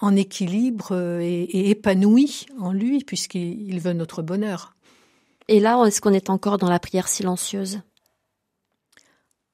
en 0.00 0.16
équilibre 0.16 0.88
euh, 0.92 1.20
et, 1.20 1.42
et, 1.42 1.70
épanouis 1.70 2.46
en 2.58 2.72
lui, 2.72 3.04
puisqu'il 3.04 3.80
veut 3.80 3.92
notre 3.92 4.22
bonheur. 4.22 4.74
Et 5.48 5.60
là, 5.60 5.82
est-ce 5.84 6.00
qu'on 6.00 6.12
est 6.12 6.30
encore 6.30 6.58
dans 6.58 6.70
la 6.70 6.78
prière 6.78 7.08
silencieuse? 7.08 7.80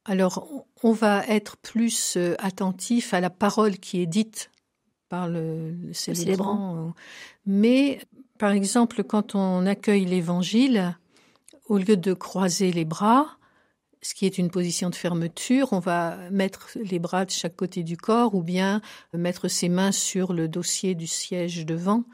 Alors, 0.04 0.64
on 0.82 0.92
va 0.92 1.26
être 1.26 1.56
plus 1.58 2.16
attentif 2.38 3.12
à 3.12 3.20
la 3.20 3.30
parole 3.30 3.78
qui 3.78 4.00
est 4.00 4.06
dite 4.06 4.50
par 5.08 5.28
le, 5.28 5.74
célébrant. 5.92 6.94
Mais, 7.44 8.00
par 8.38 8.52
exemple, 8.52 9.04
quand 9.04 9.34
on 9.34 9.66
accueille 9.66 10.06
l'évangile, 10.06 10.96
au 11.68 11.76
lieu 11.76 11.96
de 11.96 12.14
croiser 12.14 12.72
les 12.72 12.84
bras, 12.84 13.36
ce 14.02 14.14
qui 14.14 14.26
est 14.26 14.38
une 14.38 14.50
position 14.50 14.90
de 14.90 14.94
fermeture, 14.94 15.72
on 15.72 15.78
va 15.78 16.16
mettre 16.30 16.70
les 16.76 16.98
bras 16.98 17.24
de 17.24 17.30
chaque 17.30 17.56
côté 17.56 17.82
du 17.82 17.96
corps 17.96 18.34
ou 18.34 18.42
bien 18.42 18.80
mettre 19.12 19.48
ses 19.48 19.68
mains 19.68 19.92
sur 19.92 20.32
le 20.32 20.48
dossier 20.48 20.94
du 20.94 21.06
siège 21.06 21.66
devant, 21.66 22.04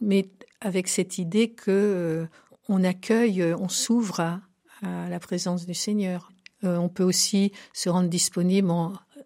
mais 0.00 0.28
avec 0.60 0.88
cette 0.88 1.18
idée 1.18 1.50
que 1.50 1.70
euh, 1.70 2.26
on 2.68 2.84
accueille, 2.84 3.42
on 3.58 3.68
s'ouvre 3.68 4.20
à, 4.20 4.40
la 4.82 5.18
présence 5.18 5.64
du 5.64 5.72
Seigneur. 5.72 6.30
Euh, 6.64 6.76
on 6.76 6.90
peut 6.90 7.04
aussi 7.04 7.52
se 7.72 7.88
rendre 7.88 8.10
disponible 8.10 8.70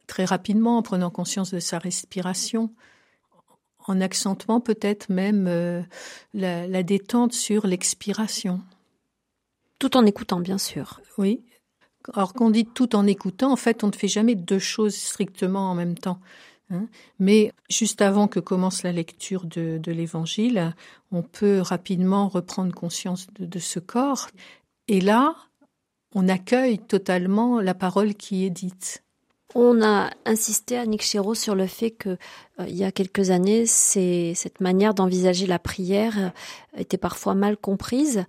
très 0.06 0.24
rapidement 0.24 0.78
en 0.78 0.82
prenant 0.82 1.10
conscience 1.10 1.52
de 1.52 1.58
sa 1.58 1.78
respiration 1.78 2.72
en 3.88 4.00
accentuant 4.00 4.60
peut-être 4.60 5.08
même 5.08 5.46
euh, 5.48 5.82
la, 6.34 6.82
détente 6.82 7.32
sur 7.32 7.66
l'expiration. 7.66 8.60
Tout 9.78 9.96
en 9.96 10.06
écoutant, 10.06 10.40
bien 10.40 10.58
sûr. 10.58 11.00
Oui. 11.16 11.44
Alors 12.14 12.32
qu'on 12.32 12.50
dit 12.50 12.64
tout 12.64 12.96
en 12.96 13.06
écoutant, 13.06 13.52
en 13.52 13.56
fait, 13.56 13.84
on 13.84 13.88
ne 13.88 13.92
fait 13.92 14.08
jamais 14.08 14.34
deux 14.34 14.58
choses 14.58 14.94
strictement 14.94 15.70
en 15.70 15.74
même 15.74 15.96
temps. 15.96 16.20
Hein. 16.70 16.86
Mais 17.18 17.52
juste 17.70 18.02
avant 18.02 18.28
que 18.28 18.40
commence 18.40 18.82
la 18.82 18.92
lecture 18.92 19.46
de, 19.46 19.80
l'Évangile, 19.86 20.74
on 21.12 21.22
peut 21.22 21.60
rapidement 21.60 22.28
reprendre 22.28 22.74
conscience 22.74 23.26
de, 23.38 23.58
ce 23.58 23.78
corps. 23.78 24.28
Et 24.86 25.00
là, 25.00 25.34
on 26.14 26.28
accueille 26.28 26.78
totalement 26.78 27.60
la 27.60 27.74
parole 27.74 28.14
qui 28.14 28.44
est 28.44 28.50
dite. 28.50 29.02
On 29.54 29.82
a 29.82 30.10
insisté 30.26 30.76
à 30.76 30.84
Nick 30.84 31.02
Chéreau 31.02 31.34
sur 31.34 31.54
le 31.54 31.66
fait 31.66 31.90
que 31.90 32.10
euh, 32.60 32.66
il 32.68 32.76
y 32.76 32.84
a 32.84 32.92
quelques 32.92 33.30
années, 33.30 33.64
cette 33.64 34.60
manière 34.60 34.92
d'envisager 34.92 35.46
la 35.46 35.58
prière 35.58 36.18
euh, 36.18 36.28
était 36.76 36.98
parfois 36.98 37.34
mal 37.34 37.56
comprise. 37.56 38.26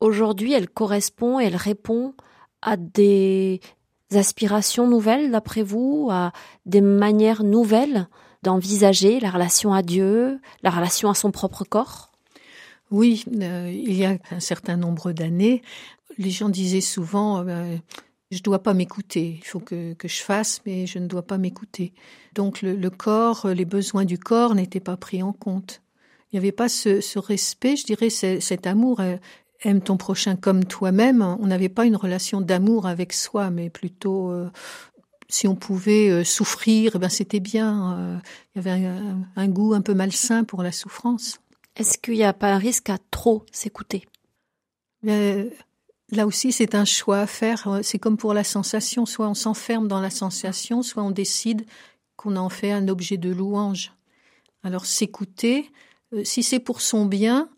Aujourd'hui, 0.00 0.54
elle 0.54 0.70
correspond 0.70 1.38
elle 1.38 1.56
répond 1.56 2.14
à 2.62 2.76
des 2.76 3.60
aspirations 4.12 4.88
nouvelles, 4.88 5.30
d'après 5.30 5.62
vous, 5.62 6.08
à 6.10 6.32
des 6.66 6.80
manières 6.80 7.44
nouvelles 7.44 8.08
d'envisager 8.42 9.20
la 9.20 9.30
relation 9.30 9.72
à 9.72 9.82
Dieu, 9.82 10.40
la 10.62 10.70
relation 10.70 11.10
à 11.10 11.14
son 11.14 11.30
propre 11.30 11.64
corps? 11.64 12.10
Oui, 12.90 13.24
euh, 13.40 13.70
il 13.72 13.94
y 13.94 14.04
a 14.04 14.18
un 14.30 14.40
certain 14.40 14.76
nombre 14.76 15.12
d'années, 15.12 15.62
les 16.18 16.30
gens 16.30 16.48
disaient 16.48 16.80
souvent 16.80 17.44
je 18.32 18.38
ne 18.38 18.42
dois 18.42 18.62
pas 18.62 18.72
m'écouter. 18.72 19.38
Il 19.38 19.44
faut 19.44 19.60
que, 19.60 19.94
je 20.02 20.22
fasse, 20.22 20.62
mais 20.64 20.86
je 20.86 20.98
ne 20.98 21.06
dois 21.06 21.22
pas 21.22 21.36
m'écouter. 21.36 21.92
Donc 22.34 22.62
le, 22.62 22.88
corps, 22.88 23.46
les 23.48 23.66
besoins 23.66 24.06
du 24.06 24.18
corps 24.18 24.54
n'étaient 24.54 24.80
pas 24.80 24.96
pris 24.96 25.22
en 25.22 25.34
compte. 25.34 25.82
Il 26.30 26.36
n'y 26.36 26.38
avait 26.38 26.52
pas 26.52 26.70
ce, 26.70 27.02
ce, 27.02 27.18
respect, 27.18 27.76
je 27.76 27.84
dirais, 27.84 28.08
cet 28.08 28.66
amour. 28.66 29.02
Aime 29.64 29.80
ton 29.80 29.96
prochain 29.96 30.34
comme 30.34 30.64
toi-même. 30.64 31.22
On 31.22 31.46
n'avait 31.46 31.68
pas 31.68 31.84
une 31.84 31.94
relation 31.94 32.40
d'amour 32.40 32.86
avec 32.86 33.12
soi, 33.12 33.50
mais 33.50 33.70
plutôt 33.70 34.30
euh, 34.30 34.50
si 35.28 35.46
on 35.46 35.54
pouvait 35.54 36.10
euh, 36.10 36.24
souffrir, 36.24 36.92
eh 36.96 36.98
ben 36.98 37.08
c'était 37.08 37.40
bien. 37.40 37.96
Euh, 37.96 38.18
il 38.54 38.58
y 38.58 38.68
avait 38.68 38.88
un, 39.36 39.48
goût 39.48 39.72
un 39.72 39.80
peu 39.80 39.94
malsain 39.94 40.42
pour 40.42 40.64
la 40.64 40.72
souffrance. 40.72 41.38
Est-ce 41.76 41.96
qu'il 41.96 42.14
n'y 42.14 42.24
a 42.24 42.32
pas 42.32 42.52
un 42.52 42.58
risque 42.58 42.90
à 42.90 42.98
trop 43.10 43.46
s'écouter? 43.52 44.04
Là 45.04 46.26
aussi, 46.26 46.52
c'est 46.52 46.74
un 46.74 46.84
choix 46.84 47.20
à 47.20 47.26
faire. 47.26 47.80
C'est 47.82 47.98
comme 47.98 48.16
pour 48.16 48.34
la 48.34 48.44
sensation. 48.44 49.06
Soit 49.06 49.28
on 49.28 49.34
s'enferme 49.34 49.88
dans 49.88 50.00
la 50.00 50.10
sensation, 50.10 50.82
soit 50.82 51.02
on 51.02 51.10
décide 51.10 51.64
qu'on 52.16 52.36
en 52.36 52.48
fait 52.48 52.72
un 52.72 52.88
objet 52.88 53.16
de 53.16 53.30
louange. 53.30 53.92
Alors 54.64 54.86
s'écouter, 54.86 55.70
si 56.24 56.42
c'est 56.42 56.60
pour 56.60 56.82
son 56.82 57.06
bien, 57.06 57.48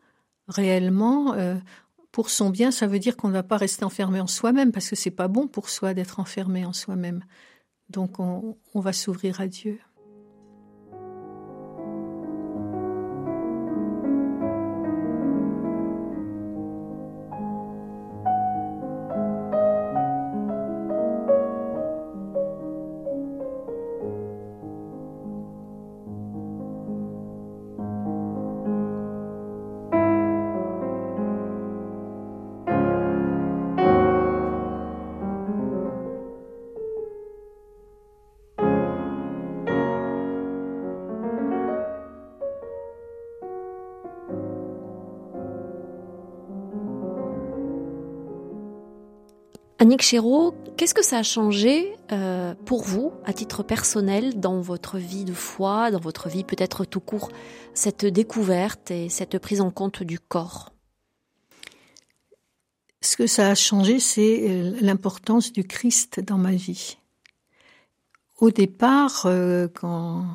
réellement, 0.46 1.34
pour 2.14 2.30
son 2.30 2.48
bien, 2.48 2.70
ça 2.70 2.86
veut 2.86 3.00
dire 3.00 3.16
qu'on 3.16 3.26
ne 3.26 3.32
va 3.32 3.42
pas 3.42 3.56
rester 3.56 3.84
enfermé 3.84 4.20
en 4.20 4.28
soi-même, 4.28 4.70
parce 4.70 4.88
que 4.88 4.94
c'est 4.94 5.10
pas 5.10 5.26
bon 5.26 5.48
pour 5.48 5.68
soi 5.68 5.94
d'être 5.94 6.20
enfermé 6.20 6.64
en 6.64 6.72
soi-même. 6.72 7.24
Donc 7.88 8.20
on, 8.20 8.56
on 8.72 8.78
va 8.78 8.92
s'ouvrir 8.92 9.40
à 9.40 9.48
Dieu. 9.48 9.80
Qu'est-ce 49.97 50.95
que 50.95 51.05
ça 51.05 51.18
a 51.18 51.22
changé 51.22 51.97
euh, 52.11 52.55
pour 52.64 52.82
vous, 52.82 53.12
à 53.24 53.32
titre 53.32 53.62
personnel, 53.62 54.40
dans 54.40 54.61
votre 54.61 54.99
vie 54.99 55.24
de 55.24 55.32
foi, 55.32 55.90
dans 55.90 56.01
votre 56.01 56.28
vie 56.28 56.45
peut-être 56.45 56.84
tout 56.84 57.01
court, 57.01 57.30
cette 57.74 58.05
découverte 58.05 58.90
et 58.90 59.09
cette 59.09 59.38
prise 59.38 59.61
en 59.61 59.70
compte 59.70 60.03
du 60.03 60.18
corps? 60.18 60.72
Ce 63.01 63.16
que 63.16 63.26
ça 63.26 63.49
a 63.51 63.55
changé, 63.55 64.01
c'est 64.01 64.49
euh, 64.49 64.76
l'importance 64.80 65.53
du 65.53 65.64
Christ 65.64 66.20
dans 66.20 66.38
ma 66.38 66.53
vie. 66.53 66.97
Au 68.38 68.51
départ, 68.51 69.26
euh, 69.26 69.68
quand, 69.68 70.26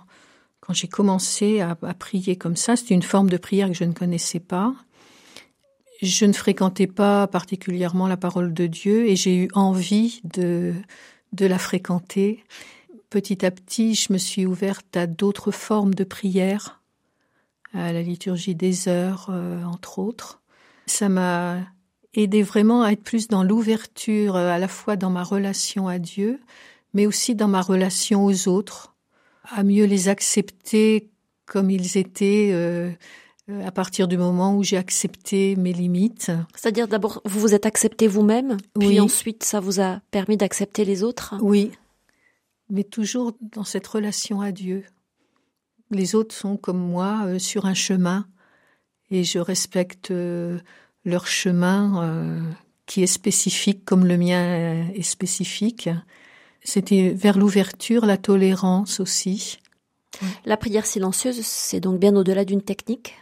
quand 0.62 0.74
j'ai 0.74 0.88
commencé 0.88 1.62
à, 1.62 1.76
à 1.82 1.94
prier 1.94 2.36
comme 2.38 2.56
ça, 2.56 2.76
c'était 2.76 2.94
une 2.94 3.02
forme 3.02 3.30
de 3.30 3.38
prière 3.38 3.68
que 3.68 3.74
je 3.74 3.84
ne 3.84 3.94
connaissais 3.94 4.40
pas. 4.40 4.74
Je 6.02 6.26
ne 6.26 6.34
fréquentais 6.34 6.88
pas 6.88 7.28
particulièrement 7.28 8.08
la 8.08 8.18
parole 8.18 8.54
de 8.54 8.68
Dieu 8.68 9.08
et 9.08 9.16
j'ai 9.16 9.36
eu 9.36 9.50
envie 9.54 10.22
de, 10.24 10.74
de 11.34 11.46
la 11.46 11.60
fréquenter. 11.60 12.44
Petit 13.10 13.46
à 13.46 13.52
petit, 13.52 13.96
je 13.96 14.14
me 14.14 14.18
suis 14.18 14.46
ouverte 14.46 14.96
à 14.96 15.08
d'autres 15.08 15.52
formes 15.52 15.94
de 15.94 16.04
prière, 16.04 16.82
à 17.74 17.92
la 17.92 18.02
liturgie 18.02 18.56
des 18.56 18.88
heures, 18.88 19.28
euh, 19.30 19.64
entre 19.64 20.00
autres. 20.00 20.42
Ça 20.86 21.10
m'a 21.10 21.60
aidé 22.14 22.44
vraiment 22.44 22.84
à 22.84 22.92
être 22.92 23.04
plus 23.04 23.28
dans 23.28 23.44
l'ouverture, 23.44 24.36
euh, 24.36 24.50
à 24.50 24.58
la 24.58 24.68
fois 24.68 24.96
dans 24.96 25.10
ma 25.10 25.24
relation 25.24 25.88
à 25.88 26.00
Dieu, 26.00 26.40
mais 26.94 27.06
aussi 27.06 27.36
dans 27.36 27.48
ma 27.48 27.62
relation 27.62 28.26
aux 28.26 28.48
autres, 28.48 28.96
à 29.44 29.64
mieux 29.64 29.86
les 29.86 30.08
accepter 30.08 31.10
comme 31.46 31.70
ils 31.72 31.98
étaient, 31.98 32.52
euh, 32.54 32.92
à 33.66 33.72
partir 33.72 34.08
du 34.08 34.18
moment 34.18 34.56
où 34.56 34.64
j'ai 34.64 34.78
accepté 34.78 35.56
mes 35.56 35.74
limites. 35.74 36.32
C'est-à-dire 36.56 36.88
d'abord 36.88 37.22
vous 37.26 37.40
vous 37.40 37.54
êtes 37.54 37.66
accepté 37.66 38.08
vous-même, 38.08 38.58
puis 38.80 39.00
ensuite 39.00 39.44
ça 39.44 39.60
vous 39.60 39.82
a 39.82 40.02
permis 40.12 40.38
d'accepter 40.38 40.86
les 40.86 41.04
autres 41.04 41.36
Oui, 41.42 41.72
mais 42.70 42.84
toujours 42.84 43.34
dans 43.42 43.64
cette 43.64 43.88
relation 43.88 44.42
à 44.42 44.52
Dieu. 44.52 44.84
Les 45.92 46.16
autres 46.16 46.36
sont 46.36 46.58
comme 46.58 46.80
moi 46.80 47.24
euh, 47.26 47.40
sur 47.40 47.66
un 47.66 47.74
chemin 47.74 48.28
et 49.10 49.24
je 49.24 49.40
respecte 49.40 50.12
euh, 50.12 50.60
leur 51.04 51.26
chemin 51.26 52.44
qui 52.86 53.02
est 53.04 53.08
spécifique 53.08 53.86
comme 53.86 54.06
le 54.06 54.18
mien 54.18 54.88
est 54.94 55.04
spécifique. 55.04 55.90
C'était 56.64 57.10
vers 57.10 57.38
l'ouverture, 57.38 58.06
la 58.06 58.18
tolérance 58.18 59.00
aussi. 59.00 59.60
La 60.46 60.58
prière 60.58 60.86
silencieuse, 60.86 61.42
c'est 61.42 61.80
donc 61.80 62.00
bien 62.00 62.16
au-delà 62.16 62.46
d'une 62.46 62.62
technique 62.62 63.16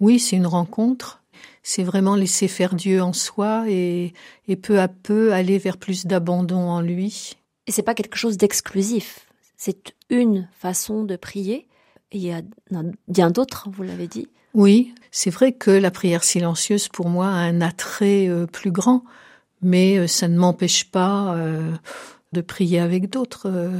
oui, 0.00 0.18
c'est 0.18 0.36
une 0.36 0.46
rencontre. 0.46 1.22
C'est 1.62 1.84
vraiment 1.84 2.16
laisser 2.16 2.48
faire 2.48 2.74
Dieu 2.74 3.02
en 3.02 3.12
soi 3.12 3.64
et, 3.68 4.14
et 4.48 4.56
peu 4.56 4.80
à 4.80 4.88
peu 4.88 5.32
aller 5.32 5.58
vers 5.58 5.76
plus 5.76 6.06
d'abandon 6.06 6.68
en 6.68 6.80
lui. 6.80 7.36
Et 7.66 7.72
c'est 7.72 7.82
pas 7.82 7.94
quelque 7.94 8.16
chose 8.16 8.38
d'exclusif. 8.38 9.26
C'est 9.56 9.94
une 10.08 10.48
façon 10.58 11.04
de 11.04 11.16
prier. 11.16 11.68
Et 12.12 12.18
il 12.18 12.22
y 12.22 12.32
a 12.32 12.42
bien 13.08 13.30
d'autres, 13.30 13.68
vous 13.70 13.82
l'avez 13.82 14.08
dit. 14.08 14.28
Oui, 14.54 14.94
c'est 15.10 15.30
vrai 15.30 15.52
que 15.52 15.70
la 15.70 15.90
prière 15.90 16.24
silencieuse 16.24 16.88
pour 16.88 17.08
moi 17.08 17.28
a 17.28 17.42
un 17.42 17.60
attrait 17.60 18.28
euh, 18.28 18.46
plus 18.46 18.72
grand, 18.72 19.04
mais 19.62 19.98
euh, 19.98 20.06
ça 20.06 20.26
ne 20.26 20.36
m'empêche 20.36 20.90
pas 20.90 21.36
euh, 21.36 21.72
de 22.32 22.40
prier 22.40 22.80
avec 22.80 23.10
d'autres. 23.10 23.70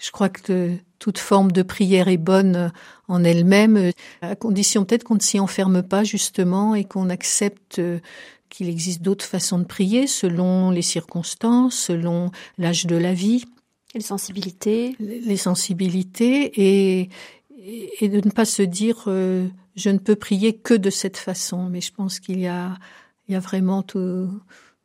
Je 0.00 0.10
crois 0.10 0.28
que 0.28 0.76
toute 0.98 1.18
forme 1.18 1.52
de 1.52 1.62
prière 1.62 2.08
est 2.08 2.16
bonne 2.16 2.72
en 3.06 3.24
elle-même, 3.24 3.92
à 4.20 4.36
condition 4.36 4.84
peut-être 4.84 5.04
qu'on 5.04 5.14
ne 5.14 5.20
s'y 5.20 5.40
enferme 5.40 5.82
pas 5.82 6.04
justement 6.04 6.74
et 6.74 6.84
qu'on 6.84 7.08
accepte 7.08 7.80
qu'il 8.48 8.68
existe 8.68 9.02
d'autres 9.02 9.24
façons 9.24 9.58
de 9.58 9.64
prier 9.64 10.06
selon 10.06 10.70
les 10.70 10.82
circonstances, 10.82 11.74
selon 11.74 12.30
l'âge 12.56 12.86
de 12.86 12.96
la 12.96 13.14
vie. 13.14 13.44
Les 13.94 14.00
sensibilités. 14.00 14.96
Les 14.98 15.36
sensibilités 15.36 16.52
et, 16.56 17.08
et 18.00 18.08
de 18.08 18.16
ne 18.24 18.30
pas 18.30 18.44
se 18.44 18.62
dire 18.62 19.04
euh, 19.06 19.48
je 19.76 19.90
ne 19.90 19.98
peux 19.98 20.16
prier 20.16 20.54
que 20.54 20.74
de 20.74 20.90
cette 20.90 21.16
façon. 21.16 21.68
Mais 21.68 21.80
je 21.80 21.92
pense 21.92 22.20
qu'il 22.20 22.40
y 22.40 22.46
a, 22.46 22.76
il 23.28 23.32
y 23.32 23.36
a 23.36 23.40
vraiment 23.40 23.82
tout, 23.82 24.30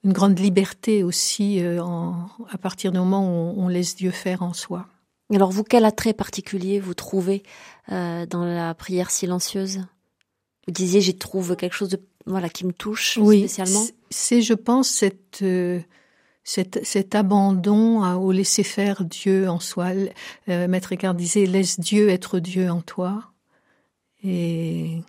une 0.03 0.13
grande 0.13 0.39
liberté 0.39 1.03
aussi 1.03 1.61
euh, 1.61 1.81
en, 1.83 2.27
à 2.49 2.57
partir 2.57 2.91
du 2.91 2.99
moment 2.99 3.51
où 3.51 3.55
on 3.57 3.67
laisse 3.67 3.95
Dieu 3.95 4.11
faire 4.11 4.43
en 4.43 4.53
soi. 4.53 4.87
Alors 5.31 5.51
vous, 5.51 5.63
quel 5.63 5.85
attrait 5.85 6.13
particulier 6.13 6.79
vous 6.79 6.93
trouvez 6.93 7.43
euh, 7.91 8.25
dans 8.25 8.43
la 8.43 8.73
prière 8.73 9.11
silencieuse? 9.11 9.81
Vous 10.67 10.73
disiez, 10.73 11.01
j'y 11.01 11.17
trouve 11.17 11.55
quelque 11.55 11.75
chose 11.75 11.89
de 11.89 12.01
voilà 12.25 12.49
qui 12.49 12.65
me 12.65 12.71
touche 12.71 13.17
oui, 13.17 13.39
spécialement. 13.39 13.83
C'est, 14.09 14.41
je 14.41 14.53
pense, 14.53 14.87
cette, 14.87 15.41
euh, 15.41 15.81
cet, 16.43 16.85
cet 16.85 17.15
abandon 17.15 18.01
au 18.15 18.31
laisser 18.31 18.63
faire 18.63 19.03
Dieu 19.03 19.49
en 19.49 19.59
soi. 19.59 19.91
Euh, 20.47 20.67
Maître 20.67 20.93
Eckhart 20.93 21.15
disait, 21.15 21.45
laisse 21.45 21.79
Dieu 21.79 22.09
être 22.09 22.39
Dieu 22.39 22.69
en 22.69 22.81
toi. 22.81 23.31
Et 24.23 25.01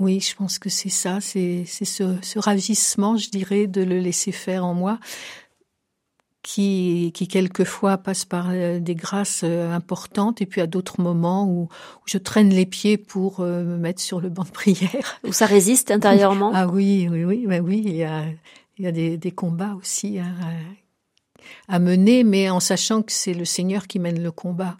oui, 0.00 0.18
je 0.18 0.34
pense 0.34 0.58
que 0.58 0.68
c'est 0.68 0.88
ça, 0.88 1.20
c'est, 1.20 1.64
c'est 1.66 1.84
ce, 1.84 2.16
ce 2.22 2.40
ravissement, 2.40 3.16
je 3.16 3.30
dirais, 3.30 3.68
de 3.68 3.82
le 3.82 4.00
laisser 4.00 4.32
faire 4.32 4.64
en 4.64 4.74
moi 4.74 4.98
qui, 6.42 7.12
qui 7.14 7.28
quelquefois 7.28 7.98
passe 7.98 8.24
par 8.24 8.48
euh, 8.50 8.80
des 8.80 8.94
grâces 8.94 9.42
euh, 9.44 9.72
importantes 9.72 10.42
et 10.42 10.46
puis 10.46 10.60
à 10.60 10.66
d'autres 10.66 11.00
moments 11.00 11.48
où, 11.48 11.68
je 12.04 12.18
traîne 12.18 12.50
les 12.50 12.66
pieds 12.66 12.98
pour 12.98 13.40
euh, 13.40 13.62
me 13.62 13.76
mettre 13.76 14.00
sur 14.00 14.20
le 14.20 14.28
banc 14.28 14.42
de 14.42 14.50
prière. 14.50 15.20
Où 15.24 15.32
ça 15.32 15.46
résiste 15.46 15.90
intérieurement? 15.90 16.50
Ah 16.52 16.66
oui, 16.66 17.08
oui, 17.10 17.24
oui, 17.24 17.46
ben 17.46 17.64
oui, 17.64 17.82
il 17.84 17.94
y 17.94 18.04
a, 18.04 18.24
il 18.76 18.84
y 18.84 18.88
a 18.88 18.92
des, 18.92 19.16
des 19.16 19.30
combats 19.30 19.74
aussi 19.78 20.18
à, 20.18 20.26
à, 21.68 21.78
mener, 21.78 22.24
mais 22.24 22.50
en 22.50 22.60
sachant 22.60 23.02
que 23.02 23.12
c'est 23.12 23.34
le 23.34 23.44
Seigneur 23.44 23.86
qui 23.86 23.98
mène 23.98 24.22
le 24.22 24.32
combat 24.32 24.76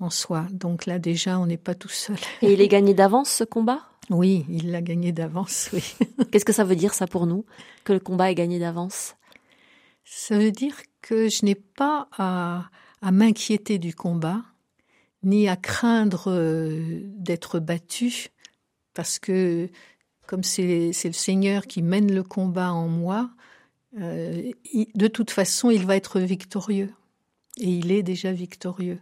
en 0.00 0.10
soi. 0.10 0.46
Donc 0.50 0.86
là 0.86 0.98
déjà, 0.98 1.38
on 1.38 1.46
n'est 1.46 1.56
pas 1.58 1.74
tout 1.74 1.88
seul. 1.88 2.16
Et 2.42 2.54
il 2.54 2.60
est 2.60 2.68
gagné 2.68 2.94
d'avance 2.94 3.30
ce 3.30 3.44
combat? 3.44 3.80
Oui, 4.08 4.46
il 4.48 4.70
l'a 4.70 4.80
gagné 4.80 5.12
d'avance, 5.12 5.68
oui. 5.72 5.82
Qu'est-ce 6.30 6.44
que 6.44 6.52
ça 6.52 6.64
veut 6.64 6.76
dire 6.76 6.94
ça 6.94 7.06
pour 7.06 7.26
nous, 7.26 7.44
que 7.84 7.92
le 7.92 8.00
combat 8.00 8.30
est 8.30 8.34
gagné 8.34 8.58
d'avance? 8.58 9.16
Ça 10.06 10.38
veut 10.38 10.52
dire 10.52 10.76
que 11.02 11.28
je 11.28 11.44
n'ai 11.44 11.56
pas 11.56 12.08
à, 12.16 12.70
m'inquiéter 13.02 13.78
du 13.78 13.94
combat, 13.94 14.42
ni 15.22 15.48
à 15.48 15.56
craindre 15.56 16.30
euh, 16.30 17.02
d'être 17.04 17.60
battu, 17.60 18.28
parce 18.94 19.18
que 19.18 19.68
comme 20.26 20.42
c'est 20.42 20.92
le 21.04 21.12
Seigneur 21.12 21.66
qui 21.66 21.82
mène 21.82 22.12
le 22.12 22.22
combat 22.22 22.72
en 22.72 22.88
moi, 22.88 23.30
euh, 24.00 24.50
de 24.94 25.08
toute 25.08 25.30
façon, 25.30 25.70
il 25.70 25.86
va 25.86 25.96
être 25.96 26.20
victorieux. 26.20 26.92
Et 27.58 27.68
il 27.68 27.92
est 27.92 28.02
déjà 28.02 28.32
victorieux. 28.32 28.98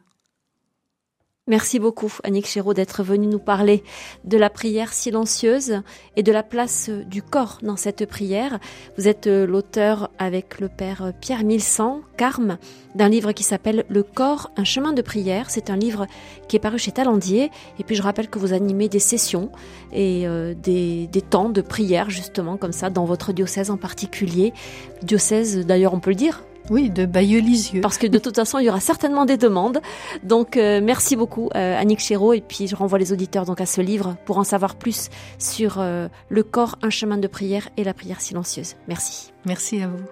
Merci 1.46 1.78
beaucoup, 1.78 2.10
Annick 2.22 2.46
Chéreau, 2.46 2.72
d'être 2.72 3.02
venue 3.02 3.26
nous 3.26 3.38
parler 3.38 3.84
de 4.24 4.38
la 4.38 4.48
prière 4.48 4.94
silencieuse 4.94 5.82
et 6.16 6.22
de 6.22 6.32
la 6.32 6.42
place 6.42 6.88
du 6.88 7.20
corps 7.22 7.58
dans 7.60 7.76
cette 7.76 8.06
prière. 8.06 8.58
Vous 8.96 9.08
êtes 9.08 9.26
euh, 9.26 9.46
l'auteur 9.46 10.10
avec 10.18 10.58
le 10.58 10.70
père 10.70 11.12
Pierre 11.20 11.44
Milsan, 11.44 12.00
Carme, 12.16 12.56
d'un 12.94 13.10
livre 13.10 13.32
qui 13.32 13.42
s'appelle 13.42 13.84
Le 13.90 14.02
corps, 14.02 14.52
un 14.56 14.64
chemin 14.64 14.94
de 14.94 15.02
prière. 15.02 15.50
C'est 15.50 15.68
un 15.68 15.76
livre 15.76 16.06
qui 16.48 16.56
est 16.56 16.60
paru 16.60 16.78
chez 16.78 16.92
Talendier. 16.92 17.50
Et 17.78 17.84
puis 17.84 17.94
je 17.94 18.00
rappelle 18.00 18.30
que 18.30 18.38
vous 18.38 18.54
animez 18.54 18.88
des 18.88 18.98
sessions 18.98 19.52
et 19.92 20.26
euh, 20.26 20.54
des, 20.54 21.08
des 21.08 21.20
temps 21.20 21.50
de 21.50 21.60
prière, 21.60 22.08
justement, 22.08 22.56
comme 22.56 22.72
ça, 22.72 22.88
dans 22.88 23.04
votre 23.04 23.34
diocèse 23.34 23.70
en 23.70 23.76
particulier. 23.76 24.54
Diocèse, 25.02 25.66
d'ailleurs, 25.66 25.92
on 25.92 26.00
peut 26.00 26.08
le 26.08 26.16
dire, 26.16 26.42
oui, 26.70 26.90
de 26.90 27.06
Bayeux-Lisieux. 27.06 27.80
Parce 27.80 27.98
que 27.98 28.06
de 28.06 28.18
toute 28.18 28.36
façon, 28.36 28.58
il 28.58 28.64
y 28.64 28.68
aura 28.68 28.80
certainement 28.80 29.24
des 29.24 29.36
demandes. 29.36 29.80
Donc, 30.22 30.56
euh, 30.56 30.80
merci 30.82 31.16
beaucoup, 31.16 31.50
euh, 31.54 31.78
Annick 31.78 32.00
Chéreau. 32.00 32.32
Et 32.32 32.40
puis, 32.40 32.66
je 32.68 32.76
renvoie 32.76 32.98
les 32.98 33.12
auditeurs 33.12 33.44
donc 33.44 33.60
à 33.60 33.66
ce 33.66 33.80
livre 33.80 34.16
pour 34.24 34.38
en 34.38 34.44
savoir 34.44 34.76
plus 34.76 35.10
sur 35.38 35.76
euh, 35.78 36.08
le 36.28 36.42
corps, 36.42 36.76
un 36.82 36.90
chemin 36.90 37.18
de 37.18 37.26
prière 37.26 37.68
et 37.76 37.84
la 37.84 37.94
prière 37.94 38.20
silencieuse. 38.20 38.76
Merci. 38.88 39.32
Merci 39.44 39.82
à 39.82 39.88
vous. 39.88 40.04